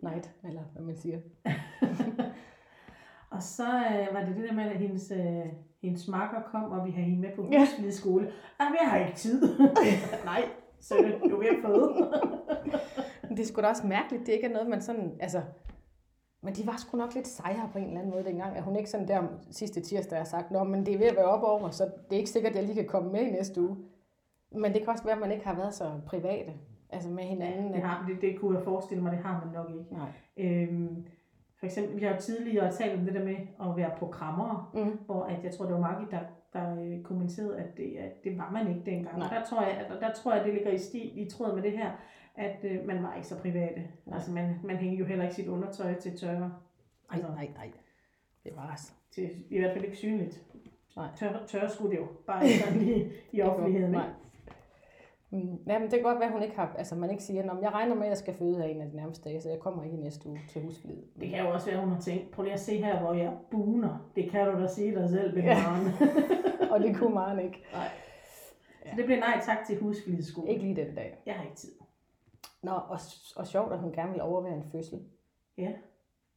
night, 0.01 0.31
eller 0.45 0.63
hvad 0.73 0.83
man 0.83 0.97
siger. 0.97 1.19
Og 3.31 3.43
så 3.43 3.65
øh, 3.65 4.15
var 4.15 4.25
det 4.25 4.37
det 4.37 4.49
der 4.49 4.53
med, 4.55 4.65
at 4.65 4.77
hendes, 4.79 5.11
øh, 5.11 5.47
hendes 5.83 6.09
makker 6.09 6.43
kom, 6.43 6.65
og 6.73 6.87
vi 6.87 6.91
havde 6.91 7.07
hende 7.07 7.21
med 7.21 7.31
på 7.37 7.49
Ja. 7.53 7.59
husflidskole. 7.59 8.33
Jamen, 8.61 8.77
jeg 8.83 8.91
har 8.91 8.99
ikke 8.99 9.17
tid. 9.17 9.43
Nej, 10.25 10.43
så 10.81 10.95
er 10.95 11.29
du 11.29 11.41
er. 11.41 11.69
Men 13.29 13.37
det 13.37 13.43
er 13.43 13.47
sgu 13.47 13.61
da 13.61 13.67
også 13.67 13.87
mærkeligt, 13.87 14.27
det 14.27 14.33
ikke 14.33 14.47
er 14.47 14.53
noget, 14.53 14.69
man 14.69 14.81
sådan, 14.83 15.13
altså... 15.21 15.43
Men 16.45 16.55
de 16.55 16.67
var 16.67 16.77
sgu 16.79 16.97
nok 16.97 17.15
lidt 17.15 17.27
sejre 17.27 17.69
på 17.73 17.79
en 17.79 17.85
eller 17.85 17.99
anden 17.99 18.13
måde 18.13 18.25
dengang, 18.25 18.57
at 18.57 18.63
hun 18.63 18.77
ikke 18.77 18.91
sådan 18.91 19.09
der 19.09 19.23
sidste 19.51 19.81
tirsdag 19.81 20.19
har 20.19 20.25
sagt, 20.25 20.51
Nå, 20.51 20.65
men 20.65 20.87
det 20.87 20.95
er 20.95 20.99
ved 20.99 21.07
at 21.07 21.17
være 21.17 21.25
op 21.25 21.43
over, 21.43 21.71
så 21.71 21.85
det 21.85 22.13
er 22.15 22.19
ikke 22.19 22.31
sikkert, 22.31 22.51
at 22.53 22.57
jeg 22.57 22.65
lige 22.65 22.75
kan 22.75 22.87
komme 22.87 23.13
med 23.13 23.21
i 23.21 23.31
næste 23.31 23.61
uge. 23.63 23.77
Men 24.53 24.73
det 24.73 24.81
kan 24.81 24.89
også 24.89 25.05
være, 25.05 25.15
at 25.15 25.21
man 25.21 25.33
ikke 25.33 25.47
har 25.47 25.55
været 25.57 25.75
så 25.75 25.91
private, 26.07 26.53
altså 26.91 27.11
med 27.11 27.25
hinanden. 27.25 27.73
det, 27.73 27.83
har, 27.83 28.05
det, 28.09 28.21
det 28.21 28.41
kunne 28.41 28.57
jeg 28.57 28.65
forestille 28.65 29.03
mig, 29.03 29.13
det 29.13 29.21
har 29.21 29.45
man 29.45 29.55
nok 29.55 29.71
ikke. 29.71 29.95
Nej. 29.95 30.09
Øhm, 30.37 31.07
for 31.59 31.67
eksempel, 31.67 32.01
vi 32.01 32.05
har 32.05 32.15
jo 32.15 32.21
tidligere 32.21 32.73
talt 32.73 32.99
om 32.99 33.05
det 33.05 33.15
der 33.15 33.25
med 33.25 33.37
at 33.63 33.77
være 33.77 33.91
programmer, 33.99 34.71
Mm. 34.75 34.99
hvor 35.07 35.23
at 35.25 35.45
jeg 35.45 35.53
tror, 35.55 35.65
det 35.65 35.75
var 35.75 35.81
Margit, 35.81 36.11
der, 36.11 36.21
der 36.53 36.77
øh, 36.83 37.03
kommenterede, 37.03 37.59
at 37.59 37.77
det, 37.77 37.97
at 37.99 38.25
det 38.25 38.39
var 38.39 38.51
man 38.53 38.69
ikke 38.69 38.91
dengang. 38.91 39.19
Nej. 39.19 39.27
Og 39.29 39.35
der 39.35 39.45
tror 39.45 39.63
jeg, 39.63 39.71
at, 39.71 40.01
der 40.01 40.13
tror 40.13 40.35
jeg, 40.35 40.45
det 40.45 40.55
ligger 40.55 40.71
i 40.71 40.79
stil, 40.79 41.11
i 41.27 41.31
tråd 41.31 41.55
med 41.55 41.63
det 41.63 41.73
her, 41.73 41.91
at 42.35 42.57
øh, 42.65 42.87
man 42.87 43.03
var 43.03 43.15
ikke 43.15 43.29
så 43.29 43.39
private. 43.39 43.75
Nej. 44.07 44.15
Altså, 44.17 44.31
man, 44.33 44.55
man 44.65 44.77
hængte 44.77 44.99
jo 45.01 45.05
heller 45.07 45.25
ikke 45.25 45.35
sit 45.35 45.49
undertøj 45.49 45.95
til 45.95 46.19
tørre. 46.19 46.39
Nej, 46.39 46.51
Altså, 47.13 47.29
nej, 47.29 47.49
nej. 47.57 47.71
Det 48.45 48.53
var 48.57 48.71
altså. 48.71 48.93
til, 49.11 49.31
I 49.51 49.59
hvert 49.59 49.73
fald 49.73 49.85
ikke 49.85 49.97
synligt. 49.97 50.43
Nej. 50.97 51.07
Tør, 51.17 51.45
tørre 51.47 51.71
skulle 51.71 51.91
det 51.91 51.99
jo. 52.03 52.07
Bare 52.27 52.47
ikke 52.47 52.59
sådan 52.59 52.79
lige 52.79 53.13
i 53.33 53.43
offentligheden. 53.49 53.91
Nej. 53.93 54.09
Mm, 55.31 55.59
ja, 55.67 55.79
men 55.79 55.83
det 55.83 55.91
kan 55.91 56.03
godt 56.03 56.19
være, 56.19 56.27
at 56.29 56.33
hun 56.33 56.43
ikke 56.43 56.57
har, 56.57 56.75
altså 56.79 56.95
man 56.97 57.11
ikke 57.11 57.23
siger, 57.23 57.53
at 57.53 57.63
jeg 57.63 57.73
regner 57.73 57.95
med, 57.95 58.03
at 58.03 58.09
jeg 58.09 58.17
skal 58.17 58.35
føde 58.35 58.57
her 58.57 58.65
en 58.65 58.81
af 58.81 58.91
de 58.91 58.97
nærmeste 58.97 59.29
dage, 59.29 59.41
så 59.41 59.49
jeg 59.49 59.59
kommer 59.59 59.85
ikke 59.85 59.97
i 59.97 60.01
næste 60.01 60.29
uge 60.29 60.41
til 60.49 60.63
husflid. 60.63 60.97
Det 61.21 61.31
kan 61.31 61.39
jo 61.45 61.51
også 61.51 61.67
være, 61.67 61.77
at 61.77 61.83
hun 61.85 61.93
har 61.95 62.01
tænkt, 62.01 62.31
prøv 62.31 62.43
lige 62.43 62.55
at 62.55 62.61
se 62.61 62.77
her, 62.77 63.01
hvor 63.01 63.15
jeg 63.15 63.33
buner. 63.51 64.11
Det 64.17 64.31
kan 64.31 64.47
du 64.47 64.63
da 64.63 64.67
sige 64.69 64.95
dig 64.95 65.09
selv, 65.09 65.37
Ja. 65.39 65.41
Bemaren. 65.41 65.87
Og 66.73 66.81
det 66.81 66.97
kunne 66.97 67.15
Maren 67.15 67.39
ikke. 67.39 67.63
Nej. 67.73 67.89
Så 68.87 68.97
det 68.97 69.05
bliver 69.05 69.21
nej 69.21 69.41
tak 69.47 69.59
til 69.67 69.79
husflidskole. 69.81 70.49
Ikke 70.51 70.63
lige 70.63 70.77
den 70.77 70.95
dag. 70.95 71.19
Jeg 71.27 71.35
har 71.35 71.45
ikke 71.45 71.57
tid. 71.57 71.73
Nå, 72.63 72.71
og, 72.73 72.99
og 73.37 73.47
sjovt, 73.47 73.73
at 73.73 73.79
hun 73.79 73.93
gerne 73.93 74.13
vil 74.13 74.21
overvære 74.23 74.55
en 74.57 74.63
fødsel. 74.65 75.05
Ja. 75.59 75.73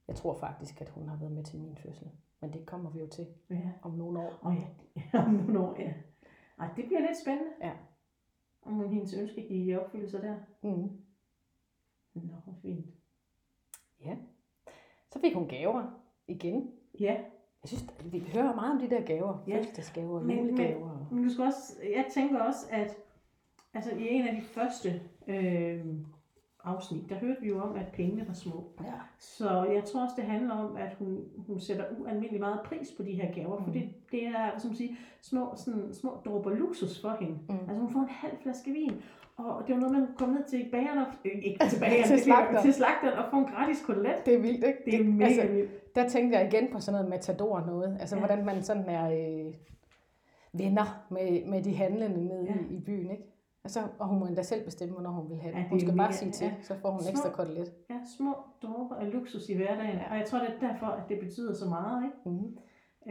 Jeg 0.07 0.15
tror 0.15 0.33
faktisk, 0.33 0.81
at 0.81 0.89
hun 0.89 1.07
har 1.09 1.17
været 1.17 1.31
med 1.31 1.43
til 1.43 1.59
min 1.59 1.75
fødsel. 1.77 2.07
Men 2.41 2.53
det 2.53 2.65
kommer 2.65 2.89
vi 2.89 2.99
jo 2.99 3.07
til 3.07 3.27
Ja. 3.49 3.71
om 3.81 3.91
nogle 3.91 4.19
år. 4.19 4.33
Og 4.41 4.53
ja, 5.13 5.19
om 5.25 5.33
nogle 5.33 5.59
år, 5.59 5.75
ja. 5.79 5.93
Ej, 6.59 6.67
det 6.75 6.85
bliver 6.85 6.99
lidt 7.01 7.17
spændende. 7.21 7.51
Ja. 7.61 7.71
Om 8.61 8.89
hendes 8.89 9.13
ønske 9.13 9.41
gik 9.47 9.67
i 9.67 9.75
opfyldelse 9.75 10.21
der. 10.21 10.35
Mm. 10.61 10.89
Nå, 12.13 12.33
fint. 12.61 12.85
Ja. 14.05 14.15
Så 15.11 15.19
fik 15.19 15.33
hun 15.35 15.47
gaver 15.47 15.83
igen. 16.27 16.71
Ja, 16.99 17.13
Jeg 17.63 17.69
synes, 17.69 17.85
vi 18.05 18.19
hører 18.33 18.55
meget 18.55 18.71
om 18.73 18.79
de 18.89 18.95
der 18.95 19.01
gaver. 19.05 19.43
Ja. 19.47 19.51
Ja. 19.53 19.57
Fødselsdagsgaver, 19.57 20.19
Men- 20.23 20.35
men- 20.37 20.45
julegaver. 20.49 20.89
og- 20.91 21.07
men 21.13 21.23
du 21.23 21.29
skal 21.29 21.43
også, 21.45 21.73
jeg 21.83 22.05
tænker 22.13 22.39
også, 22.39 22.67
at 22.71 22.97
altså, 23.73 23.91
i 23.95 24.07
en 24.09 24.27
af 24.27 24.35
de 24.35 24.41
første 24.41 25.01
øh, 25.27 25.85
afsnit, 26.65 27.09
der 27.09 27.15
hørte 27.15 27.41
vi 27.41 27.47
jo 27.47 27.59
om, 27.61 27.75
at 27.75 27.85
pengene 27.93 28.27
var 28.27 28.33
små. 28.33 28.63
Ja. 28.83 28.91
Så 29.19 29.63
jeg 29.73 29.83
tror 29.83 30.01
også, 30.03 30.13
det 30.17 30.23
handler 30.25 30.53
om, 30.55 30.75
at 30.77 30.93
hun, 30.99 31.19
hun 31.47 31.59
sætter 31.59 31.85
ualmindelig 31.99 32.39
meget 32.39 32.59
pris 32.65 32.91
på 32.97 33.03
de 33.03 33.11
her 33.11 33.31
gaver, 33.33 33.57
mm. 33.57 33.63
for 33.63 33.71
det, 33.71 33.89
det 34.11 34.23
er 34.27 34.57
som 34.57 34.73
sige, 34.73 34.97
små, 35.21 35.53
sådan, 35.55 35.93
små 35.93 36.17
dråber 36.25 36.49
luksus 36.55 37.01
for 37.01 37.17
hende. 37.19 37.33
Mm. 37.49 37.55
Altså 37.59 37.75
hun 37.81 37.89
får 37.89 37.99
en 37.99 38.09
halv 38.09 38.33
flaske 38.43 38.71
vin, 38.71 38.91
og 39.37 39.63
det 39.67 39.75
var 39.75 39.81
noget, 39.81 39.97
man 39.97 40.07
kom 40.17 40.29
ned 40.29 40.43
til 40.43 40.67
bageren, 40.71 40.97
og, 40.97 41.05
øh, 41.25 41.31
ikke 41.43 41.65
til 41.69 41.79
bageren, 41.83 42.03
Til 42.03 42.15
det- 42.15 42.23
slagteren. 42.23 42.63
til 42.63 42.73
slagteren 42.73 43.13
og 43.19 43.25
få 43.31 43.37
en 43.37 43.45
gratis 43.45 43.81
kotelet. 43.85 44.15
Det 44.25 44.33
er 44.33 44.39
vildt, 44.41 44.63
ikke? 44.63 44.79
Det 44.85 44.93
er 44.99 45.03
mega 45.03 45.25
altså, 45.25 45.47
vildt. 45.47 45.95
der 45.95 46.09
tænkte 46.09 46.37
jeg 46.39 46.53
igen 46.53 46.67
på 46.71 46.79
sådan 46.79 46.93
noget 46.95 47.09
matador 47.09 47.59
noget. 47.67 47.97
Altså, 47.99 48.15
Ja. 48.15 48.19
hvordan 48.25 48.45
man 48.45 48.63
sådan 48.63 48.89
er 48.89 49.05
øh, 49.45 49.53
venner 50.53 51.05
med, 51.11 51.45
med 51.45 51.63
de 51.63 51.75
handlende 51.75 52.25
nede 52.27 52.45
ja. 52.45 52.53
i, 52.69 52.75
i 52.77 52.79
byen, 52.79 53.11
ikke? 53.11 53.23
Altså, 53.65 53.87
og 53.99 54.07
hun 54.07 54.19
må 54.19 54.25
endda 54.25 54.43
selv 54.43 54.65
bestemme, 54.65 54.93
hvornår 54.93 55.11
hun 55.11 55.29
vil 55.29 55.37
have 55.37 55.51
Ja, 55.51 55.57
det. 55.57 55.63
det 55.63 55.69
Hun 55.69 55.79
skal 55.79 55.97
bare 55.97 56.13
sige 56.13 56.31
til, 56.31 56.47
ja. 56.47 56.53
så 56.61 56.75
får 56.81 56.91
hun 56.91 57.01
Små- 57.01 57.09
ekstra 57.09 57.29
kotelet. 57.29 57.73
Ja, 57.89 57.99
små 58.17 58.35
dråber 58.61 58.95
af 58.95 59.11
luksus 59.13 59.49
i 59.49 59.53
hverdagen, 59.55 59.99
og 60.11 60.17
jeg 60.17 60.25
tror, 60.27 60.39
det 60.39 60.49
er 60.49 60.59
derfor, 60.59 60.85
at 60.85 61.09
det 61.09 61.19
betyder 61.19 61.53
så 61.53 61.65
meget, 61.69 62.03
ikke? 62.05 62.29
Mm. 62.29 62.57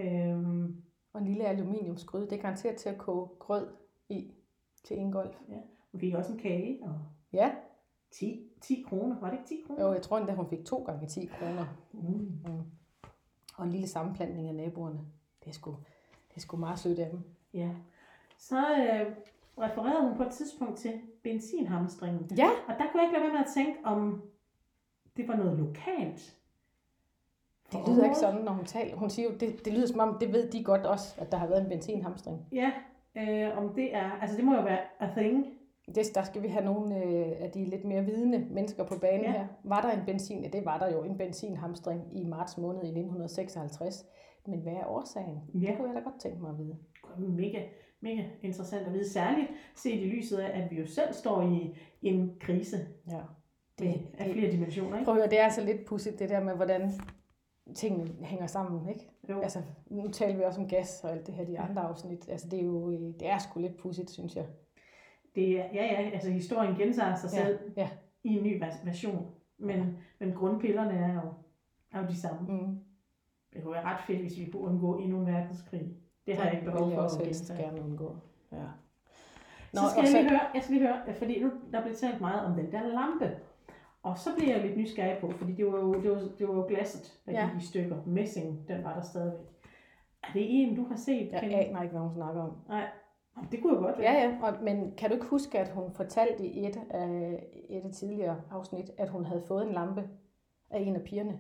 Øhm, 0.01 0.83
Og 1.13 1.21
en 1.21 1.27
lille 1.27 1.45
aluminiumsgryde, 1.45 2.25
det 2.31 2.33
er 2.39 2.43
garanteret 2.43 2.77
til 2.77 2.89
at 2.89 2.99
koge 2.99 3.29
grød 3.39 3.67
i 4.09 4.33
til 4.85 4.97
Ingolf. 4.97 5.37
Hun 5.93 6.01
fik 6.01 6.15
også 6.15 6.33
en 6.33 6.39
kage 6.39 6.79
og 6.83 6.95
Ja, 7.33 7.51
10, 8.11 8.51
10 8.61 8.85
kroner. 8.89 9.21
Var 9.21 9.31
det 9.31 9.37
ikke 9.39 9.49
10 9.49 9.65
kroner? 9.67 9.85
jo, 9.87 9.93
jeg 9.93 10.03
tror 10.03 10.19
endda, 10.19 10.35
hun 10.35 10.47
fik 10.49 10.65
to 10.65 10.83
gange 10.85 11.07
10 11.07 11.27
kroner. 11.27 11.65
Mm. 11.93 12.01
Mm. 12.47 12.63
Og 13.57 13.65
en 13.65 13.71
lille 13.71 13.87
sammenplantning 13.87 14.49
af 14.49 14.55
naboerne. 14.55 15.01
Det 15.45 15.49
er 15.51 15.55
sgu, 15.55 15.71
det 16.31 16.37
er 16.37 16.41
sgu 16.41 16.57
meget 16.57 16.79
sødt 16.79 16.99
af 16.99 17.11
dem. 17.11 17.21
Ja. 17.55 17.71
Så 18.39 18.57
øh, 18.59 19.17
refererede 19.59 20.09
hun 20.09 20.17
på 20.17 20.23
et 20.23 20.31
tidspunkt 20.33 20.77
til 20.79 20.93
benzinhamstringen. 21.23 22.31
Ja, 22.37 22.49
Og 22.69 22.75
der 22.79 22.85
kunne 22.91 23.01
jeg 23.03 23.03
ikke 23.03 23.13
lade 23.13 23.25
være 23.25 23.33
med 23.33 23.41
at 23.41 23.53
tænke, 23.55 23.79
om 23.85 24.23
det 25.17 25.29
var 25.29 25.37
noget 25.37 25.59
lokalt. 25.59 26.37
det 27.73 27.81
lyder 27.81 27.89
ikke 27.89 28.03
området. 28.03 28.17
sådan, 28.17 28.41
når 28.45 28.53
hun 28.53 28.65
taler. 28.65 28.97
Hun 28.97 29.11
siger 29.11 29.29
jo, 29.31 29.35
det, 29.37 29.65
det 29.65 29.73
lyder 29.73 29.87
som 29.87 30.01
om, 30.01 30.17
det 30.21 30.33
ved 30.33 30.51
de 30.51 30.65
godt 30.65 30.87
også, 30.87 31.15
at 31.19 31.33
der 31.33 31.39
har 31.39 31.47
været 31.47 31.63
en 31.63 31.69
benzinhamstring. 31.69 32.47
Ja, 32.53 32.71
øh, 33.17 33.59
om 33.59 33.75
det 33.75 33.95
er, 33.97 34.11
altså 34.11 34.37
det 34.37 34.45
må 34.45 34.55
jo 34.55 34.63
være 34.63 34.79
a 35.01 35.09
thing. 35.17 35.47
Det, 35.95 36.15
der 36.15 36.23
skal 36.23 36.43
vi 36.43 36.49
have 36.49 36.65
nogle 36.65 36.97
øh, 37.05 37.33
af 37.41 37.51
de 37.55 37.65
lidt 37.65 37.85
mere 37.85 38.05
vidende 38.05 38.47
mennesker 38.51 38.85
på 38.85 38.99
banen 38.99 39.25
ja. 39.25 39.33
her. 39.33 39.47
Var 39.65 39.81
der 39.81 39.91
en 39.91 40.05
benzin? 40.07 40.43
Ja, 40.43 40.49
det 40.49 40.65
var 40.65 40.79
der 40.79 40.93
jo 40.93 41.03
en 41.03 41.19
benzinhamstring 41.19 42.03
i 42.13 42.25
marts 42.25 42.59
måned 42.59 42.83
i 42.83 42.87
1956. 42.87 44.07
Men 44.47 44.59
hvad 44.61 44.73
er 44.73 44.87
årsagen? 44.87 45.41
Ja. 45.55 45.67
Det 45.67 45.77
kunne 45.77 45.89
jeg 45.89 45.97
da 45.97 46.01
godt 46.01 46.21
tænke 46.21 46.41
mig 46.43 46.51
at 46.51 46.59
vide. 46.59 46.77
Mega, 47.19 47.63
mega 48.05 48.23
interessant 48.43 48.87
at 48.87 48.93
vide. 48.93 49.09
Særligt 49.11 49.49
set 49.75 50.01
i 50.03 50.05
lyset 50.07 50.39
af, 50.39 50.63
at 50.63 50.71
vi 50.71 50.77
jo 50.81 50.87
selv 50.87 51.13
står 51.13 51.43
i 51.43 51.75
en 52.03 52.37
krise 52.41 52.77
Ja. 53.11 53.21
det, 53.79 53.95
Det, 53.95 54.03
af 54.19 54.33
flere 54.33 54.51
dimensioner. 54.53 54.97
Ikke? 54.97 55.05
prøv 55.05 55.15
at 55.15 55.21
høre, 55.21 55.31
det 55.31 55.41
er 55.41 55.45
altså 55.45 55.65
lidt 55.65 55.85
pudsigt, 55.85 56.19
det 56.19 56.29
der 56.29 56.41
med, 56.45 56.55
hvordan 56.55 56.93
tingene 57.75 58.11
hænger 58.25 58.47
sammen, 58.47 58.89
ikke? 58.89 59.11
Jo. 59.31 59.41
Altså, 59.41 59.59
nu 59.87 60.09
taler 60.09 60.37
vi 60.37 60.43
også 60.43 60.61
om 60.61 60.69
gas 60.69 61.01
og 61.05 61.11
alt 61.13 61.27
det 61.27 61.35
her, 61.35 61.45
de 61.45 61.59
andre 61.59 61.83
afsnit. 61.83 62.29
Altså, 62.29 62.49
det 62.49 62.59
er 62.61 62.65
jo, 62.65 62.91
øh, 62.91 63.01
det 63.01 63.29
er 63.29 63.39
sgu 63.39 63.61
lidt 63.61 63.77
pudsigt, 63.77 64.11
synes 64.11 64.37
jeg. 64.37 64.47
Det 65.35 65.61
er, 65.61 65.65
ja, 65.75 65.85
ja, 65.85 66.11
altså 66.11 66.31
historien 66.31 66.75
gentager 66.77 67.15
sig 67.15 67.31
Ja, 67.33 67.45
selv 67.45 67.59
ja. 67.77 67.89
i 68.25 68.29
en 68.39 68.43
ny 68.45 68.59
vers- 68.63 68.87
version. 68.87 69.27
Men, 69.59 69.97
men 70.21 70.33
grundpillerne 70.33 70.93
er 70.99 71.15
jo, 71.15 71.21
er 71.93 72.01
jo 72.03 72.07
de 72.09 72.17
samme. 72.17 72.53
Mm. 72.53 72.79
Det 73.55 73.63
kunne 73.63 73.73
være 73.75 73.85
ret 73.85 74.01
fedt, 74.07 74.21
hvis 74.21 74.39
vi 74.39 74.51
kunne 74.51 74.63
undgå 74.63 74.99
endnu 74.99 75.21
en 75.21 75.27
verdenskrig. 75.27 75.97
Det 76.27 76.37
har 76.37 76.45
jeg 76.45 76.53
ikke 76.53 76.65
behov 76.65 76.87
vil 76.89 76.95
for 76.95 77.03
også 77.03 77.19
at 77.21 77.27
helst 77.27 77.53
gerne 77.59 77.83
undgå. 77.83 78.17
Ja. 78.53 78.57
Nå, 79.73 79.81
så 79.81 79.91
skal 79.91 80.05
jeg 80.05 80.13
lige 80.13 80.31
høre, 80.31 80.41
jeg 80.55 80.63
skal 80.63 80.77
lige 80.77 80.87
høre, 80.89 81.15
fordi 81.15 81.43
nu 81.43 81.51
der 81.73 81.83
blev 81.83 81.95
talt 81.95 82.21
meget 82.21 82.47
om 82.47 82.55
den 82.57 82.73
der 82.73 82.83
lampe. 82.87 83.37
Og 84.03 84.19
så 84.19 84.31
bliver 84.39 84.57
jeg 84.57 84.67
lidt 84.67 84.77
nysgerrig 84.79 85.19
på, 85.21 85.31
fordi 85.31 85.53
det 85.53 85.67
var 85.67 85.79
jo, 85.79 85.95
det 86.03 86.11
var, 86.11 86.23
det 86.39 86.49
var 86.49 86.55
jo 86.55 86.65
glasset, 86.69 87.21
der 87.27 87.33
Ja. 87.33 87.51
gik 87.55 87.63
i 87.63 87.67
stykker. 87.67 87.97
Messing, 88.07 88.69
den 88.69 88.85
var 88.85 88.95
der 88.95 89.03
stadigvæk. 89.03 89.47
Er 90.23 90.33
det 90.35 90.43
en, 90.63 90.77
du 90.77 90.85
har 90.85 90.97
set? 90.97 91.33
Jeg 91.33 91.41
Kenny? 91.41 91.55
aner 91.55 91.83
ikke, 91.83 91.93
hvad 91.93 92.01
hun 92.03 92.15
snakker 92.15 92.43
om. 92.43 92.57
Nej, 92.69 92.87
det 93.53 93.63
kunne 93.63 93.75
jo 93.75 93.81
godt 93.81 93.99
være. 93.99 94.13
Ja, 94.13 94.29
ja, 94.29 94.39
og, 94.43 94.55
men 94.63 94.95
kan 94.97 95.09
du 95.11 95.15
ikke 95.15 95.27
huske, 95.27 95.59
at 95.59 95.69
hun 95.69 95.93
fortalte 95.93 96.47
i 96.47 96.67
et 96.67 96.81
af, 96.91 97.41
et 97.69 97.83
af 97.85 97.91
tidligere 97.93 98.41
afsnit, 98.51 98.91
at 98.99 99.09
hun 99.09 99.25
havde 99.25 99.43
fået 99.49 99.67
en 99.67 99.73
lampe 99.73 100.09
af 100.71 100.81
en 100.81 100.97
af 100.97 101.03
pigerne? 101.03 101.39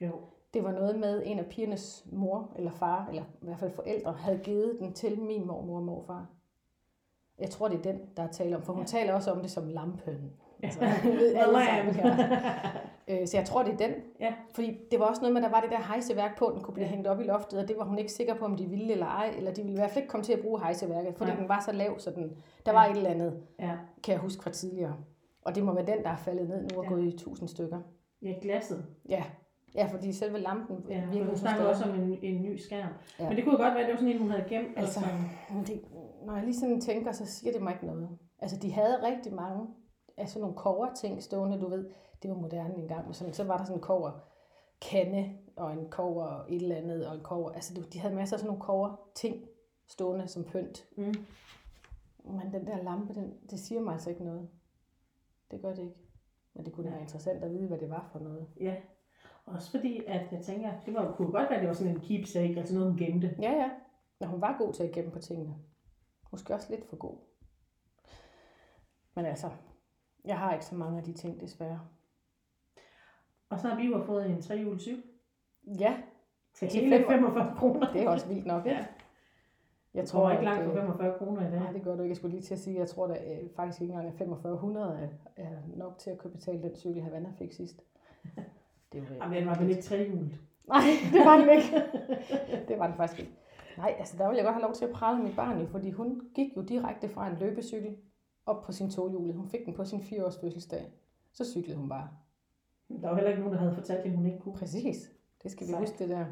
Jo. 0.00 0.20
Det 0.54 0.64
var 0.64 0.72
noget 0.72 0.98
med 0.98 1.22
en 1.26 1.38
af 1.38 1.46
pigernes 1.46 2.06
mor 2.12 2.52
eller 2.56 2.70
far, 2.70 3.06
eller 3.08 3.22
i 3.22 3.44
hvert 3.44 3.58
fald 3.58 3.70
forældre, 3.70 4.12
havde 4.12 4.38
givet 4.38 4.76
den 4.80 4.92
til 4.92 5.20
min 5.20 5.46
mormor 5.46 5.76
og 5.76 5.82
morfar. 5.82 6.26
Jeg 7.38 7.50
tror, 7.50 7.68
det 7.68 7.78
er 7.78 7.82
den, 7.82 8.00
der 8.16 8.22
er 8.22 8.26
tale 8.32 8.56
om, 8.56 8.62
for 8.62 8.72
hun 8.72 8.80
Ja. 8.82 8.98
ja. 8.98 9.00
taler 9.00 9.14
også 9.14 9.30
om 9.30 9.40
det 9.40 9.50
som 9.50 9.68
lampen. 9.68 10.32
Altså, 10.62 10.84
Ja. 10.84 10.94
ved 11.04 11.34
alle 11.34 11.52
Lamp. 11.52 11.64
sammen 11.66 11.94
her. 11.94 12.16
Øh, 13.08 13.26
Så 13.28 13.36
jeg 13.36 13.46
tror, 13.46 13.62
det 13.62 13.72
er 13.72 13.76
den. 13.76 13.90
Ja. 14.20 14.34
Fordi 14.54 14.78
det 14.90 15.00
var 15.00 15.06
også 15.06 15.20
noget 15.22 15.34
med, 15.34 15.42
at 15.42 15.50
der 15.50 15.56
var 15.56 15.60
det 15.60 15.70
der 15.70 15.78
hejseværk 15.78 16.38
på, 16.38 16.50
den 16.54 16.60
kunne 16.62 16.74
blive 16.74 16.86
Ja. 16.86 16.90
hængt 16.92 17.06
op 17.06 17.20
i 17.20 17.22
loftet, 17.22 17.58
og 17.62 17.68
det 17.68 17.76
var 17.78 17.84
hun 17.84 17.98
ikke 17.98 18.12
sikker 18.12 18.34
på, 18.34 18.44
om 18.44 18.56
de 18.56 18.66
ville 18.66 18.92
eller 18.92 19.06
ej, 19.06 19.34
eller 19.36 19.52
de 19.52 19.62
ville 19.62 19.72
i 19.76 19.80
hvert 19.80 19.90
fald 19.90 20.02
ikke 20.02 20.10
komme 20.10 20.24
til 20.24 20.32
at 20.32 20.40
bruge 20.40 20.60
hejseværket, 20.60 21.14
fordi 21.14 21.30
Nej. 21.30 21.38
den 21.40 21.48
var 21.48 21.62
så 21.66 21.72
lav, 21.72 21.98
så 21.98 22.10
den, 22.10 22.22
der 22.66 22.72
Ja. 22.72 22.72
var 22.72 22.84
et 22.86 22.96
eller 22.96 23.10
andet, 23.10 23.42
ja. 23.58 23.76
kan 24.02 24.12
jeg 24.12 24.20
huske 24.20 24.42
fra 24.42 24.50
tidligere. 24.50 24.96
Og 25.42 25.54
det 25.54 25.64
må 25.64 25.72
være 25.74 25.86
den, 25.86 26.02
der 26.04 26.10
er 26.10 26.16
faldet 26.16 26.48
ned 26.48 26.62
nu 26.72 26.78
og 26.78 26.84
Ja. 26.84 26.88
gået 26.90 27.04
i 27.04 27.18
tusind 27.18 27.48
stykker. 27.48 27.80
ja, 28.22 28.34
glasset. 28.42 28.84
Ja, 29.08 29.24
ja 29.74 29.86
fordi 29.86 30.12
selve 30.12 30.38
lampen 30.38 30.84
Ja, 30.88 31.06
virker 31.06 31.26
hun 31.26 31.36
snakker 31.36 31.64
også 31.64 31.84
om 31.84 31.94
en, 31.94 32.18
en 32.22 32.42
ny 32.42 32.56
skærm. 32.56 32.92
Ja. 33.18 33.24
Ja. 33.24 33.28
Men 33.28 33.36
det 33.36 33.44
kunne 33.44 33.56
godt 33.56 33.74
være, 33.74 33.80
at 33.80 33.86
det 33.86 33.92
var 33.92 34.00
sådan 34.00 34.14
en, 34.14 34.20
hun 34.20 34.30
havde 34.30 34.48
gemt. 34.48 34.78
Altså, 34.78 35.00
det, 35.66 35.82
når 36.26 36.34
jeg 36.34 36.44
lige 36.44 36.56
sådan 36.56 36.80
tænker, 36.80 37.12
så 37.12 37.26
siger 37.26 37.52
det 37.52 37.62
mig 37.62 37.72
ikke 37.72 37.86
noget. 37.86 38.18
Altså, 38.38 38.56
de 38.56 38.72
havde 38.72 39.02
rigtig 39.02 39.34
mange 39.34 39.66
af 40.16 40.28
sådan 40.28 40.40
nogle 40.40 40.56
kover-ting 40.56 41.22
stående, 41.22 41.60
du 41.60 41.68
ved. 41.68 41.90
Det 42.22 42.30
var 42.30 42.36
moderne 42.36 42.74
engang, 42.74 43.04
men 43.04 43.14
sådan, 43.14 43.34
så 43.34 43.44
var 43.44 43.56
der 43.56 43.64
sådan 43.64 43.76
en 43.76 43.82
kover 43.82 44.10
kande 44.90 45.38
og 45.56 45.72
en 45.72 45.90
kover 45.90 46.44
et 46.48 46.62
eller 46.62 46.76
andet 46.76 47.06
og 47.06 47.14
en 47.14 47.22
kover. 47.22 47.50
Altså, 47.50 47.82
de 47.92 47.98
havde 48.00 48.14
masser 48.14 48.36
af 48.36 48.40
sådan 48.40 48.48
nogle 48.48 48.62
kover 48.62 49.10
ting 49.14 49.44
stående 49.88 50.28
som 50.28 50.44
pynt. 50.44 50.86
Mm. 50.96 51.14
Men 52.24 52.52
den 52.52 52.66
der 52.66 52.82
lampe, 52.82 53.14
den, 53.14 53.34
det 53.50 53.60
siger 53.60 53.80
mig 53.80 53.92
altså 53.92 54.10
ikke 54.10 54.24
noget. 54.24 54.48
Det 55.50 55.62
gør 55.62 55.74
det 55.74 55.82
ikke. 55.82 55.96
Men 56.54 56.64
det 56.64 56.72
kunne 56.72 56.84
Nej. 56.84 56.92
være 56.92 57.02
interessant 57.02 57.44
at 57.44 57.50
vide, 57.50 57.68
hvad 57.68 57.78
det 57.78 57.90
var 57.90 58.08
for 58.12 58.18
noget. 58.18 58.46
Ja. 58.60 58.76
Også 59.54 59.70
fordi, 59.70 60.02
at 60.06 60.32
jeg 60.32 60.40
tænker, 60.42 60.70
det 60.86 60.94
var, 60.94 61.12
kunne 61.12 61.32
godt 61.32 61.42
være, 61.50 61.54
at 61.54 61.60
det 61.60 61.68
var 61.68 61.74
sådan 61.74 61.92
en 61.94 62.00
keepsake, 62.00 62.56
altså 62.58 62.74
noget, 62.74 62.90
hun 62.90 62.98
gemte. 62.98 63.36
Ja, 63.42 63.50
ja. 63.52 63.70
Men 64.20 64.28
hun 64.28 64.40
var 64.40 64.56
god 64.58 64.72
til 64.72 64.82
at 64.82 64.92
gemme 64.92 65.10
på 65.10 65.18
tingene. 65.18 65.54
Måske 66.32 66.54
også 66.54 66.66
lidt 66.70 66.84
for 66.88 66.96
god. 66.96 67.16
Men 69.14 69.24
altså, 69.26 69.50
jeg 70.24 70.38
har 70.38 70.52
ikke 70.52 70.64
så 70.66 70.74
mange 70.74 70.98
af 70.98 71.04
de 71.04 71.12
ting, 71.12 71.40
desværre. 71.40 71.80
Og 73.48 73.60
så 73.60 73.68
har 73.68 73.76
vi 73.76 73.86
jo 73.86 74.02
fået 74.06 74.30
en 74.30 74.42
trehjulet 74.42 74.80
cykel 74.82 75.02
Ja, 75.80 75.96
til 76.54 76.68
Til 76.68 76.80
hele 76.80 76.96
fem- 76.96 77.08
45 77.08 77.56
kroner. 77.58 77.92
det 77.92 78.02
er 78.02 78.08
også 78.08 78.28
vildt 78.28 78.46
nok, 78.46 78.66
ikke? 78.66 78.76
Ja. 78.78 78.86
Jeg 79.94 80.00
Jeg 80.00 80.08
tror 80.08 80.30
ikke 80.30 80.38
at, 80.38 80.44
langt 80.44 80.66
øh, 80.68 80.74
45 80.74 81.18
kroner 81.18 81.48
i 81.48 81.50
dag. 81.50 81.60
Nej, 81.60 81.72
det 81.72 81.82
gør 81.82 81.96
du 81.96 82.02
ikke. 82.02 82.10
Jeg 82.10 82.16
skulle 82.16 82.34
lige 82.36 82.42
til 82.42 82.54
at 82.54 82.60
sige, 82.60 82.74
at 82.76 82.80
jeg 82.80 82.88
tror 82.88 83.06
da 83.06 83.14
øh, 83.34 83.50
faktisk 83.56 83.80
ikke 83.82 83.92
engang, 83.92 84.08
at 84.12 84.18
4500 84.18 84.98
er, 85.36 85.42
er 85.44 85.56
nok 85.76 85.98
til 85.98 86.10
at 86.10 86.18
kunne 86.18 86.30
betale 86.30 86.62
den 86.62 86.76
cykel, 86.76 87.02
Havana 87.02 87.28
fik 87.38 87.52
sidst. 87.52 87.82
Det 88.92 88.98
øh, 88.98 89.16
Jamen, 89.20 89.36
den 89.38 89.46
var 89.46 89.58
vel 89.58 89.70
ikke 89.70 89.82
trehjulet. 89.82 90.38
Nej, 90.68 90.80
det 91.12 91.20
var 91.24 91.36
den 91.38 91.48
ikke. 91.50 91.82
det 92.68 92.78
var 92.78 92.86
den 92.86 92.96
faktisk 92.96 93.20
ikke. 93.20 93.32
Nej, 93.78 93.94
altså 93.98 94.14
der 94.18 94.26
ville 94.26 94.36
jeg 94.36 94.44
godt 94.44 94.54
have 94.54 94.62
lov 94.62 94.74
til 94.74 94.84
at 94.84 94.90
prale 94.90 95.18
med 95.18 95.26
mit 95.26 95.36
barn, 95.36 95.60
jo, 95.60 95.66
fordi 95.66 95.90
hun 95.90 96.20
gik 96.34 96.56
jo 96.56 96.62
direkte 96.62 97.08
fra 97.08 97.26
en 97.28 97.36
løbecykel 97.40 97.96
op 98.46 98.62
på 98.62 98.72
sin 98.72 98.90
tohjulet. 98.90 99.34
Hun 99.34 99.48
fik 99.48 99.60
den 99.66 99.74
på 99.74 99.84
sin 99.84 100.02
4 100.02 100.24
års 100.26 100.38
fødselsdag. 100.40 100.84
Så 101.32 101.44
cyklede 101.52 101.78
hun 101.78 101.88
bare. 101.88 102.08
Der 103.02 103.08
var 103.08 103.14
heller 103.14 103.30
ikke 103.30 103.40
nogen, 103.42 103.54
der 103.54 103.60
havde 103.60 103.74
fortalt 103.74 104.02
hende, 104.02 104.16
hun 104.16 104.26
ikke 104.26 104.38
kunne. 104.38 104.54
Præcis. 104.54 105.10
Det 105.42 105.50
skal 105.50 105.66
vi 105.66 105.70
Sejt. 105.72 105.80
huske, 105.80 105.98
det 105.98 106.08
der. 106.08 106.24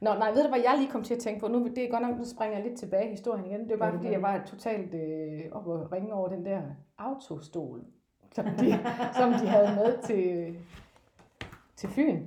Nå, 0.00 0.14
nej, 0.14 0.30
ved 0.32 0.42
du, 0.42 0.48
hvad 0.48 0.58
jeg 0.58 0.74
lige 0.78 0.90
kom 0.90 1.02
til 1.02 1.14
at 1.14 1.20
tænke 1.20 1.40
på? 1.40 1.48
Nu, 1.48 1.68
det 1.68 1.78
er 1.84 1.90
godt 1.90 2.02
nok, 2.02 2.18
nu 2.18 2.24
springer 2.24 2.56
jeg 2.58 2.66
lidt 2.68 2.78
tilbage 2.78 3.06
i 3.06 3.10
historien 3.10 3.44
igen. 3.46 3.60
Det 3.60 3.70
var 3.70 3.76
bare, 3.76 3.90
Ja, 3.90 3.96
fordi 3.96 4.10
jeg 4.10 4.22
var 4.22 4.42
totalt 4.46 4.94
øh, 4.94 5.40
op 5.52 5.66
og 5.66 5.92
ringe 5.92 6.12
over 6.14 6.28
den 6.28 6.44
der 6.46 6.62
autostol, 6.98 7.84
som 8.32 8.44
de, 8.44 8.78
som 9.18 9.32
de 9.32 9.46
havde 9.48 9.68
med 9.76 10.02
til, 10.02 10.56
til 11.84 11.94
Fyn. 11.94 12.18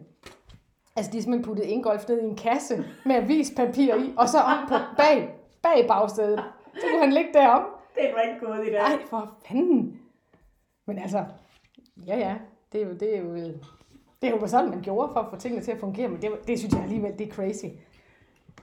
Altså, 0.95 1.11
de 1.11 1.17
har 1.17 1.21
simpelthen 1.21 1.43
puttet 1.45 1.63
Ingolf 1.65 2.07
ned 2.09 2.21
i 2.21 2.25
en 2.25 2.35
kasse 2.35 2.85
med 3.05 3.15
avispapir 3.15 3.95
i, 3.95 4.13
og 4.17 4.29
så 4.29 4.37
om 4.37 4.67
på 4.67 4.75
bag, 4.97 5.35
bag 5.63 5.87
bagsædet. 5.87 6.43
Så 6.73 6.81
kunne 6.91 6.99
han 6.99 7.13
ligge 7.13 7.29
derom. 7.33 7.63
Det 7.95 8.11
var 8.15 8.21
ikke 8.21 8.45
gået 8.45 8.67
i 8.67 8.71
dag. 8.71 8.79
Ej, 8.79 8.99
for 9.09 9.37
fanden. 9.47 9.99
Men 10.85 10.99
altså, 10.99 11.25
ja 12.07 12.17
ja, 12.17 12.35
det 12.71 12.81
er 12.81 12.85
jo, 12.85 12.93
det 12.93 13.17
er 13.17 13.21
jo, 13.21 13.35
det 14.21 14.29
er 14.29 14.29
jo 14.29 14.47
sådan, 14.47 14.69
man 14.69 14.81
gjorde 14.81 15.09
for 15.13 15.19
at 15.19 15.29
få 15.29 15.35
tingene 15.35 15.63
til 15.63 15.71
at 15.71 15.79
fungere, 15.79 16.07
men 16.07 16.21
det, 16.21 16.31
det 16.47 16.59
synes 16.59 16.73
jeg 16.73 16.83
alligevel, 16.83 17.19
det 17.19 17.27
er 17.27 17.31
crazy. 17.31 17.65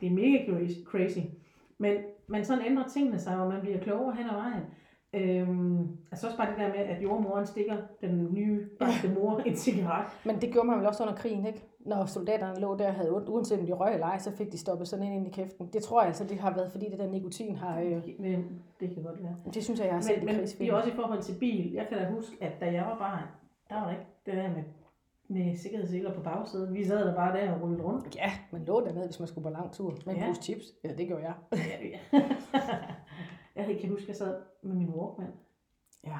Det 0.01 0.07
er 0.07 0.11
mega 0.11 0.39
crazy- 0.45 0.85
crazy. 0.85 1.19
Men, 1.79 1.97
men 2.27 2.45
sådan 2.45 2.65
ændrer 2.67 2.89
tingene 2.89 3.19
sig, 3.21 3.37
og 3.37 3.49
man 3.49 3.61
bliver 3.61 3.79
klogere 3.79 4.17
hen 4.17 4.27
ad 4.31 4.35
vejen. 4.35 4.63
Øhm, 5.15 5.89
altså 6.13 6.27
også 6.27 6.37
bare 6.37 6.51
det 6.51 6.59
der 6.59 6.69
med, 6.69 6.77
at 6.79 7.03
jordmoren 7.03 7.47
stikker 7.47 7.77
den 8.01 8.29
nye 8.35 8.69
bagte 8.79 9.09
mor 9.21 9.39
en 9.39 9.57
cigaret. 9.57 10.05
Men 10.25 10.41
det 10.41 10.53
gjorde 10.53 10.69
man 10.69 10.79
vel 10.79 10.87
også 10.87 11.03
under 11.03 11.15
krigen, 11.15 11.47
ikke? 11.47 11.65
Når 11.81 12.07
soldaterne 12.07 12.61
lå 12.61 12.77
der 12.77 12.89
og 12.89 12.95
havde 12.95 13.17
ondt, 13.17 13.29
uanset 13.29 13.61
om 13.61 13.67
de 13.67 13.73
røg 13.73 13.95
eller 13.95 14.07
ej, 14.07 14.19
så 14.19 14.31
fik 14.37 14.53
de 14.53 14.59
stoppet 14.59 14.89
sådan 14.89 15.13
ind 15.13 15.27
i 15.27 15.31
kæften. 15.31 15.69
Det 15.73 15.83
tror 15.83 16.01
jeg 16.01 16.07
altså, 16.09 16.25
det 16.25 16.39
har 16.39 16.55
været, 16.55 16.73
fordi 16.73 16.91
det 16.91 16.99
der 16.99 17.07
nikotin 17.11 17.57
har... 17.57 17.81
Øh, 17.81 18.03
Men 18.19 18.63
det 18.81 18.95
kan 18.95 19.03
godt 19.03 19.23
være. 19.23 19.37
det 19.55 19.65
synes 19.65 19.81
jeg, 19.81 19.87
jeg 19.87 19.95
har 19.95 20.01
set 20.03 20.17
Men, 20.25 20.27
men 20.37 20.45
det 20.45 20.69
er 20.69 20.75
også 20.75 20.89
i 20.89 20.93
forhold 20.95 21.23
til 21.23 21.35
bil. 21.41 21.73
Jeg 21.73 21.87
kan 21.89 21.99
da 21.99 22.11
huske, 22.11 22.37
at 22.41 22.53
da 22.61 22.67
jeg 22.73 22.83
var 22.85 22.99
barn, 22.99 23.23
der 23.69 23.75
var 23.75 23.85
der 23.85 23.91
ikke 23.91 24.07
det 24.27 24.35
der 24.35 24.49
med, 24.49 24.63
med 25.29 25.57
sikkerhedsseler 25.57 26.15
på 26.15 26.21
bagsædet. 26.21 26.75
Vi 26.75 26.85
sad 26.85 27.07
der 27.09 27.15
bare 27.15 27.37
der 27.37 27.53
og 27.53 27.63
rullede 27.63 27.83
rundt. 27.83 28.17
Ja, 28.17 28.31
man 28.53 28.65
lå 28.65 28.81
dernede, 28.87 29.07
hvis 29.07 29.19
man 29.19 29.29
skulle 29.29 29.43
på 29.43 29.51
lang 29.51 29.73
tur 29.73 29.91
en 29.91 30.17
Ja. 30.17 30.33
chips. 30.43 30.65
Ja, 30.85 30.89
det 30.99 31.07
gjorde 31.07 31.23
jeg. 31.25 31.35
Ja, 31.53 31.87
ja. 32.19 32.21
jeg 33.57 33.79
kan 33.81 33.91
huske, 33.91 34.03
at 34.03 34.09
jeg 34.09 34.17
sad 34.17 34.43
med 34.63 34.75
min 34.75 34.91
Walkman. 34.91 35.33
Ja. 36.05 36.19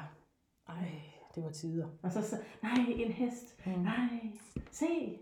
Ej, 0.67 0.91
det 1.35 1.43
var 1.43 1.49
tider. 1.49 1.87
Og 2.01 2.11
så 2.11 2.21
sagde 2.21 2.43
nej, 2.63 2.85
en 2.89 3.11
hest. 3.11 3.65
Mm. 3.65 3.71
Nej, 3.71 4.31
se. 4.71 5.19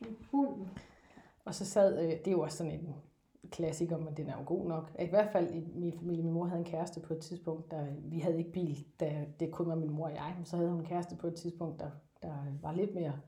En 0.00 0.16
hund. 0.30 0.66
Og 1.44 1.54
så 1.54 1.64
sad, 1.64 2.04
øh, 2.04 2.10
det 2.10 2.26
er 2.26 2.32
jo 2.32 2.40
også 2.40 2.56
sådan 2.56 2.72
en 2.72 2.94
klassiker, 3.50 3.98
men 3.98 4.16
den 4.16 4.28
er 4.28 4.36
jo 4.38 4.42
god 4.46 4.68
nok. 4.68 4.90
I 5.00 5.06
hvert 5.06 5.32
fald 5.32 5.54
i 5.54 5.72
min 5.74 5.92
familie, 5.98 6.22
min 6.22 6.32
mor 6.32 6.44
havde 6.44 6.58
en 6.58 6.64
kæreste 6.64 7.00
på 7.00 7.14
et 7.14 7.20
tidspunkt, 7.20 7.70
der, 7.70 7.86
vi 8.04 8.18
havde 8.18 8.38
ikke 8.38 8.52
bil, 8.52 8.86
da 9.00 9.26
det 9.40 9.50
kun 9.50 9.68
var 9.68 9.74
min 9.74 9.90
mor 9.90 10.06
og 10.06 10.14
jeg, 10.14 10.34
men 10.36 10.44
så 10.44 10.56
havde 10.56 10.70
hun 10.70 10.80
en 10.80 10.86
kæreste 10.86 11.16
på 11.16 11.26
et 11.26 11.34
tidspunkt, 11.34 11.80
der, 11.80 11.90
der 12.22 12.34
var 12.62 12.72
lidt 12.72 12.94
mere 12.94 13.20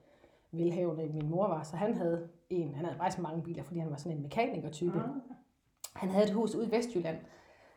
velhavende, 0.52 1.04
end 1.04 1.14
min 1.14 1.28
mor 1.28 1.48
var, 1.48 1.62
så 1.62 1.76
han 1.76 1.94
havde 1.94 2.28
en, 2.50 2.74
han 2.74 2.84
havde 2.84 2.98
faktisk 2.98 3.22
mange 3.22 3.42
biler, 3.42 3.62
fordi 3.62 3.78
han 3.78 3.90
var 3.90 3.96
sådan 3.96 4.16
en 4.16 4.22
mekaniker-type. 4.22 4.98
Ah. 4.98 5.08
Han 5.94 6.08
havde 6.08 6.24
et 6.24 6.32
hus 6.32 6.54
ude 6.54 6.66
i 6.66 6.70
Vestjylland, 6.70 7.18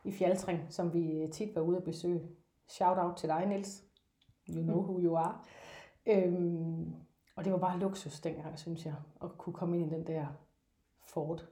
i 0.04 0.12
Fjaltring, 0.12 0.60
som 0.70 0.94
vi 0.94 1.28
tit 1.32 1.56
var 1.56 1.62
ude 1.62 1.78
at 1.78 1.84
besøge. 1.84 2.22
Shout 2.68 2.98
out 2.98 3.18
til 3.18 3.30
dig, 3.30 3.46
Niels. 3.46 3.84
You 4.50 4.64
know 4.64 4.82
who 4.82 5.00
you 5.02 5.16
are. 5.16 5.40
Øhm, 6.06 6.94
og 7.36 7.46
det 7.46 7.54
var 7.54 7.60
bare 7.60 7.80
luksus 7.80 8.22
dengang, 8.22 8.60
synes 8.60 8.86
jeg, 8.86 8.96
at 9.24 9.38
kunne 9.38 9.54
komme 9.54 9.80
ind 9.80 9.92
i 9.92 9.96
den 9.96 10.08
der 10.08 10.26
Ford, 11.08 11.46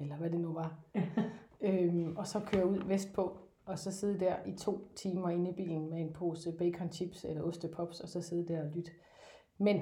eller 0.00 0.16
hvad 0.16 0.30
det 0.30 0.40
nu 0.40 0.52
var. 0.52 0.80
øhm, 1.60 2.16
og 2.16 2.26
så 2.26 2.40
køre 2.40 2.66
ud 2.66 2.78
vestpå, 2.78 3.38
og 3.64 3.78
så 3.78 3.92
sidde 3.92 4.20
der 4.20 4.36
i 4.46 4.52
to 4.56 4.88
timer 4.96 5.28
inde 5.28 5.50
i 5.50 5.54
bilen 5.54 5.90
med 5.90 6.00
en 6.00 6.12
pose 6.12 6.52
bacon 6.52 6.92
chips 6.92 7.24
eller 7.24 7.42
ostepops, 7.42 8.00
og 8.00 8.08
så 8.08 8.20
sidde 8.20 8.48
der 8.48 8.62
og 8.64 8.70
lytte. 8.70 8.90
Men 9.58 9.80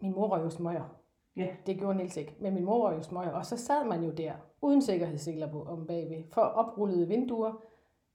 min 0.00 0.12
mor 0.12 0.28
røg 0.28 0.44
jo 0.44 0.50
smøger. 0.50 1.00
Ja. 1.36 1.48
Det 1.66 1.78
gjorde 1.78 1.96
Niels 1.96 2.16
ikke. 2.16 2.36
Men 2.40 2.54
min 2.54 2.64
mor 2.64 2.88
røg 2.88 2.96
jo 2.96 3.02
smøger. 3.02 3.30
Og 3.30 3.46
så 3.46 3.56
sad 3.56 3.84
man 3.84 4.04
jo 4.04 4.10
der, 4.10 4.32
uden 4.66 4.82
sikkerhedsseler 4.82 5.50
på 5.50 5.62
om 5.62 5.86
bagved, 5.86 6.24
for 6.32 6.40
oprullede 6.40 7.08
vinduer 7.08 7.52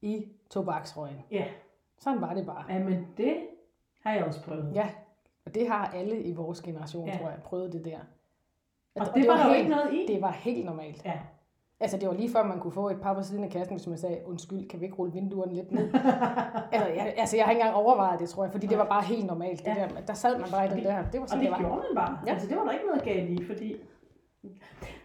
i 0.02 0.28
tobaksrøgen. 0.50 1.18
Ja. 1.32 1.46
Sådan 2.00 2.22
var 2.22 2.34
det 2.34 2.46
bare. 2.46 2.64
ja, 2.70 2.80
men 2.84 3.08
det 3.18 3.38
har 4.04 4.14
jeg 4.14 4.24
også 4.24 4.44
prøvet. 4.44 4.72
Ja, 4.76 4.90
og 5.46 5.56
det 5.56 5.68
har 5.70 5.86
alle 5.96 6.22
i 6.24 6.34
vores 6.34 6.62
generation, 6.62 7.08
Ja. 7.08 7.18
tror 7.18 7.30
jeg, 7.30 7.40
prøvet 7.44 7.74
det 7.74 7.86
der. 7.86 7.98
Og, 8.96 9.06
det, 9.16 9.28
var 9.28 9.38
der 9.38 9.44
jo 9.44 9.50
helt, 9.54 9.58
ikke 9.60 9.70
noget 9.72 9.94
i. 9.94 10.06
Det 10.14 10.22
var 10.22 10.32
helt 10.32 10.66
normalt. 10.66 11.06
Ja. 11.06 11.20
Altså, 11.80 11.98
det 11.98 12.08
var 12.08 12.14
lige 12.14 12.30
før, 12.32 12.44
man 12.44 12.60
kunne 12.60 12.72
få 12.74 12.90
et 12.90 13.02
par 13.02 13.14
på 13.14 13.24
siden 13.24 13.44
af 13.44 13.50
kassen, 13.50 13.76
hvis 13.76 13.88
man 13.88 13.98
sagde, 13.98 14.18
undskyld, 14.26 14.70
kan 14.70 14.80
vi 14.80 14.86
ikke 14.86 14.98
rulle 14.98 15.14
vinduerne 15.14 15.54
lidt 15.54 15.72
ned? 15.72 15.94
altså, 16.74 16.88
jeg, 16.90 17.14
altså, 17.18 17.38
jeg 17.38 17.46
har 17.46 17.52
ikke 17.52 17.62
engang 17.62 17.76
overvejet 17.76 18.20
det, 18.20 18.30
tror 18.30 18.44
jeg, 18.44 18.52
fordi 18.52 18.68
det 18.68 18.78
var 18.78 18.86
bare 18.86 19.04
helt 19.04 19.26
normalt. 19.26 19.60
Det 19.60 19.68
Ja. 19.68 19.88
der, 19.96 20.02
der 20.02 20.14
sad 20.14 20.40
man 20.40 20.50
bare 20.52 20.66
i 20.66 20.70
den 20.70 20.78
det- 20.78 20.86
der. 20.86 21.04
Det 21.12 21.14
var 21.14 21.22
Og 21.22 21.30
sådan, 21.30 21.46
det 21.46 21.52
det 21.52 21.64
var. 21.64 21.70
gjorde 21.70 21.84
man 21.96 21.96
bare. 22.06 22.20
Ja. 22.28 22.32
Altså, 22.32 22.48
det 22.48 22.58
var 22.58 22.64
der 22.64 22.72
ikke 22.72 22.86
noget 22.86 23.04
galt 23.04 23.30
i, 23.30 23.46
fordi 23.46 23.76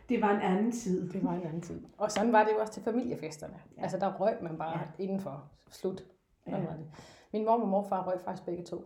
det 0.08 0.22
var 0.22 0.30
en 0.30 0.40
anden 0.40 0.72
tid. 0.72 1.10
Det 1.12 1.24
var 1.24 1.32
en 1.32 1.42
anden 1.42 1.60
tid. 1.62 1.82
Og 1.98 2.10
sådan 2.10 2.32
var 2.32 2.44
det 2.44 2.50
jo 2.52 2.58
også 2.60 2.72
til 2.72 2.82
familiefesterne. 2.82 3.54
Ja. 3.54 3.76
Ja. 3.76 3.82
Altså, 3.82 3.98
der 3.98 4.12
røg 4.20 4.36
man 4.42 4.58
bare 4.58 4.72
Ja. 4.72 4.78
ja. 4.98 5.02
indenfor. 5.04 5.44
Slut. 5.70 5.98
Sådan 6.44 6.58
Ja. 6.60 6.64
ja. 6.64 6.70
var 6.70 6.76
det. 6.76 6.86
Min 7.32 7.44
mor 7.44 7.52
og 7.52 7.68
morfar 7.68 8.06
røg 8.08 8.20
faktisk 8.20 8.46
begge 8.46 8.64
to. 8.64 8.84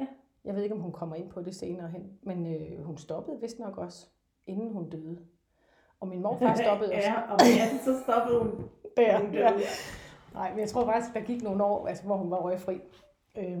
Ja. 0.00 0.06
Jeg 0.44 0.54
ved 0.54 0.62
ikke, 0.62 0.74
om 0.74 0.80
hun 0.80 0.92
kommer 0.92 1.16
ind 1.16 1.30
på 1.30 1.42
det 1.42 1.54
senere 1.54 1.88
hen, 1.88 2.10
men 2.22 2.46
øh, 2.54 2.84
hun 2.84 2.98
stoppede 2.98 3.40
vist 3.40 3.58
nok 3.58 3.78
også, 3.78 4.06
inden 4.46 4.72
hun 4.72 4.90
døde. 4.90 5.18
Og 6.00 6.08
min 6.08 6.22
morfar 6.22 6.54
stoppede 6.64 6.90
også. 6.92 7.08
ja, 7.08 7.32
og 7.32 7.38
ja, 7.56 7.78
så 7.84 8.00
stoppede 8.02 8.38
hun. 8.38 8.50
Der, 8.96 9.18
hun 9.20 9.34
ja. 9.34 9.48
døde. 9.52 9.62
Nej, 10.34 10.50
men 10.50 10.58
jeg 10.60 10.68
tror 10.68 10.84
faktisk, 10.84 11.14
der 11.14 11.20
gik 11.20 11.42
nogle 11.42 11.64
år, 11.64 11.86
altså, 11.86 12.04
hvor 12.04 12.16
hun 12.16 12.30
var 12.30 12.36
røgfri. 12.36 12.80
Øhm, 13.38 13.58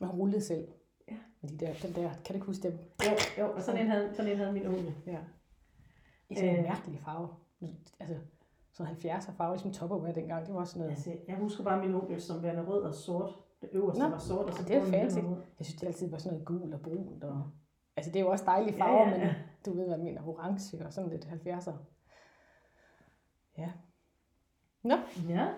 men 0.00 0.08
hun 0.10 0.18
rullede 0.20 0.40
selv. 0.40 0.68
Ja. 1.08 1.14
Med 1.40 1.50
de 1.50 1.66
der, 1.66 1.72
den 1.82 1.94
der, 1.94 2.10
kan 2.10 2.22
du 2.28 2.32
ikke 2.34 2.46
huske 2.46 2.62
dem? 2.62 2.78
Jo, 3.04 3.42
jo, 3.44 3.52
og 3.52 3.62
sådan 3.62 3.80
en 3.80 3.86
havde, 3.90 4.10
sådan 4.14 4.30
en 4.32 4.36
havde 4.38 4.52
min 4.52 4.66
onkel. 4.66 4.94
Ja. 5.06 5.18
I 6.32 6.34
sådan 6.34 6.50
en 6.50 6.56
Øh. 6.56 6.62
mærkelig 6.64 7.00
farve. 7.00 7.28
Altså, 8.00 8.16
sådan 8.72 8.92
70'er 8.96 9.32
farve, 9.32 9.52
ligesom 9.54 9.72
Tupperware 9.72 10.14
dengang. 10.14 10.46
Det 10.46 10.54
var 10.54 10.64
sådan 10.64 10.80
noget. 10.80 10.90
Altså, 10.90 11.12
jeg 11.28 11.36
husker 11.36 11.64
bare 11.64 11.86
min 11.86 11.94
onkel 11.94 12.22
som 12.22 12.42
værende 12.42 12.62
rød 12.64 12.82
og 12.82 12.94
sort. 12.94 13.30
Det 13.62 13.68
øverste 13.72 14.02
Nå, 14.02 14.08
var 14.08 14.18
sort, 14.18 14.46
og 14.46 14.52
så 14.54 14.62
det 14.64 14.76
er 14.76 14.84
fancy. 14.84 15.18
Jeg 15.58 15.66
synes, 15.66 15.80
det 15.80 15.86
altid 15.86 16.10
var 16.10 16.18
sådan 16.18 16.32
noget 16.32 16.46
gul 16.46 16.72
og 16.74 16.80
brunt. 16.80 17.24
Og, 17.24 17.42
altså, 17.96 18.12
det 18.12 18.18
er 18.18 18.24
jo 18.24 18.30
også 18.30 18.44
dejlige 18.44 18.76
Ja, 18.76 18.84
farver, 18.84 19.08
ja, 19.08 19.18
ja. 19.18 19.18
men 19.18 19.34
du 19.66 19.72
ved, 19.74 19.84
hvad 19.84 19.94
jeg 19.96 20.04
mener. 20.04 20.28
Orange 20.28 20.84
og 20.86 20.92
sådan 20.92 21.10
lidt 21.10 21.24
70'er. 21.24 21.72
Ja. 23.58 23.72
Nå, 24.82 24.94
Ja, 25.28 25.48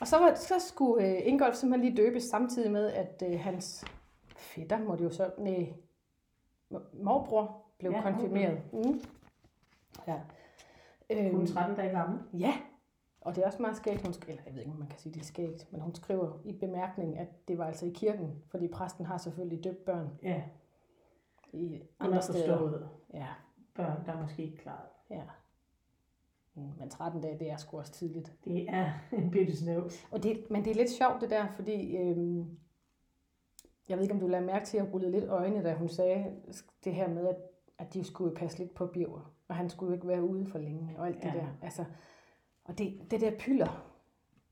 og 0.00 0.06
så, 0.08 0.18
var, 0.18 0.34
så 0.34 0.54
skulle 0.58 1.06
øh, 1.06 1.26
Ingolf 1.26 1.54
simpelthen 1.54 1.94
lige 1.94 2.02
døbes 2.06 2.22
samtidig 2.22 2.72
med, 2.72 2.92
at 2.92 3.22
øh, 3.26 3.40
hans 3.40 3.84
fætter 4.36 4.78
måtte 4.78 5.04
jo 5.04 5.10
så, 5.10 5.30
nej, 5.38 5.72
morbror 6.92 7.62
blev 7.78 7.90
Ja, 7.90 7.96
ja, 7.96 8.02
konfirmeret. 8.02 8.60
Mm. 8.72 9.00
Ja. 10.06 10.20
hun 11.10 11.26
Øhm, 11.26 11.42
er 11.42 11.46
13 11.46 11.76
dage 11.76 11.90
gammel. 11.90 12.20
ja, 12.40 12.54
og 13.20 13.36
det 13.36 13.42
er 13.42 13.46
også 13.46 13.62
meget 13.62 13.76
skægt, 13.76 14.02
hun, 14.02 14.12
sk- 14.14 14.28
eller 14.30 14.42
jeg 14.46 14.54
ved 14.54 14.60
ikke, 14.60 14.72
om 14.72 14.78
man 14.78 14.88
kan 14.88 14.98
sige, 14.98 15.12
det 15.14 15.20
er 15.20 15.24
skægt, 15.24 15.72
men 15.72 15.80
hun 15.80 15.94
skriver 15.94 16.38
i 16.44 16.52
bemærkningen, 16.52 17.18
at 17.18 17.48
det 17.48 17.58
var 17.58 17.64
altså 17.66 17.86
i 17.86 17.92
kirken, 17.94 18.42
fordi 18.48 18.68
præsten 18.68 19.06
har 19.06 19.18
selvfølgelig 19.18 19.64
døbt 19.64 19.84
børn 19.84 20.08
Ja, 20.22 20.42
i 21.52 21.82
andre 22.00 22.22
steder. 22.22 22.58
forstået 22.58 22.88
Ja, 23.14 23.26
børn, 23.74 24.06
der 24.06 24.12
er 24.12 24.20
måske 24.22 24.42
ikke 24.42 24.56
klaret. 24.56 24.86
ja. 25.10 25.22
Mm, 26.54 26.62
Men 26.78 26.90
13 26.90 27.20
dage, 27.20 27.38
det 27.38 27.50
er 27.50 27.56
sgu 27.56 27.78
også 27.78 27.92
tidligt. 27.92 28.32
Det 28.44 28.66
er 28.68 28.92
en 29.18 29.30
bitte 29.30 29.56
snøvs. 29.56 30.06
Og 30.10 30.22
det, 30.22 30.50
men 30.50 30.64
det 30.64 30.70
er 30.70 30.74
lidt 30.74 30.90
sjovt 30.90 31.20
det 31.20 31.30
der, 31.30 31.46
fordi 31.48 31.96
øhm, 31.96 32.58
jeg 33.88 33.96
ved 33.98 34.02
ikke, 34.02 34.14
om 34.14 34.20
du 34.20 34.26
lader 34.26 34.44
mærke 34.44 34.64
til, 34.66 34.78
at 34.78 34.84
jeg 34.84 34.92
rullede 34.94 35.12
lidt 35.12 35.24
øjne, 35.28 35.62
da 35.64 35.74
hun 35.74 35.88
sagde 35.88 36.32
det 36.84 36.94
her 36.94 37.08
med, 37.08 37.28
at, 37.28 37.36
at 37.78 37.94
de 37.94 38.04
skulle 38.04 38.34
passe 38.34 38.58
lidt 38.58 38.74
på 38.74 38.86
Birger, 38.86 39.32
og 39.48 39.54
han 39.56 39.70
skulle 39.70 39.90
jo 39.90 39.94
ikke 39.94 40.08
være 40.08 40.22
ude 40.22 40.46
for 40.46 40.58
længe, 40.58 40.94
og 40.98 41.06
alt 41.06 41.16
Ja. 41.24 41.26
det 41.30 41.34
der. 41.34 41.46
Altså, 41.62 41.84
og 42.64 42.78
det, 42.78 43.00
det 43.10 43.20
der 43.20 43.30
pyller, 43.38 43.92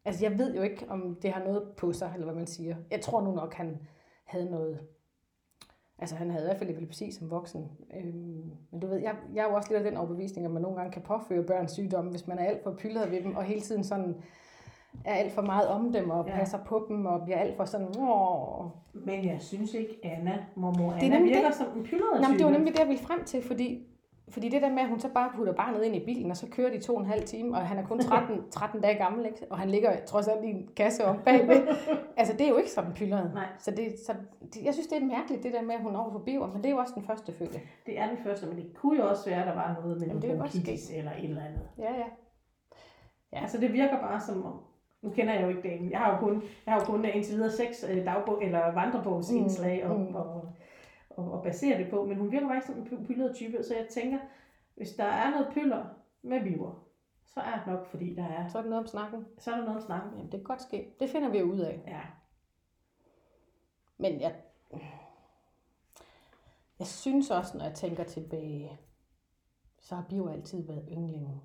altså 0.05 0.25
jeg 0.25 0.39
ved 0.39 0.55
jo 0.55 0.62
ikke, 0.62 0.87
om 0.89 1.14
det 1.23 1.31
har 1.33 1.45
noget 1.45 1.73
på 1.77 1.93
sig, 1.93 2.11
eller 2.14 2.25
hvad 2.27 2.35
man 2.35 2.47
siger. 2.47 2.77
Jeg 2.91 3.01
tror 3.01 3.21
nu 3.23 3.35
nok, 3.35 3.55
han 3.55 3.79
havde 4.25 4.51
noget, 4.51 4.81
altså 5.99 6.16
han 6.16 6.31
havde 6.31 6.45
i 6.45 6.47
hvert 6.47 6.59
fald 6.59 6.71
epilepsi 6.71 7.11
som 7.12 7.31
voksen. 7.31 7.71
Øhm, 7.97 8.51
men 8.71 8.81
du 8.81 8.87
ved, 8.87 8.97
jeg, 8.99 9.16
jeg 9.35 9.45
er 9.45 9.49
jo 9.49 9.55
også 9.55 9.68
lidt 9.73 9.85
af 9.85 9.91
den 9.91 9.99
overbevisning, 9.99 10.45
at 10.47 10.51
man 10.53 10.62
nogle 10.62 10.77
gange 10.77 10.93
kan 10.93 11.03
påføre 11.03 11.43
børn 11.43 11.68
sygdomme, 11.68 12.11
hvis 12.11 12.27
man 12.27 12.39
er 12.39 12.45
alt 12.45 12.62
for 12.62 12.75
pylret 12.79 13.11
ved 13.11 13.23
dem, 13.23 13.37
og 13.37 13.45
hele 13.45 13.61
tiden 13.61 13.85
sådan 13.85 14.23
er 15.05 15.14
alt 15.14 15.32
for 15.32 15.43
meget 15.43 15.68
om 15.68 15.93
dem, 15.93 16.11
og 16.11 16.26
Ja. 16.26 16.34
passer 16.34 16.59
på 16.59 16.84
dem, 16.88 17.07
og 17.07 17.22
bliver 17.24 17.38
alt 17.38 17.57
for 17.57 17.64
sådan, 17.64 17.88
åh. 17.99 18.64
Men 18.95 19.24
jeg 19.24 19.36
synes 19.41 19.74
ikke, 19.74 19.99
Anna, 20.03 20.45
mormor 20.55 20.91
er 20.91 20.95
Anna, 20.97 21.09
nemlig 21.09 21.34
virker 21.34 21.49
det. 21.49 21.57
som 21.57 21.66
en 21.76 21.84
pyldret 21.84 22.20
Nå, 22.20 22.28
men 22.28 22.38
det 22.38 22.47
var 22.47 22.53
nemlig 22.53 22.72
det, 22.72 22.78
jeg 22.80 22.88
ville 22.88 23.03
frem 23.03 23.24
til, 23.24 23.43
fordi, 23.43 23.86
fordi 24.28 24.49
det 24.49 24.62
der 24.62 24.70
med, 24.70 24.78
at 24.78 24.88
hun 24.88 25.01
så 25.01 25.09
bare 25.09 25.30
putter 25.36 25.53
barnet 25.53 25.82
ind 25.84 25.97
i 25.97 26.05
bilen, 26.05 26.30
og 26.30 26.36
så 26.36 26.47
kører 26.51 26.70
de 26.70 26.80
to 26.80 26.95
og 26.95 27.01
en 27.01 27.07
halv 27.07 27.22
time, 27.24 27.57
og 27.57 27.61
han 27.66 27.78
er 27.78 27.86
kun 27.86 27.99
13, 28.09 28.51
13 28.51 28.80
dage 28.80 28.95
gammel, 28.95 29.26
ikke? 29.26 29.47
og 29.51 29.59
han 29.59 29.70
ligger 29.70 30.05
trods 30.07 30.28
alt 30.28 30.45
i 30.45 30.49
en 30.49 30.68
kasse 30.76 31.05
om 31.05 31.16
bagved. 31.24 31.68
altså, 32.16 32.32
det 32.32 32.41
er 32.47 32.49
jo 32.49 32.57
ikke 32.57 32.70
sådan 32.70 32.93
pyldret. 32.93 33.30
Nej. 33.34 33.47
Så, 33.59 33.70
det, 33.70 33.95
så 34.07 34.14
det, 34.55 34.64
jeg 34.64 34.74
synes, 34.74 34.86
det 34.86 35.03
er 35.03 35.07
mærkeligt, 35.07 35.43
det 35.43 35.53
der 35.53 35.62
med, 35.62 35.74
at 35.74 35.80
hun 35.82 35.95
er 35.95 35.99
over 35.99 36.12
for 36.12 36.18
biver, 36.18 36.47
men 36.47 36.57
det 36.57 36.66
er 36.66 36.70
jo 36.70 36.78
også 36.78 36.93
den 36.97 37.03
første 37.05 37.32
fødte. 37.32 37.61
Det 37.86 37.99
er 37.99 38.09
den 38.09 38.18
første, 38.24 38.47
men 38.47 38.57
det 38.57 38.74
kunne 38.74 38.99
jo 39.03 39.09
også 39.09 39.30
være, 39.30 39.41
at 39.41 39.47
der 39.47 39.55
var 39.55 39.76
noget 39.82 40.01
med 40.01 40.07
Jamen, 40.09 40.22
det 40.22 40.38
bronkitis 40.38 40.91
eller 40.91 41.11
et 41.18 41.24
eller 41.24 41.43
andet. 41.45 41.61
Ja, 41.78 41.93
ja. 41.95 42.05
Ja. 43.32 43.41
Altså 43.43 43.61
det 43.61 43.72
virker 43.72 44.01
bare 44.01 44.20
som 44.20 44.47
om, 44.47 44.53
nu 45.03 45.11
kender 45.11 45.34
jeg 45.34 45.42
jo 45.42 45.48
ikke 45.48 45.62
damen, 45.68 45.90
jeg 45.90 45.98
har 45.98 46.12
jo 46.12 46.18
kun, 46.18 46.42
jeg 46.66 46.74
har 46.74 46.80
jo 46.80 46.86
kun 46.86 47.05
indtil 47.05 47.34
videre 47.34 47.51
seks 47.51 47.84
øh, 47.90 48.05
dagbog, 48.07 48.44
eller 48.44 48.72
vandrebogsindslag 48.72 49.84
Mm, 49.84 49.90
og, 49.92 49.98
mm. 50.01 50.14
og, 50.14 50.53
og, 51.11 51.32
og, 51.32 51.42
basere 51.42 51.78
det 51.78 51.90
på, 51.90 52.05
men 52.05 52.16
hun 52.16 52.32
virker 52.32 52.55
ikke 52.55 52.66
som 52.66 52.78
en 52.78 52.86
py- 52.86 53.07
pyldret 53.07 53.36
type, 53.36 53.62
så 53.62 53.74
jeg 53.74 53.86
tænker, 53.90 54.18
hvis 54.76 54.90
der 54.90 55.05
er 55.05 55.30
noget 55.30 55.48
pyller 55.53 55.84
med 56.22 56.40
biver, 56.42 56.84
så 57.26 57.40
er 57.40 57.57
det 57.59 57.66
nok, 57.66 57.86
fordi 57.86 58.14
der 58.14 58.24
er, 58.24 58.48
Så 58.48 58.59
er 58.59 58.62
det 58.62 58.70
noget 58.70 58.82
om 58.82 58.86
snakken. 58.88 59.26
så 59.38 59.51
er 59.51 59.55
der 59.57 59.64
noget 59.64 59.76
om 59.80 59.86
snakken. 59.86 60.11
Jamen, 60.11 60.24
det 60.32 60.40
kan 60.40 60.44
godt 60.44 60.62
ske. 60.62 60.94
Det 61.01 61.11
finder 61.11 61.28
vi 61.28 61.42
ud 61.42 61.59
af. 61.59 61.80
Ja, 61.86 62.01
Men 63.98 64.20
jeg, 64.20 64.34
jeg 66.78 66.86
synes 66.86 67.30
også, 67.30 67.59
når 67.59 67.64
jeg 67.64 67.74
tænker 67.74 68.05
tilbage, 68.05 68.78
så 69.80 69.94
har 69.94 70.05
Bio 70.09 70.28
altid 70.28 70.66
været 70.66 70.88
yndlingen. 70.92 71.42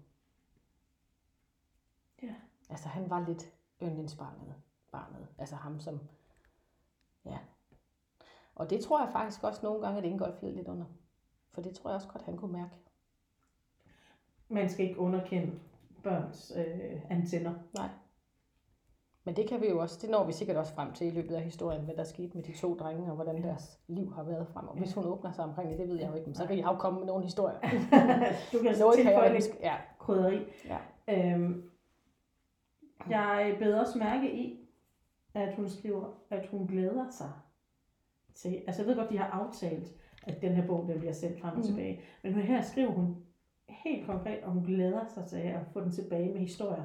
Altså 2.70 2.88
han 2.88 3.09
var 3.09 3.26
lidt 3.28 3.53
yndlingsbarnet. 3.82 4.55
Barnet. 4.91 5.28
Altså 5.38 5.55
ham 5.55 5.80
som, 5.80 5.99
ja. 7.26 7.38
Og 8.55 8.70
det 8.70 8.84
tror 8.84 9.03
jeg 9.03 9.09
faktisk 9.11 9.43
også 9.43 9.59
nogle 9.63 9.82
gange, 9.82 9.97
at 9.97 10.05
Ingolf 10.05 10.41
led 10.41 10.51
lidt 10.51 10.68
under. 10.68 10.86
For 11.51 11.61
det 11.61 11.76
tror 11.76 11.89
jeg 11.89 11.95
også 11.95 12.07
godt, 12.07 12.24
han 12.24 12.38
kunne 12.38 12.53
mærke. 12.53 12.76
man 14.47 14.70
skal 14.70 14.86
ikke 14.86 14.99
underkende 14.99 15.59
børns 16.03 16.53
øh, 16.55 17.01
antenner. 17.09 17.53
Nej. 17.74 17.89
Men 19.24 19.36
det 19.36 19.49
kan 19.49 19.61
vi 19.61 19.68
jo 19.70 19.80
også, 19.80 19.99
det 20.01 20.09
når 20.09 20.24
vi 20.24 20.32
sikkert 20.32 20.57
også 20.57 20.74
frem 20.74 20.93
til 20.93 21.07
i 21.07 21.11
løbet 21.11 21.36
af 21.36 21.41
historien, 21.41 21.82
hvad 21.82 21.95
der 21.95 22.03
skete 22.03 22.38
med 22.38 22.43
de 22.43 22.57
to 22.57 22.76
drenge, 22.76 23.09
og 23.09 23.16
hvordan 23.16 23.43
deres 23.43 23.80
liv 23.88 24.13
har 24.13 24.24
været 24.24 24.47
frem. 24.47 24.68
Og 24.68 24.78
hvis 24.78 24.93
hun 24.93 25.05
åbner 25.05 25.32
sig 25.32 25.43
omkring 25.43 25.70
det, 25.70 25.80
det 25.80 25.89
ved 25.89 25.99
jeg 25.99 26.09
jo 26.09 26.13
ikke, 26.13 26.26
men 26.26 26.36
så 26.36 26.45
kan 26.47 26.57
jeg 26.57 26.66
jo 26.66 26.76
komme 26.76 26.99
med 26.99 27.07
nogle 27.07 27.24
historier. 27.24 27.59
du 28.53 28.59
kan 28.63 28.76
Noget 28.80 28.95
tilføje 28.95 29.34
lidt. 29.34 29.45
Ja. 29.61 29.76
krydderi. 29.99 30.45
Ja. 30.66 30.78
Øhm, 31.07 31.70
jeg 33.10 33.56
bed 33.60 33.74
også 33.74 33.97
mærke 33.99 34.34
i, 34.34 34.60
at 35.34 35.53
hun 35.56 35.70
skriver, 35.70 36.06
at 36.30 36.47
hun 36.51 36.68
glæder 36.68 37.06
sig 37.10 37.30
til, 38.36 38.62
altså 38.68 38.82
jeg 38.82 38.88
ved 38.89 38.95
godt, 38.95 39.10
de 39.10 39.18
har 39.18 39.26
aftalt, 39.30 39.93
at 40.28 40.41
den 40.41 40.51
her 40.53 40.68
bog, 40.68 40.88
den 40.88 40.99
bliver 40.99 41.14
sendt 41.14 41.39
frem 41.41 41.51
og 41.51 41.58
Mhm. 41.58 41.66
tilbage, 41.66 42.01
men 42.24 42.34
her 42.34 42.62
skriver 42.62 42.91
hun 42.91 43.16
helt 43.70 44.06
konkret, 44.08 44.38
at 44.38 44.51
hun 44.51 44.64
glæder 44.66 45.06
sig 45.14 45.26
til 45.26 45.38
at 45.38 45.60
få 45.74 45.82
den 45.82 45.91
tilbage 45.91 46.32
med 46.34 46.39
historier 46.39 46.84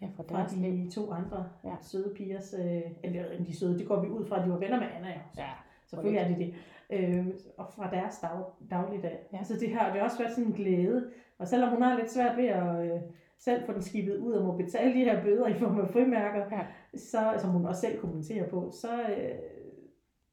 Ja, 0.00 0.06
for 0.16 0.22
fra 0.28 0.38
deres 0.38 0.56
liv. 0.56 0.72
de 0.84 0.90
to 0.90 1.12
andre 1.12 1.48
Ja. 1.64 1.68
ja. 1.68 1.74
søde 1.82 2.14
pigers, 2.16 2.54
øh, 2.58 2.82
eller 3.04 3.24
de 3.46 3.56
søde, 3.56 3.78
det 3.78 3.88
går 3.88 4.00
vi 4.02 4.08
ud 4.08 4.26
fra, 4.26 4.38
at 4.38 4.44
de 4.46 4.50
var 4.50 4.58
venner 4.58 4.80
med 4.80 4.86
Anna, 4.96 5.08
jo. 5.08 5.20
Ja, 5.36 5.48
Selvfølgelig 5.86 6.20
er 6.20 6.28
det 6.28 6.38
det. 6.38 6.54
Øh, 6.90 7.26
og 7.58 7.66
fra 7.76 7.90
deres 7.90 8.18
dag, 8.18 8.44
dagligdag. 8.70 9.10
Ja. 9.10 9.16
Ja. 9.32 9.38
Altså 9.38 9.54
det 9.60 9.74
har 9.74 9.86
det 9.90 9.96
har 9.96 10.04
også 10.04 10.18
været 10.18 10.32
sådan 10.32 10.44
en 10.44 10.52
glæde. 10.52 11.10
Og 11.38 11.48
selvom 11.48 11.70
hun 11.70 11.82
har 11.82 11.96
lidt 11.96 12.10
svært 12.10 12.36
ved 12.36 12.44
at 12.46 12.92
øh, 12.94 13.00
selv 13.40 13.66
få 13.66 13.72
den 13.72 13.82
skibet 13.82 14.16
ud 14.16 14.32
og 14.32 14.44
må 14.46 14.56
betale 14.56 14.94
de 14.94 15.04
her 15.04 15.22
bøder 15.24 15.46
i 15.46 15.54
form 15.54 15.80
af 15.80 15.88
frimærker, 15.88 16.56
Ja. 16.56 16.66
så, 16.96 17.34
som 17.38 17.50
hun 17.50 17.66
også 17.66 17.80
selv 17.80 18.00
kommenterer 18.00 18.48
på, 18.50 18.70
så, 18.70 19.02
øh, 19.02 19.38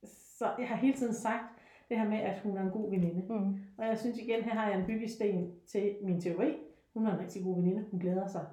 så 0.03 0.45
jeg 0.59 0.67
har 0.67 0.75
hele 0.75 0.97
tiden 0.97 1.13
sagt 1.13 1.43
det 1.89 1.97
her 1.99 2.09
med, 2.09 2.17
at 2.17 2.39
hun 2.39 2.57
er 2.57 2.61
en 2.61 2.71
god 2.71 2.89
veninde. 2.89 3.33
Mm. 3.33 3.59
Og 3.77 3.85
jeg 3.85 3.97
synes 3.97 4.17
igen, 4.17 4.43
her 4.43 4.51
har 4.53 4.69
jeg 4.69 4.79
en 4.79 4.85
byggesten 4.85 5.51
til 5.67 5.95
min 6.01 6.21
teori. 6.21 6.53
Hun 6.93 7.07
er 7.07 7.13
en 7.13 7.19
rigtig 7.19 7.43
god 7.43 7.55
veninde. 7.55 7.85
Hun 7.91 7.99
glæder 7.99 8.27
sig 8.27 8.45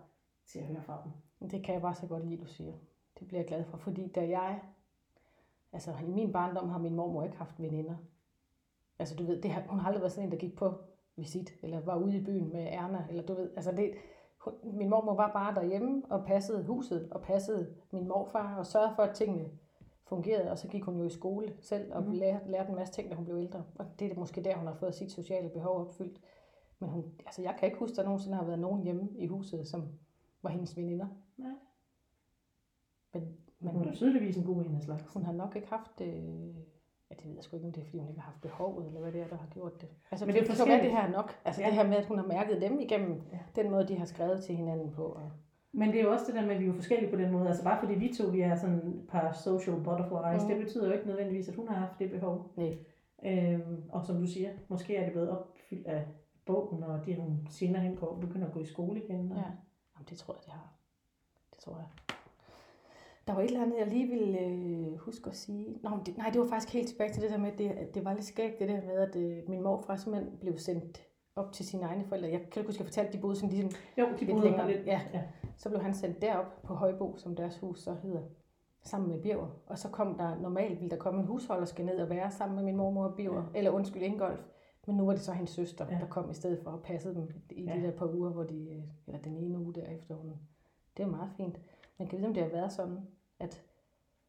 til 0.46 0.58
at 0.58 0.64
høre 0.64 0.82
fra 0.82 1.02
dem. 1.04 1.48
Det 1.50 1.64
kan 1.64 1.74
jeg 1.74 1.82
bare 1.82 1.94
så 1.94 2.06
godt 2.06 2.26
lide, 2.28 2.40
du 2.40 2.46
siger. 2.46 2.72
Det 3.18 3.26
bliver 3.28 3.40
jeg 3.40 3.48
glad 3.48 3.64
for, 3.64 3.76
fordi 3.76 4.08
da 4.08 4.28
jeg... 4.28 4.60
Altså, 5.72 5.90
i 6.06 6.10
min 6.10 6.32
barndom 6.32 6.68
har 6.68 6.78
min 6.78 6.94
mormor 6.94 7.22
ikke 7.24 7.36
haft 7.36 7.62
veninder. 7.62 7.94
Altså, 8.98 9.14
du 9.16 9.26
ved, 9.26 9.42
det 9.42 9.50
har, 9.50 9.62
hun 9.68 9.78
har 9.78 9.86
aldrig 9.86 10.00
været 10.00 10.12
sådan 10.12 10.28
en, 10.28 10.32
der 10.32 10.38
gik 10.38 10.56
på 10.56 10.74
visit, 11.16 11.54
eller 11.62 11.80
var 11.80 11.96
ude 11.96 12.16
i 12.16 12.24
byen 12.24 12.52
med 12.52 12.66
Erna, 12.70 13.06
eller 13.10 13.22
du 13.22 13.34
ved, 13.34 13.50
altså 13.56 13.72
det, 13.72 13.90
min 14.62 14.88
mormor 14.88 15.14
var 15.14 15.32
bare 15.32 15.54
derhjemme 15.54 16.02
og 16.10 16.24
passede 16.24 16.64
huset, 16.64 17.08
og 17.10 17.22
passede 17.22 17.74
min 17.90 18.08
morfar, 18.08 18.56
og 18.58 18.66
sørgede 18.66 18.92
for, 18.96 19.02
at 19.02 19.14
tingene 19.14 19.50
fungerede, 20.06 20.50
og 20.50 20.58
så 20.58 20.68
gik 20.68 20.82
hun 20.82 20.96
jo 20.96 21.04
i 21.04 21.10
skole 21.10 21.52
selv, 21.60 21.92
og 21.92 22.02
mm. 22.02 22.10
lærte, 22.10 22.50
lærte 22.50 22.68
en 22.68 22.76
masse 22.76 22.94
ting, 22.94 23.10
da 23.10 23.16
hun 23.16 23.24
blev 23.24 23.36
ældre. 23.36 23.64
Og 23.74 23.86
det 23.98 24.12
er 24.12 24.16
måske 24.16 24.44
der, 24.44 24.56
hun 24.56 24.66
har 24.66 24.74
fået 24.74 24.94
sit 24.94 25.12
sociale 25.12 25.48
behov 25.48 25.80
opfyldt. 25.80 26.20
Men 26.78 26.90
hun, 26.90 27.04
altså 27.26 27.42
jeg 27.42 27.56
kan 27.58 27.66
ikke 27.66 27.78
huske, 27.78 27.92
at 27.92 27.96
der 27.96 28.04
nogensinde 28.04 28.36
har 28.36 28.44
været 28.44 28.58
nogen 28.58 28.82
hjemme 28.82 29.08
i 29.18 29.26
huset, 29.26 29.68
som 29.68 29.88
var 30.42 30.50
hendes 30.50 30.76
veninder. 30.76 31.06
Nej. 31.36 31.52
Men, 33.12 33.36
Men 33.60 33.72
hun 33.72 33.88
er 33.88 33.94
tydeligvis 33.94 34.36
en 34.36 34.44
god 34.44 34.64
en 34.64 34.76
af 34.76 34.82
slags. 34.82 35.04
hun 35.12 35.24
har 35.24 35.32
nok 35.32 35.56
ikke 35.56 35.68
haft 35.68 35.98
det... 35.98 36.54
Ja, 37.14 37.22
det 37.22 37.26
ved 37.28 37.34
jeg 37.34 37.44
sgu 37.44 37.56
ikke, 37.56 37.66
om 37.66 37.72
det 37.72 37.80
er, 37.80 37.84
fordi 37.84 37.98
hun 37.98 38.08
ikke 38.08 38.20
har 38.20 38.30
haft 38.30 38.40
behovet, 38.40 38.86
eller 38.86 39.00
hvad 39.00 39.12
det 39.12 39.20
er, 39.20 39.26
der 39.28 39.36
har 39.36 39.46
gjort 39.46 39.80
det. 39.80 39.88
Altså, 40.10 40.26
Men 40.26 40.34
det 40.34 40.42
det, 40.42 40.50
er 40.50 40.56
kan 40.56 40.68
være, 40.72 40.82
det 40.82 40.90
her 40.90 41.02
er 41.02 41.10
nok. 41.10 41.36
Altså 41.44 41.60
Ja. 41.62 41.66
det 41.66 41.74
her 41.74 41.88
med, 41.88 41.96
at 41.96 42.06
hun 42.06 42.18
har 42.18 42.26
mærket 42.26 42.60
dem 42.62 42.80
igennem 42.80 43.22
Ja. 43.32 43.38
den 43.62 43.70
måde, 43.70 43.88
de 43.88 43.96
har 43.96 44.04
skrevet 44.06 44.44
til 44.44 44.54
hinanden 44.56 44.90
på. 44.90 45.02
Og, 45.04 45.30
Men 45.72 45.88
det 45.88 46.00
er 46.00 46.04
jo 46.04 46.12
også 46.12 46.24
det 46.26 46.34
der 46.34 46.46
med, 46.46 46.54
at 46.54 46.60
vi 46.60 46.66
er 46.68 46.72
forskellige 46.72 47.10
på 47.10 47.16
den 47.16 47.32
måde. 47.32 47.48
Altså 47.48 47.64
bare 47.64 47.78
fordi 47.80 47.94
vi 47.94 48.14
to 48.18 48.26
vi 48.26 48.40
er 48.40 48.56
sådan 48.56 48.76
et 48.76 49.06
par 49.08 49.32
social 49.32 49.76
butterflies, 49.84 50.42
mm. 50.42 50.48
Det 50.48 50.58
betyder 50.64 50.86
jo 50.86 50.92
ikke 50.92 51.06
nødvendigvis, 51.06 51.48
at 51.48 51.54
hun 51.54 51.68
har 51.68 51.74
haft 51.74 51.98
det 51.98 52.10
behov. 52.10 52.52
nej, 52.56 52.78
Øhm, 53.26 53.82
og 53.88 54.04
som 54.06 54.20
du 54.20 54.26
siger, 54.26 54.50
måske 54.68 54.96
er 54.96 55.02
det 55.04 55.12
blevet 55.12 55.30
opfyldt 55.30 55.86
af 55.86 56.06
bogen, 56.46 56.82
og 56.82 57.06
det 57.06 57.16
hun 57.16 57.46
senere 57.50 57.82
hen 57.82 57.96
går, 57.96 58.18
begynder 58.20 58.46
at 58.46 58.52
gå 58.52 58.60
i 58.60 58.64
skole 58.64 59.04
igen. 59.04 59.32
Og... 59.32 59.36
ja. 59.38 59.42
Jamen, 59.96 60.06
det 60.10 60.18
tror 60.18 60.34
jeg, 60.34 60.42
det 60.44 60.52
har. 60.52 60.72
Det 61.50 61.58
tror 61.58 61.76
jeg. 61.76 62.13
Der 63.26 63.32
var 63.34 63.40
et 63.40 63.46
eller 63.46 63.62
andet, 63.62 63.78
jeg 63.78 63.86
lige 63.86 64.08
ville 64.08 64.40
øh, 64.40 64.96
huske 64.98 65.30
at 65.30 65.36
sige. 65.36 65.78
Nå, 65.82 65.90
det, 66.06 66.16
nej, 66.16 66.30
det 66.30 66.40
var 66.40 66.46
faktisk 66.46 66.72
helt 66.72 66.88
tilbage 66.88 67.12
til 67.12 67.22
det 67.22 67.30
der 67.30 67.38
med, 67.38 67.52
at 67.52 67.58
det, 67.58 67.68
at 67.70 67.94
det 67.94 68.04
var 68.04 68.12
lidt 68.14 68.24
skægt, 68.24 68.58
det 68.58 68.68
der 68.68 68.80
med, 68.86 68.94
at 68.94 69.16
øh, 69.16 69.48
min 69.48 69.62
morfar 69.62 69.96
simpelthen 69.96 70.38
blev 70.40 70.58
sendt 70.58 71.02
op 71.36 71.52
til 71.52 71.66
sine 71.66 71.82
egne 71.82 72.04
forældre. 72.04 72.28
Jeg 72.28 72.40
kan 72.40 72.60
ikke 72.60 72.68
huske, 72.68 72.70
at 72.70 72.78
jeg 72.80 72.86
fortalte, 72.86 73.08
at 73.08 73.14
de 73.14 73.18
boede 73.20 73.36
sådan 73.36 73.50
ligesom 73.50 73.70
Jo, 73.98 74.04
de 74.04 74.18
Lidt 74.18 74.30
boede 74.30 74.44
længere, 74.44 74.72
lidt. 74.72 74.86
ja. 74.86 75.00
ja. 75.14 75.22
Så 75.56 75.68
blev 75.68 75.82
han 75.82 75.94
sendt 75.94 76.22
derop 76.22 76.62
på 76.62 76.74
Højbo, 76.74 77.16
som 77.16 77.36
deres 77.36 77.58
hus 77.58 77.80
så 77.80 77.94
hedder, 78.02 78.22
sammen 78.82 79.10
med 79.10 79.22
Birger. 79.22 79.46
Og 79.66 79.78
så 79.78 79.88
kom 79.88 80.18
der, 80.18 80.38
normalt 80.40 80.80
ville 80.80 80.90
der 80.90 80.96
komme 80.96 81.20
en 81.20 81.26
husholderske 81.26 81.82
ned 81.82 81.98
og 82.00 82.10
være 82.10 82.30
sammen 82.30 82.56
med 82.56 82.64
min 82.64 82.76
mormor 82.76 83.04
og 83.04 83.14
Birger, 83.16 83.42
Ja. 83.54 83.58
eller 83.58 83.70
undskyld, 83.70 84.02
Ingolf. 84.02 84.40
Men 84.86 84.96
nu 84.96 85.04
var 85.04 85.12
det 85.12 85.20
så 85.20 85.32
hendes 85.32 85.50
søster, 85.50 85.86
Ja. 85.88 85.94
ja. 85.94 86.00
der 86.00 86.06
kom 86.06 86.30
i 86.30 86.34
stedet 86.34 86.58
for 86.62 86.70
at 86.70 86.82
passe 86.82 87.14
dem 87.14 87.28
i 87.50 87.64
Ja. 87.64 87.76
de 87.76 87.82
der 87.82 87.90
par 87.90 88.06
uger, 88.14 88.30
hvor 88.30 88.42
de, 88.42 88.68
øh, 88.70 88.82
eller 89.06 89.20
den 89.20 89.36
ene 89.36 89.58
uge 89.58 89.74
derefter. 89.74 90.14
Hun, 90.14 90.32
det 90.96 91.02
er 91.02 91.06
meget 91.06 91.30
fint. 91.36 91.60
Man 91.98 92.08
kan 92.08 92.18
vide, 92.18 92.28
om 92.28 92.34
det 92.34 92.42
har 92.42 92.50
været 92.50 92.72
sådan, 92.72 92.98
at, 93.38 93.62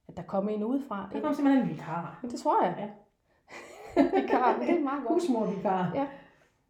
at 0.07 0.17
der 0.17 0.23
kom 0.23 0.49
en 0.49 0.63
udefra. 0.63 1.09
Der 1.13 1.21
kom 1.21 1.33
simpelthen 1.33 1.63
en 1.65 1.69
vikar. 1.73 2.19
Men 2.21 2.31
det 2.31 2.39
tror 2.39 2.63
jeg. 2.65 2.75
Ja. 2.79 2.89
Vikar, 4.21 4.57
men 4.57 4.67
det 4.67 4.75
er 4.77 4.83
meget 4.83 5.03
godt. 5.07 5.13
Husmorvikar. 5.13 5.91
Ja. 5.95 6.07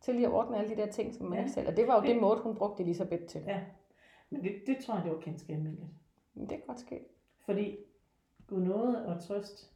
Til 0.02 0.16
lige 0.16 0.28
at 0.28 0.34
ordne 0.34 0.58
alle 0.58 0.70
de 0.70 0.76
der 0.82 0.92
ting, 0.92 1.16
som 1.16 1.26
man 1.26 1.34
Ja. 1.34 1.40
ja. 1.40 1.44
ikke 1.44 1.54
selv. 1.54 1.68
Og 1.68 1.78
det 1.78 1.88
var 1.88 1.96
jo 1.96 2.02
Det- 2.02 2.10
det 2.10 2.22
måde, 2.22 2.40
hun 2.42 2.56
brugte 2.56 2.84
Elisabeth 2.84 3.26
til. 3.26 3.42
Ja. 3.42 3.62
Men 4.30 4.44
det, 4.44 4.52
det 4.68 4.78
tror 4.86 4.96
jeg, 4.96 5.04
det 5.04 5.12
var 5.12 5.20
ganske 5.20 5.54
almindeligt. 5.54 5.92
Men 6.34 6.50
det 6.50 6.58
kan 6.58 6.68
godt 6.68 6.80
ske. 6.80 7.06
Fordi 7.46 7.78
Gud 8.48 8.62
nåede 8.62 9.06
og 9.08 9.24
trøst, 9.24 9.72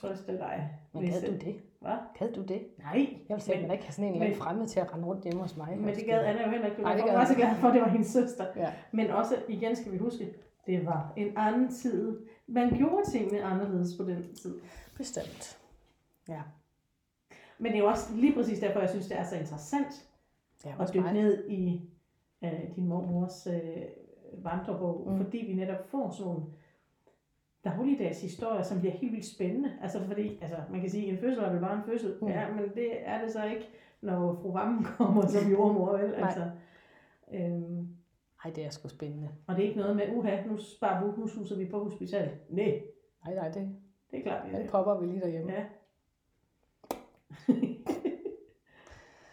trøste 0.00 0.38
dig. 0.38 0.78
Men 0.92 1.02
hvis- 1.02 1.14
gad 1.14 1.32
du 1.32 1.44
det? 1.44 1.62
Hvad? 1.80 1.96
Gad 2.18 2.32
du 2.32 2.42
det? 2.42 2.62
Nej. 2.78 3.16
Jeg 3.28 3.34
vil 3.36 3.42
sige, 3.42 3.54
at 3.54 3.62
man 3.62 3.70
ikke 3.70 3.84
have 3.84 3.92
sådan 3.92 4.04
en 4.04 4.12
eller 4.12 4.24
anden 4.26 4.38
men- 4.38 4.42
fremmed 4.42 4.66
til 4.66 4.80
at 4.80 4.92
rende 4.94 5.06
rundt 5.06 5.24
hjemme 5.24 5.40
hos 5.42 5.56
mig. 5.56 5.78
Men 5.78 5.94
det 5.94 6.04
gad 6.06 6.24
Anna 6.24 6.44
jo 6.44 6.50
heller 6.50 6.66
ikke. 6.66 6.82
Nej, 6.82 6.94
det 6.94 7.04
var 7.04 7.16
hun 7.18 7.26
så 7.26 7.32
ikke. 7.32 7.42
glad 7.42 7.56
for, 7.56 7.68
at 7.68 7.74
det 7.74 7.82
var 7.82 7.88
hendes 7.88 8.06
søster. 8.08 8.46
Ja. 8.56 8.72
Men 8.92 9.10
også, 9.10 9.34
igen 9.48 9.76
skal 9.76 9.92
vi 9.92 9.98
huske, 9.98 10.34
det 10.66 10.86
var 10.86 11.12
en 11.16 11.32
anden 11.36 11.68
tid. 11.68 12.20
Man 12.46 12.70
gjorde 12.76 13.10
tingene 13.10 13.42
anderledes 13.42 13.96
på 13.96 14.04
den 14.04 14.34
tid. 14.34 14.60
Bestemt. 14.96 15.58
Ja. 16.28 16.40
Men 17.58 17.72
det 17.72 17.78
er 17.78 17.82
jo 17.82 17.88
også 17.88 18.14
lige 18.14 18.34
præcis 18.34 18.58
derfor, 18.58 18.80
jeg 18.80 18.90
synes, 18.90 19.06
det 19.06 19.18
er 19.18 19.24
så 19.24 19.36
interessant 19.36 20.06
Ja, 20.64 20.70
at 20.70 20.78
også 20.78 20.92
dykke 20.94 21.12
ned 21.12 21.48
i 21.48 21.80
øh, 22.44 22.50
din 22.76 22.86
mormors 22.88 23.46
øh, 23.46 23.82
vandrebog, 24.44 25.02
mm. 25.06 25.12
Mm. 25.12 25.24
fordi 25.24 25.38
vi 25.38 25.54
netop 25.54 25.88
får 25.88 26.10
sådan 26.10 26.26
nogle 26.32 26.42
dagligdags 27.64 28.22
historier, 28.22 28.62
som 28.62 28.80
bliver 28.80 28.92
helt 28.92 29.12
vildt 29.12 29.26
spændende. 29.26 29.72
Altså 29.82 30.00
fordi, 30.06 30.38
altså 30.42 30.56
man 30.70 30.80
kan 30.80 30.90
sige, 30.90 31.06
en 31.06 31.18
fødsel 31.18 31.44
er 31.44 31.50
vel 31.50 31.60
bare 31.60 31.76
en 31.76 31.84
fødsel. 31.84 32.14
Mm. 32.20 32.28
Ja, 32.28 32.52
men 32.54 32.70
det 32.74 33.08
er 33.08 33.20
det 33.22 33.32
så 33.32 33.44
ikke, 33.44 33.68
når 34.00 34.34
fru 34.42 34.52
Vammen 34.52 34.84
kommer 34.96 35.26
som 35.26 35.50
jordmor, 35.50 35.96
vel? 35.96 36.10
Nej. 36.10 36.20
Altså, 36.20 36.50
øhm, 37.34 37.88
Ej, 38.44 38.50
det 38.50 38.64
er 38.64 38.70
sgu 38.70 38.88
spændende. 38.88 39.28
og 39.46 39.56
det 39.56 39.64
er 39.64 39.68
ikke 39.68 39.80
noget 39.80 39.96
med, 39.96 40.16
uha, 40.16 40.46
nu 40.46 40.56
sparer 40.56 41.04
vi, 41.04 41.20
nu 41.20 41.26
suser 41.26 41.56
vi 41.56 41.66
på 41.66 41.84
hospitalet. 41.84 42.38
Nej, 42.48 42.80
Nej, 43.24 43.34
nej, 43.34 43.48
det, 43.48 43.76
det 44.10 44.18
er 44.18 44.22
klart, 44.22 44.50
vi 44.50 44.56
den 44.56 44.68
popper 44.68 45.00
vi 45.00 45.06
lige 45.06 45.20
derhjemme. 45.20 45.52
Ja. 45.52 45.64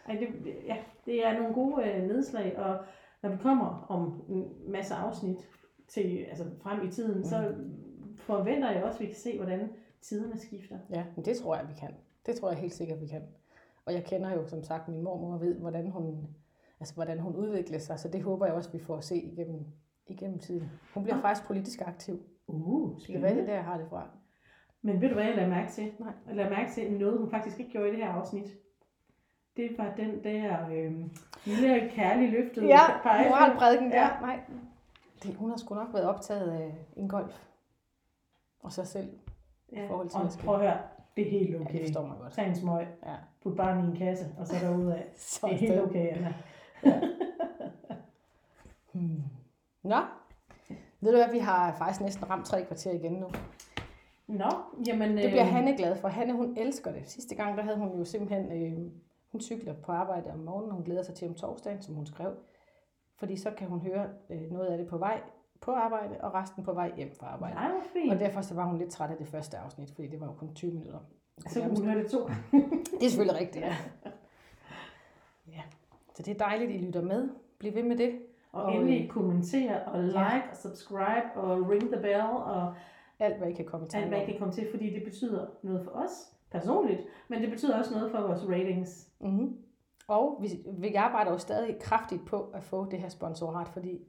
Ej, 0.07 0.15
det, 0.15 0.27
ja, 0.65 0.77
det 1.05 1.25
er 1.25 1.39
nogle 1.39 1.53
gode 1.53 1.85
øh, 1.85 2.03
nedslag, 2.03 2.57
og 2.57 2.85
når 3.21 3.29
vi 3.29 3.37
kommer 3.37 3.85
om 3.89 4.23
en 4.29 4.71
masse 4.71 4.95
afsnit 4.95 5.49
til, 5.87 6.25
altså 6.29 6.45
frem 6.61 6.87
i 6.87 6.91
tiden, 6.91 7.17
mm. 7.17 7.23
så 7.23 7.55
forventer 8.27 8.71
jeg 8.71 8.83
også, 8.83 8.97
at 8.97 9.01
vi 9.01 9.05
kan 9.05 9.15
se, 9.15 9.37
hvordan 9.37 9.69
tiderne 10.01 10.37
skifter. 10.39 10.77
Ja, 10.89 11.03
men 11.15 11.25
det 11.25 11.37
tror 11.37 11.55
jeg, 11.55 11.65
vi 11.69 11.73
kan. 11.79 11.95
Det 12.25 12.35
tror 12.35 12.49
jeg 12.49 12.57
helt 12.57 12.73
sikkert, 12.73 13.01
vi 13.01 13.07
kan. 13.07 13.21
Og 13.85 13.93
jeg 13.93 14.03
kender 14.03 14.33
jo 14.33 14.47
som 14.47 14.63
sagt 14.63 14.87
min 14.87 15.01
mormor 15.01 15.33
og 15.33 15.41
ved, 15.41 15.55
hvordan 15.55 15.91
hun, 15.91 16.27
altså, 16.79 16.93
hvordan 16.95 17.19
hun 17.19 17.35
udvikler 17.35 17.79
sig, 17.79 17.99
så 17.99 18.07
det 18.07 18.23
håber 18.23 18.45
jeg 18.45 18.55
også, 18.55 18.71
vi 18.71 18.79
får 18.79 18.97
at 18.97 19.03
se 19.03 19.15
igennem, 19.17 19.65
igennem 20.07 20.39
tiden. 20.39 20.71
Hun 20.93 21.03
bliver 21.03 21.15
Nå. 21.15 21.21
faktisk 21.21 21.47
politisk 21.47 21.81
aktiv. 21.81 22.21
Uh, 22.47 22.99
Det 22.99 23.07
kan 23.07 23.21
være, 23.21 23.33
det 23.35 23.41
er 23.41 23.45
der, 23.45 23.53
jeg 23.53 23.63
har 23.63 23.77
det 23.77 23.87
fra. 23.89 24.07
Men 24.81 25.01
ved 25.01 25.07
du 25.07 25.13
hvad, 25.13 25.25
jeg 25.25 25.35
lader 25.35 25.49
mærke 25.49 25.71
til? 25.71 25.91
Nej. 25.99 26.13
Jeg 26.27 26.35
lader 26.35 26.49
mærke 26.49 26.71
til 26.71 26.91
noget, 26.91 27.19
hun 27.19 27.29
faktisk 27.29 27.59
ikke 27.59 27.71
gjorde 27.71 27.87
i 27.87 27.91
det 27.91 27.99
her 27.99 28.11
afsnit. 28.11 28.57
Det 29.57 29.77
var 29.77 29.93
den 29.97 30.23
der 30.23 30.69
øh, 30.69 30.91
lille 31.45 31.89
kærlige 31.89 32.31
løftede 32.31 32.67
pegefinger. 33.03 33.29
moralprædiken 33.29 33.91
der. 33.91 33.97
Ja. 33.97 34.03
Ja. 34.15 34.21
Nej, 34.21 34.39
det, 35.23 35.35
hun 35.35 35.49
har 35.49 35.57
sgu 35.57 35.75
nok 35.75 35.93
været 35.93 36.05
optaget 36.05 36.51
af 36.51 36.75
en 36.95 37.09
golf. 37.09 37.43
Og 38.67 38.73
sig 38.73 38.87
selv. 38.87 39.09
Ja. 39.71 39.85
i 39.85 39.87
forhold 39.87 40.09
til, 40.09 40.19
Og 40.19 40.29
prøv 40.45 40.55
at 40.55 40.61
høre, 40.61 40.77
det 41.17 41.27
er 41.27 41.31
helt 41.31 41.49
Ja, 41.49 41.57
det 41.57 41.65
okay. 41.67 41.81
forstår 41.81 42.07
man 42.07 42.17
godt. 42.17 42.33
Tag 42.33 42.47
en 42.47 42.55
smøg, 42.55 42.87
Ja. 43.05 43.15
put 43.43 43.55
barnet 43.57 43.83
i 43.83 43.87
en 43.91 43.95
kasse, 43.95 44.25
og 44.39 44.47
så 44.47 44.55
derudad. 44.61 45.01
Så 45.15 45.47
Det 45.47 45.53
er 45.53 45.57
helt 45.57 45.81
okay, 45.81 46.07
Anna. 46.07 46.33
Hmm. 48.91 49.21
Nå, 49.83 49.95
ved 51.01 51.11
du 51.11 51.17
hvad, 51.17 51.31
vi 51.31 51.39
har 51.39 51.75
faktisk 51.77 52.01
næsten 52.01 52.29
ramt 52.29 52.45
tre 52.45 52.65
kvarter 52.65 52.91
igen 52.91 53.13
nu. 53.13 53.27
Nå, 54.27 54.49
jamen... 54.87 55.17
Det 55.17 55.29
bliver 55.29 55.45
øh, 55.45 55.51
Hanne 55.51 55.77
glad 55.77 55.95
for. 55.95 56.07
Hanne, 56.07 56.33
hun 56.33 56.57
elsker 56.57 56.91
det. 56.91 57.09
Sidste 57.09 57.35
gang, 57.35 57.57
der 57.57 57.63
havde 57.63 57.77
hun 57.77 57.97
jo 57.97 58.05
simpelthen, 58.05 58.51
øh, 58.51 58.91
hun 59.31 59.41
cykler 59.41 59.73
på 59.73 59.91
arbejde 59.91 60.31
om 60.31 60.39
morgenen, 60.39 60.69
og 60.69 60.75
hun 60.75 60.85
glæder 60.85 61.03
sig 61.03 61.15
til 61.15 61.27
om 61.27 61.33
torsdagen, 61.33 61.81
som 61.81 61.95
hun 61.95 62.05
skrev. 62.05 62.31
Fordi 63.19 63.35
så 63.37 63.51
kan 63.51 63.67
hun 63.67 63.79
høre 63.79 64.09
øh, 64.29 64.51
noget 64.51 64.67
af 64.67 64.77
det 64.77 64.87
på 64.87 64.97
vej 64.97 65.21
på 65.61 65.71
arbejde, 65.71 66.15
og 66.21 66.33
resten 66.33 66.63
på 66.63 66.73
vej 66.73 66.91
hjem 66.97 67.11
fra 67.19 67.27
arbejde. 67.27 67.55
Nej, 67.55 67.71
fint. 67.93 68.13
Og 68.13 68.19
derfor 68.19 68.41
så 68.41 68.55
var 68.55 68.65
hun 68.65 68.77
lidt 68.77 68.89
træt 68.89 69.11
af 69.11 69.17
det 69.17 69.27
første 69.27 69.57
afsnit, 69.57 69.91
fordi 69.91 70.07
det 70.07 70.19
var 70.19 70.25
jo 70.27 70.33
kun 70.33 70.53
20 70.55 70.71
minutter. 70.71 70.99
Så 71.47 71.61
kunne 71.61 71.77
hun 71.77 71.85
høre 71.85 72.03
det 72.03 72.11
to. 72.11 72.19
Det 72.99 73.05
er 73.05 73.09
selvfølgelig 73.09 73.39
rigtigt, 73.39 73.65
ja. 73.65 73.75
ja. 75.47 75.61
Så 76.15 76.23
det 76.23 76.27
er 76.27 76.37
dejligt, 76.45 76.71
I 76.71 76.77
lytter 76.85 77.01
med. 77.01 77.29
Bliv 77.59 77.75
ved 77.75 77.83
med 77.83 77.97
det. 77.97 78.19
Og 78.51 78.63
Og, 78.63 78.73
endelig 78.75 79.09
kommentere 79.09 79.83
og 79.85 80.03
like 80.03 80.19
Ja. 80.19 80.41
og 80.51 80.57
subscribe 80.57 81.27
og 81.35 81.69
ring 81.69 81.81
the 81.91 82.01
bell 82.01 82.21
og 82.21 82.73
Alt, 83.19 83.37
hvad 83.37 83.47
I 83.47 83.53
kan 83.53 83.65
komme 83.65 83.87
til. 83.87 83.97
alt, 83.97 84.07
hvad 84.07 84.21
I 84.21 84.25
kan 84.25 84.39
komme 84.39 84.53
til, 84.53 84.67
fordi 84.71 84.93
det 84.93 85.03
betyder 85.03 85.47
noget 85.63 85.83
for 85.83 85.91
os 85.91 86.33
personligt, 86.51 86.99
men 87.27 87.41
det 87.41 87.49
betyder 87.49 87.77
også 87.77 87.93
noget 87.93 88.11
for 88.11 88.21
vores 88.21 88.43
ratings. 88.49 89.09
Mm-hmm. 89.19 89.57
Og 90.07 90.39
vi, 90.41 90.49
vi 90.77 90.93
arbejder 90.93 91.31
jo 91.31 91.37
stadig 91.37 91.79
kraftigt 91.81 92.25
på 92.25 92.41
at 92.53 92.63
få 92.63 92.85
det 92.91 92.99
her 92.99 93.09
sponsorat, 93.09 93.67
fordi 93.67 93.99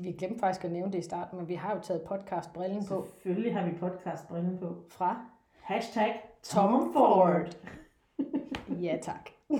vi 0.00 0.12
glemte 0.12 0.38
faktisk 0.40 0.64
at 0.64 0.72
nævne 0.72 0.92
det 0.92 0.98
i 0.98 1.02
starten, 1.02 1.38
men 1.38 1.48
vi 1.48 1.54
har 1.54 1.74
jo 1.74 1.80
taget 1.80 2.02
podcastbrillen 2.02 2.86
på 2.86 3.06
Selvfølgelig 3.06 3.54
har 3.54 3.66
vi 3.68 3.76
podcastbrillen 3.78 4.58
på. 4.58 4.76
fra 4.88 5.24
Hashtag 5.60 6.20
Tom 6.42 6.92
Ford. 6.92 7.56
Ja, 8.82 8.98
tak. 9.02 9.30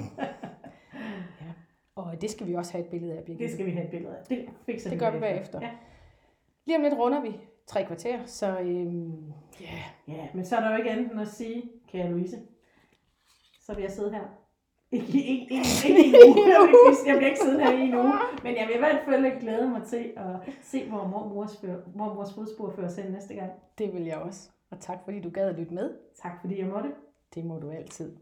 ja. 1.41 1.53
Og 1.97 2.21
det 2.21 2.31
skal 2.31 2.47
vi 2.47 2.55
også 2.55 2.73
have 2.73 2.85
et 2.85 2.91
billede 2.91 3.13
af, 3.19 3.25
Birgitte. 3.25 3.45
Det 3.45 3.53
skal 3.53 3.67
vi 3.67 3.71
have 3.71 3.85
et 3.85 3.91
billede 3.91 4.17
af. 4.17 4.25
Det 4.25 4.49
fikser 4.67 4.91
Det 4.91 4.99
gør 4.99 5.11
vi 5.11 5.19
bagefter. 5.19 5.61
Ja. 5.61 5.71
Lige 6.65 6.77
om 6.77 6.83
lidt 6.83 6.95
runder 6.95 7.21
vi 7.21 7.37
tre 7.67 7.85
kvarter, 7.85 8.27
så 8.27 8.59
øhm, 8.61 9.33
ja, 9.61 9.83
ja, 10.15 10.29
men 10.35 10.45
så 10.45 10.57
er 10.57 10.61
der 10.61 10.71
jo 10.71 10.77
ikke 10.77 10.91
andet 10.91 11.13
end 11.13 11.21
at 11.21 11.29
sige, 11.29 11.63
kære 11.89 12.11
Louise, 12.11 12.43
så 13.61 13.75
vil 13.75 13.83
jeg 13.83 13.91
sidde 13.91 14.11
her. 14.15 14.25
Ikke, 14.95 15.07
ikke, 15.07 15.55
ikke, 15.55 15.89
ikke 15.89 16.05
i 16.05 16.09
en 16.09 16.15
uge. 16.29 16.49
Jeg, 17.07 17.17
bliver 17.17 17.31
ikke 17.31 17.41
sidde 17.45 17.65
her 17.65 17.73
i 17.73 17.81
en 17.81 17.95
uge. 17.95 18.19
Men 18.43 18.57
jeg 18.57 18.67
vil 18.67 18.77
i 18.77 18.79
hvert 18.79 19.05
fald 19.05 19.41
glæde 19.41 19.69
mig 19.69 19.83
til 19.87 20.13
at 20.17 20.55
se, 20.63 20.89
hvor 20.89 21.07
mormors, 21.07 21.63
mormors 21.95 22.35
fodspor 22.35 22.73
fører 22.77 22.87
os 22.87 22.97
hen 22.97 23.13
næste 23.13 23.35
gang. 23.35 23.53
det 23.79 23.95
vil 23.95 24.03
jeg 24.03 24.17
også. 24.17 24.51
Og 24.71 24.81
tak 24.81 24.99
fordi 25.05 25.21
du 25.21 25.31
gad 25.31 25.49
at 25.49 25.59
lytte 25.59 25.75
med. 25.75 25.95
Tak 26.23 26.33
fordi 26.41 26.59
jeg 26.59 26.67
måtte. 26.67 26.91
Det 27.35 27.45
må 27.45 27.59
du 27.59 27.71
altid. 27.71 28.17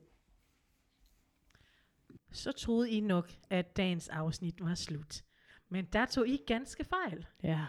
Så 2.32 2.52
troede 2.52 2.90
I 2.90 3.00
nok, 3.00 3.30
at 3.50 3.76
dagens 3.76 4.08
afsnit 4.08 4.64
var 4.64 4.74
slut. 4.74 5.22
Men 5.68 5.84
der 5.92 6.06
tog 6.06 6.28
I 6.28 6.42
ganske 6.46 6.84
fejl. 6.84 7.26
Ja. 7.42 7.60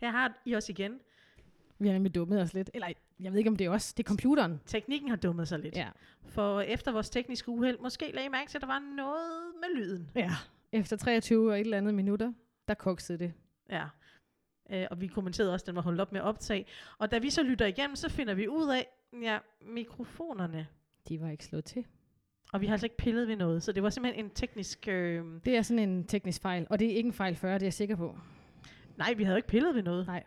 Her 0.00 0.10
har 0.10 0.42
I 0.44 0.54
os 0.54 0.68
igen. 0.68 1.00
Vi 1.78 1.88
har 1.88 1.94
nemlig 1.94 2.14
dummet 2.14 2.40
os 2.42 2.54
lidt. 2.54 2.70
Eller, 2.74 2.88
jeg 3.20 3.32
ved 3.32 3.38
ikke, 3.38 3.50
om 3.50 3.56
det 3.56 3.64
er 3.64 3.70
os. 3.70 3.94
Det 3.94 4.04
er 4.04 4.08
computeren. 4.08 4.60
Teknikken 4.66 5.08
har 5.10 5.16
dummet 5.16 5.48
sig 5.48 5.58
lidt. 5.58 5.76
Ja. 5.76 5.88
For 6.26 6.60
efter 6.60 6.92
vores 6.92 7.10
tekniske 7.10 7.48
uheld, 7.48 7.78
måske 7.78 8.10
lagde 8.14 8.26
I 8.26 8.30
mærke 8.30 8.50
til, 8.50 8.58
at 8.58 8.62
der 8.62 8.66
var 8.66 8.78
noget 8.96 9.52
med 9.60 9.76
lyden. 9.82 10.10
Ja. 10.14 10.30
Efter 10.72 10.96
23 10.96 11.50
og 11.50 11.56
et 11.56 11.60
eller 11.60 11.76
andet 11.78 11.94
minutter, 11.94 12.32
der 12.68 12.74
koksede 12.74 13.18
det. 13.18 13.32
Ja. 13.70 13.84
Øh, 14.70 14.86
og 14.90 15.00
vi 15.00 15.06
kommenterede 15.06 15.52
også, 15.52 15.64
at 15.64 15.66
den 15.66 15.76
var 15.76 15.82
holdt 15.82 16.00
op 16.00 16.12
med 16.12 16.20
at 16.20 16.26
optage. 16.26 16.66
Og 16.98 17.10
da 17.10 17.18
vi 17.18 17.30
så 17.30 17.42
lytter 17.42 17.66
igennem, 17.66 17.96
så 17.96 18.08
finder 18.08 18.34
vi 18.34 18.48
ud 18.48 18.68
af, 18.70 18.86
ja, 19.22 19.38
mikrofonerne. 19.60 20.66
De 21.08 21.20
var 21.20 21.30
ikke 21.30 21.44
slået 21.44 21.64
til. 21.64 21.86
Og 22.52 22.60
vi 22.60 22.66
har 22.66 22.72
altså 22.74 22.86
ikke 22.86 22.96
pillet 22.96 23.28
ved 23.28 23.36
noget, 23.36 23.62
så 23.62 23.72
det 23.72 23.82
var 23.82 23.90
simpelthen 23.90 24.24
en 24.24 24.30
teknisk... 24.30 24.88
Øh, 24.88 25.24
Det 25.44 25.56
er 25.56 25.62
sådan 25.62 25.88
en 25.88 26.04
teknisk 26.06 26.42
fejl, 26.42 26.66
og 26.70 26.78
det 26.78 26.92
er 26.92 26.96
ikke 26.96 27.06
en 27.06 27.12
fejl 27.12 27.36
40, 27.36 27.54
det 27.54 27.62
er 27.62 27.66
jeg 27.66 27.72
sikker 27.74 27.96
på. 27.96 28.18
nej, 28.96 29.14
vi 29.14 29.24
havde 29.24 29.38
ikke 29.38 29.48
pillet 29.48 29.74
ved 29.74 29.82
noget. 29.82 30.06
Nej. 30.06 30.24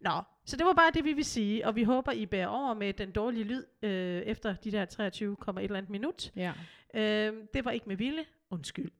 Nå, 0.00 0.10
så 0.44 0.56
det 0.56 0.66
var 0.66 0.72
bare 0.72 0.90
det, 0.94 1.04
vi 1.04 1.12
vil 1.12 1.24
sige, 1.24 1.66
og 1.66 1.76
vi 1.76 1.82
håber, 1.82 2.12
I 2.12 2.26
bærer 2.26 2.46
over 2.46 2.74
med 2.74 2.92
den 2.92 3.10
dårlige 3.10 3.44
lyd 3.44 3.64
øh, 3.82 4.22
efter 4.22 4.54
de 4.64 4.72
der 4.72 4.84
23, 4.84 5.36
et 5.48 5.64
eller 5.64 5.76
andet 5.76 5.90
minut. 5.90 6.32
Ja. 6.36 6.52
Øh, 6.94 7.32
det 7.54 7.64
var 7.64 7.70
ikke 7.70 7.88
med 7.88 7.96
vilje. 7.96 8.24
Undskyld. 8.50 8.90